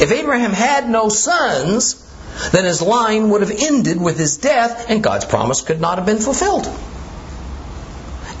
If 0.00 0.10
Abraham 0.10 0.52
had 0.52 0.88
no 0.88 1.08
sons, 1.08 2.04
then 2.52 2.64
his 2.64 2.82
line 2.82 3.30
would 3.30 3.42
have 3.42 3.50
ended 3.50 4.00
with 4.00 4.18
his 4.18 4.38
death 4.38 4.86
and 4.88 5.02
God's 5.02 5.24
promise 5.24 5.62
could 5.62 5.80
not 5.80 5.98
have 5.98 6.06
been 6.06 6.18
fulfilled. 6.18 6.66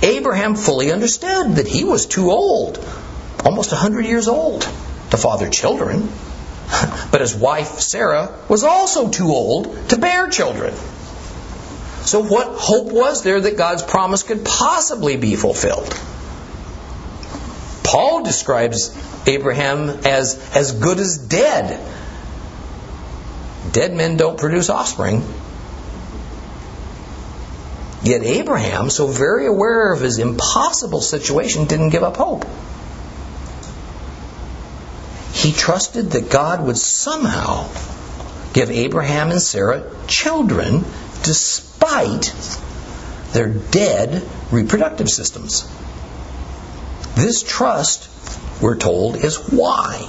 Abraham 0.02 0.54
fully 0.54 0.90
understood 0.92 1.56
that 1.56 1.66
he 1.66 1.84
was 1.84 2.06
too 2.06 2.30
old, 2.30 2.78
almost 3.44 3.72
100 3.72 4.06
years 4.06 4.28
old, 4.28 4.62
to 5.10 5.16
father 5.16 5.48
children. 5.48 6.08
But 7.10 7.20
his 7.20 7.34
wife, 7.34 7.80
Sarah, 7.80 8.32
was 8.48 8.62
also 8.62 9.08
too 9.10 9.28
old 9.28 9.88
to 9.88 9.98
bear 9.98 10.28
children. 10.28 10.72
So, 12.02 12.22
what 12.22 12.46
hope 12.46 12.92
was 12.92 13.24
there 13.24 13.40
that 13.40 13.56
God's 13.56 13.82
promise 13.82 14.22
could 14.22 14.44
possibly 14.44 15.16
be 15.16 15.34
fulfilled? 15.34 15.92
Paul 17.82 18.22
describes 18.22 18.96
Abraham 19.26 19.90
as 20.04 20.38
as 20.54 20.72
good 20.72 21.00
as 21.00 21.18
dead. 21.18 21.80
Dead 23.72 23.92
men 23.92 24.16
don't 24.16 24.38
produce 24.38 24.70
offspring. 24.70 25.24
Yet 28.02 28.22
Abraham, 28.22 28.88
so 28.88 29.06
very 29.06 29.46
aware 29.46 29.92
of 29.92 30.00
his 30.00 30.18
impossible 30.18 31.02
situation, 31.02 31.66
didn't 31.66 31.90
give 31.90 32.02
up 32.02 32.16
hope. 32.16 32.46
He 35.32 35.52
trusted 35.52 36.12
that 36.12 36.30
God 36.30 36.64
would 36.66 36.78
somehow 36.78 37.68
give 38.52 38.70
Abraham 38.70 39.30
and 39.30 39.40
Sarah 39.40 39.90
children 40.06 40.84
despite 41.22 42.34
their 43.32 43.48
dead 43.48 44.26
reproductive 44.50 45.08
systems. 45.08 45.68
This 47.14 47.42
trust, 47.42 48.08
we're 48.62 48.76
told, 48.76 49.16
is 49.16 49.36
why 49.36 50.08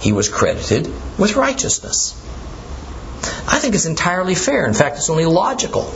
he 0.00 0.12
was 0.12 0.28
credited 0.28 0.92
with 1.18 1.36
righteousness. 1.36 2.14
I 3.46 3.58
think 3.58 3.74
it's 3.74 3.86
entirely 3.86 4.34
fair. 4.34 4.66
In 4.66 4.74
fact, 4.74 4.96
it's 4.96 5.10
only 5.10 5.26
logical 5.26 5.92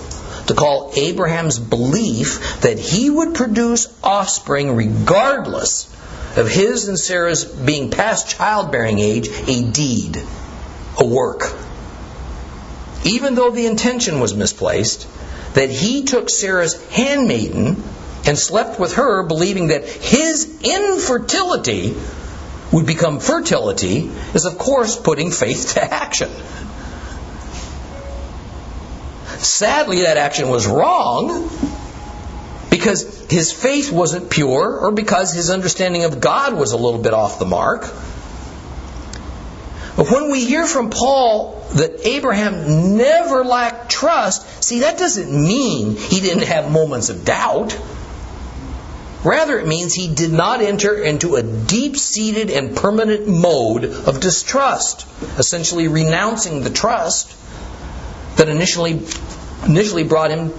to 0.46 0.54
call 0.54 0.92
Abraham's 0.96 1.58
belief 1.58 2.60
that 2.60 2.78
he 2.78 3.08
would 3.10 3.34
produce 3.34 3.88
offspring 4.02 4.76
regardless 4.76 5.90
of 6.36 6.48
his 6.48 6.88
and 6.88 6.98
Sarah's 6.98 7.44
being 7.44 7.90
past 7.90 8.28
childbearing 8.28 8.98
age 8.98 9.28
a 9.28 9.70
deed, 9.70 10.20
a 10.98 11.06
work 11.06 11.54
even 13.04 13.34
though 13.34 13.50
the 13.50 13.66
intention 13.66 14.18
was 14.18 14.34
misplaced, 14.34 15.06
that 15.54 15.70
he 15.70 16.04
took 16.04 16.30
Sarah's 16.30 16.82
handmaiden 16.88 17.82
and 18.26 18.38
slept 18.38 18.80
with 18.80 18.94
her, 18.94 19.22
believing 19.22 19.68
that 19.68 19.86
his 19.86 20.62
infertility 20.62 21.94
would 22.72 22.86
become 22.86 23.20
fertility, 23.20 24.10
is 24.32 24.46
of 24.46 24.58
course 24.58 24.96
putting 24.96 25.30
faith 25.30 25.74
to 25.74 25.84
action. 25.84 26.30
Sadly, 29.44 30.02
that 30.02 30.16
action 30.16 30.48
was 30.48 30.66
wrong 30.66 31.50
because 32.70 33.26
his 33.30 33.52
faith 33.52 33.92
wasn't 33.92 34.30
pure 34.30 34.78
or 34.78 34.90
because 34.90 35.32
his 35.32 35.50
understanding 35.50 36.04
of 36.04 36.20
God 36.20 36.54
was 36.54 36.72
a 36.72 36.76
little 36.76 37.00
bit 37.00 37.14
off 37.14 37.38
the 37.38 37.46
mark. 37.46 37.82
But 39.96 40.10
when 40.10 40.30
we 40.30 40.44
hear 40.44 40.66
from 40.66 40.90
Paul 40.90 41.64
that 41.74 42.06
Abraham 42.06 42.96
never 42.96 43.44
lacked 43.44 43.90
trust, 43.90 44.64
see, 44.64 44.80
that 44.80 44.98
doesn't 44.98 45.30
mean 45.30 45.94
he 45.96 46.20
didn't 46.20 46.44
have 46.44 46.70
moments 46.70 47.10
of 47.10 47.24
doubt. 47.24 47.78
Rather, 49.24 49.58
it 49.58 49.66
means 49.66 49.94
he 49.94 50.12
did 50.12 50.32
not 50.32 50.60
enter 50.60 50.96
into 50.96 51.36
a 51.36 51.42
deep 51.42 51.96
seated 51.96 52.50
and 52.50 52.76
permanent 52.76 53.26
mode 53.26 53.84
of 53.84 54.20
distrust, 54.20 55.06
essentially 55.38 55.88
renouncing 55.88 56.62
the 56.62 56.70
trust 56.70 57.34
that 58.36 58.48
initially, 58.48 59.00
initially 59.66 60.04
brought 60.04 60.30
him 60.30 60.52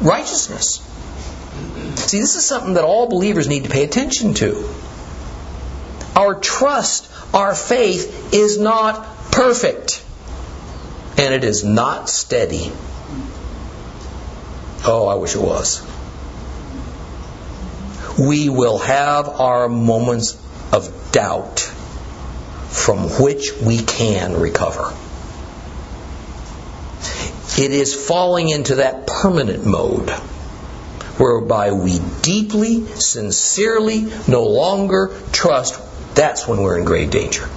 righteousness. 0.00 0.82
See, 1.96 2.20
this 2.20 2.36
is 2.36 2.44
something 2.44 2.74
that 2.74 2.84
all 2.84 3.08
believers 3.08 3.48
need 3.48 3.64
to 3.64 3.70
pay 3.70 3.84
attention 3.84 4.34
to. 4.34 4.68
Our 6.14 6.34
trust 6.34 7.10
our 7.36 7.54
faith 7.54 8.32
is 8.32 8.58
not 8.58 9.30
perfect 9.30 10.02
and 11.18 11.34
it 11.34 11.44
is 11.44 11.64
not 11.64 12.08
steady. 12.08 12.72
Oh, 14.84 15.06
I 15.06 15.16
wish 15.16 15.34
it 15.34 15.42
was. 15.42 15.84
We 18.18 18.48
will 18.48 18.78
have 18.78 19.28
our 19.28 19.68
moments 19.68 20.40
of 20.72 21.12
doubt 21.12 21.60
from 22.70 23.08
which 23.20 23.52
we 23.60 23.78
can 23.78 24.34
recover. 24.34 24.94
It 27.58 27.72
is 27.72 27.94
falling 27.94 28.48
into 28.50 28.76
that 28.76 29.06
permanent 29.06 29.64
mode 29.64 30.10
whereby 31.18 31.72
we 31.72 31.98
deeply, 32.20 32.86
sincerely 32.86 34.12
no 34.28 34.44
longer 34.44 35.18
trust 35.32 35.80
that's 36.16 36.48
when 36.48 36.62
we're 36.62 36.78
in 36.78 36.84
grave 36.84 37.10
danger. 37.10 37.48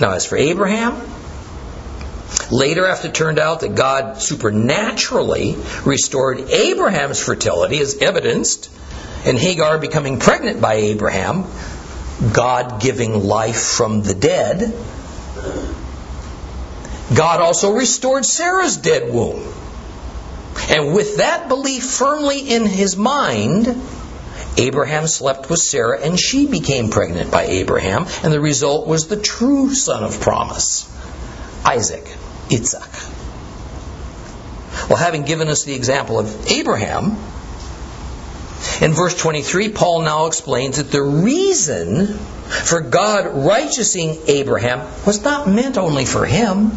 Now, 0.00 0.12
as 0.12 0.26
for 0.26 0.36
Abraham, 0.36 1.00
later 2.50 2.86
after 2.86 3.08
it 3.08 3.14
turned 3.14 3.38
out 3.38 3.60
that 3.60 3.74
God 3.74 4.20
supernaturally 4.20 5.56
restored 5.84 6.40
Abraham's 6.40 7.20
fertility, 7.22 7.78
as 7.78 7.98
evidenced 7.98 8.70
in 9.26 9.36
Hagar 9.36 9.78
becoming 9.78 10.18
pregnant 10.18 10.60
by 10.60 10.74
Abraham, 10.74 11.44
God 12.32 12.80
giving 12.80 13.22
life 13.22 13.60
from 13.60 14.02
the 14.02 14.14
dead, 14.14 14.74
God 17.14 17.40
also 17.40 17.72
restored 17.72 18.24
Sarah's 18.24 18.76
dead 18.76 19.12
womb. 19.12 19.52
And 20.68 20.94
with 20.94 21.18
that 21.18 21.48
belief 21.48 21.84
firmly 21.84 22.40
in 22.40 22.66
his 22.66 22.96
mind, 22.96 23.66
Abraham 24.56 25.06
slept 25.06 25.48
with 25.48 25.60
Sarah 25.60 26.00
and 26.00 26.18
she 26.18 26.46
became 26.46 26.90
pregnant 26.90 27.30
by 27.30 27.44
Abraham, 27.44 28.06
and 28.22 28.32
the 28.32 28.40
result 28.40 28.86
was 28.86 29.06
the 29.06 29.16
true 29.16 29.74
son 29.74 30.04
of 30.04 30.20
promise, 30.20 30.88
Isaac, 31.64 32.04
Itzhak. 32.48 33.18
Well, 34.88 34.98
having 34.98 35.22
given 35.22 35.48
us 35.48 35.64
the 35.64 35.74
example 35.74 36.18
of 36.18 36.46
Abraham, 36.50 37.16
in 38.80 38.92
verse 38.92 39.16
23, 39.16 39.70
Paul 39.70 40.02
now 40.02 40.26
explains 40.26 40.76
that 40.76 40.90
the 40.90 41.02
reason 41.02 42.06
for 42.06 42.80
God 42.80 43.44
righteousing 43.46 44.18
Abraham 44.26 44.80
was 45.06 45.22
not 45.22 45.48
meant 45.48 45.78
only 45.78 46.04
for 46.04 46.24
him. 46.24 46.70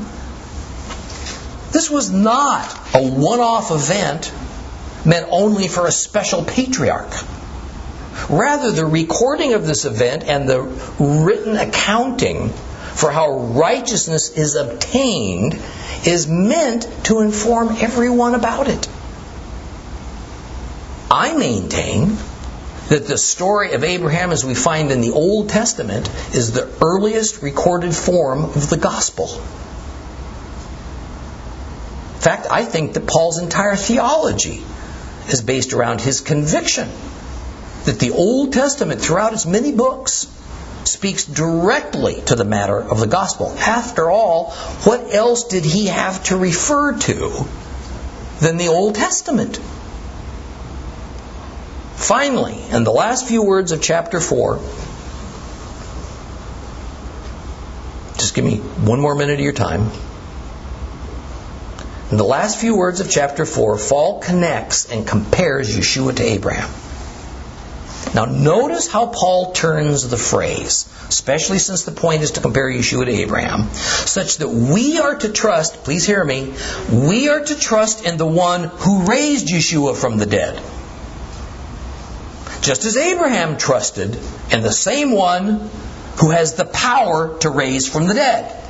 This 1.75 1.91
was 1.91 2.09
not 2.09 2.73
a 2.95 3.05
one 3.05 3.41
off 3.41 3.69
event 3.69 4.31
meant 5.03 5.27
only 5.29 5.67
for 5.67 5.85
a 5.85 5.91
special 5.91 6.41
patriarch. 6.41 7.11
Rather, 8.29 8.71
the 8.71 8.85
recording 8.85 9.51
of 9.51 9.67
this 9.67 9.83
event 9.83 10.23
and 10.23 10.47
the 10.47 10.61
written 10.61 11.57
accounting 11.57 12.47
for 12.93 13.11
how 13.11 13.39
righteousness 13.39 14.29
is 14.29 14.55
obtained 14.55 15.59
is 16.05 16.27
meant 16.29 16.87
to 17.07 17.19
inform 17.19 17.75
everyone 17.81 18.35
about 18.35 18.69
it. 18.69 18.87
I 21.11 21.33
maintain 21.33 22.15
that 22.87 23.05
the 23.05 23.17
story 23.17 23.73
of 23.73 23.83
Abraham, 23.83 24.31
as 24.31 24.45
we 24.45 24.55
find 24.55 24.91
in 24.91 25.01
the 25.01 25.11
Old 25.11 25.49
Testament, 25.49 26.09
is 26.33 26.53
the 26.53 26.71
earliest 26.81 27.41
recorded 27.41 27.93
form 27.93 28.45
of 28.45 28.69
the 28.69 28.77
gospel. 28.77 29.41
In 32.25 32.31
fact, 32.31 32.47
I 32.49 32.65
think 32.65 32.93
that 32.93 33.05
Paul's 33.05 33.37
entire 33.37 33.75
theology 33.75 34.63
is 35.29 35.43
based 35.43 35.73
around 35.73 36.01
his 36.01 36.21
conviction 36.21 36.89
that 37.83 37.99
the 37.99 38.09
Old 38.09 38.51
Testament, 38.51 38.99
throughout 38.99 39.33
its 39.33 39.45
many 39.45 39.71
books, 39.71 40.25
speaks 40.85 41.25
directly 41.25 42.23
to 42.25 42.33
the 42.33 42.43
matter 42.43 42.79
of 42.79 42.99
the 42.99 43.05
gospel. 43.05 43.55
After 43.59 44.09
all, 44.09 44.49
what 44.85 45.13
else 45.13 45.43
did 45.43 45.65
he 45.65 45.85
have 45.85 46.23
to 46.23 46.35
refer 46.35 46.97
to 46.97 47.45
than 48.39 48.57
the 48.57 48.69
Old 48.69 48.95
Testament? 48.95 49.57
Finally, 51.93 52.59
in 52.71 52.83
the 52.83 52.91
last 52.91 53.27
few 53.27 53.43
words 53.43 53.71
of 53.71 53.83
chapter 53.83 54.19
4, 54.19 54.57
just 58.17 58.33
give 58.33 58.43
me 58.43 58.57
one 58.57 58.99
more 58.99 59.13
minute 59.13 59.35
of 59.35 59.41
your 59.41 59.53
time. 59.53 59.91
In 62.11 62.17
the 62.17 62.23
last 62.23 62.59
few 62.59 62.77
words 62.77 62.99
of 62.99 63.09
chapter 63.09 63.45
4, 63.45 63.79
Paul 63.79 64.19
connects 64.19 64.91
and 64.91 65.07
compares 65.07 65.75
Yeshua 65.75 66.15
to 66.15 66.23
Abraham. 66.23 66.69
Now, 68.13 68.25
notice 68.25 68.87
how 68.87 69.07
Paul 69.07 69.53
turns 69.53 70.07
the 70.07 70.17
phrase, 70.17 70.87
especially 71.09 71.57
since 71.57 71.83
the 71.83 71.91
point 71.91 72.21
is 72.21 72.31
to 72.31 72.41
compare 72.41 72.71
Yeshua 72.71 73.05
to 73.05 73.11
Abraham, 73.11 73.69
such 73.73 74.37
that 74.37 74.49
we 74.49 74.99
are 74.99 75.15
to 75.15 75.29
trust, 75.29 75.83
please 75.83 76.05
hear 76.05 76.23
me, 76.23 76.53
we 76.91 77.27
are 77.29 77.41
to 77.41 77.59
trust 77.59 78.05
in 78.05 78.17
the 78.17 78.25
one 78.25 78.65
who 78.65 79.05
raised 79.07 79.47
Yeshua 79.47 79.95
from 79.95 80.17
the 80.19 80.27
dead. 80.27 80.61
Just 82.61 82.85
as 82.85 82.97
Abraham 82.97 83.57
trusted 83.57 84.17
in 84.51 84.61
the 84.61 84.71
same 84.71 85.11
one 85.11 85.71
who 86.19 86.29
has 86.29 86.53
the 86.53 86.65
power 86.65 87.37
to 87.39 87.49
raise 87.49 87.87
from 87.87 88.05
the 88.05 88.13
dead. 88.13 88.64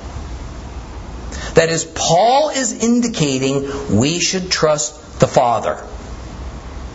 That 1.55 1.69
is, 1.69 1.85
Paul 1.85 2.49
is 2.49 2.71
indicating 2.71 3.97
we 3.97 4.19
should 4.19 4.51
trust 4.51 5.19
the 5.19 5.27
Father. 5.27 5.83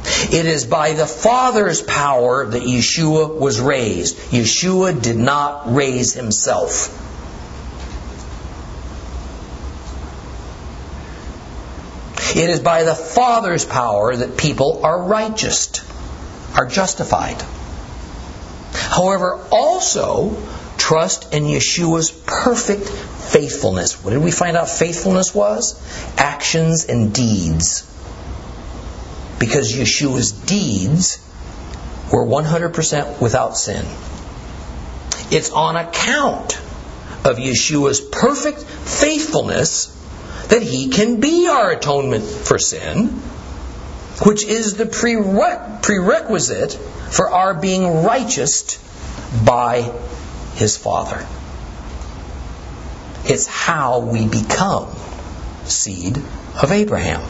It 0.04 0.46
is 0.46 0.66
by 0.66 0.92
the 0.92 1.06
Father's 1.06 1.82
power 1.82 2.46
that 2.46 2.62
Yeshua 2.62 3.38
was 3.38 3.60
raised. 3.60 4.16
Yeshua 4.30 5.00
did 5.00 5.16
not 5.16 5.74
raise 5.74 6.12
himself. 6.12 6.96
It 12.36 12.48
is 12.48 12.60
by 12.60 12.84
the 12.84 12.94
Father's 12.94 13.64
power 13.64 14.14
that 14.14 14.36
people 14.36 14.84
are 14.84 15.02
righteous, 15.02 15.70
are 16.54 16.66
justified. 16.66 17.42
However, 18.72 19.40
also 19.50 20.36
trust 20.76 21.34
in 21.34 21.44
Yeshua's 21.44 22.10
perfect 22.10 22.88
faithfulness. 23.32 24.04
What 24.04 24.10
did 24.10 24.22
we 24.22 24.30
find 24.30 24.56
out 24.56 24.68
faithfulness 24.68 25.34
was? 25.34 25.80
Actions 26.16 26.86
and 26.86 27.14
deeds 27.14 27.86
because 29.40 29.72
Yeshua's 29.72 30.30
deeds 30.30 31.18
were 32.12 32.24
100% 32.24 33.20
without 33.20 33.56
sin. 33.56 33.84
It's 35.32 35.50
on 35.50 35.76
account 35.76 36.58
of 37.24 37.38
Yeshua's 37.38 38.00
perfect 38.00 38.60
faithfulness 38.62 39.96
that 40.48 40.62
he 40.62 40.90
can 40.90 41.20
be 41.20 41.48
our 41.48 41.70
atonement 41.70 42.24
for 42.24 42.58
sin, 42.58 43.08
which 44.24 44.44
is 44.44 44.74
the 44.74 44.86
prerequisite 44.86 46.72
for 46.72 47.30
our 47.30 47.54
being 47.54 48.04
righteous 48.04 48.76
by 49.44 49.90
his 50.54 50.76
Father. 50.76 51.26
It's 53.30 53.46
how 53.46 54.00
we 54.00 54.26
become 54.26 54.88
seed 55.62 56.16
of 56.16 56.72
Abraham. 56.72 57.22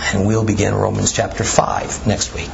And 0.00 0.26
we'll 0.26 0.46
begin 0.46 0.74
Romans 0.74 1.12
chapter 1.12 1.44
5 1.44 2.06
next 2.06 2.34
week. 2.34 2.48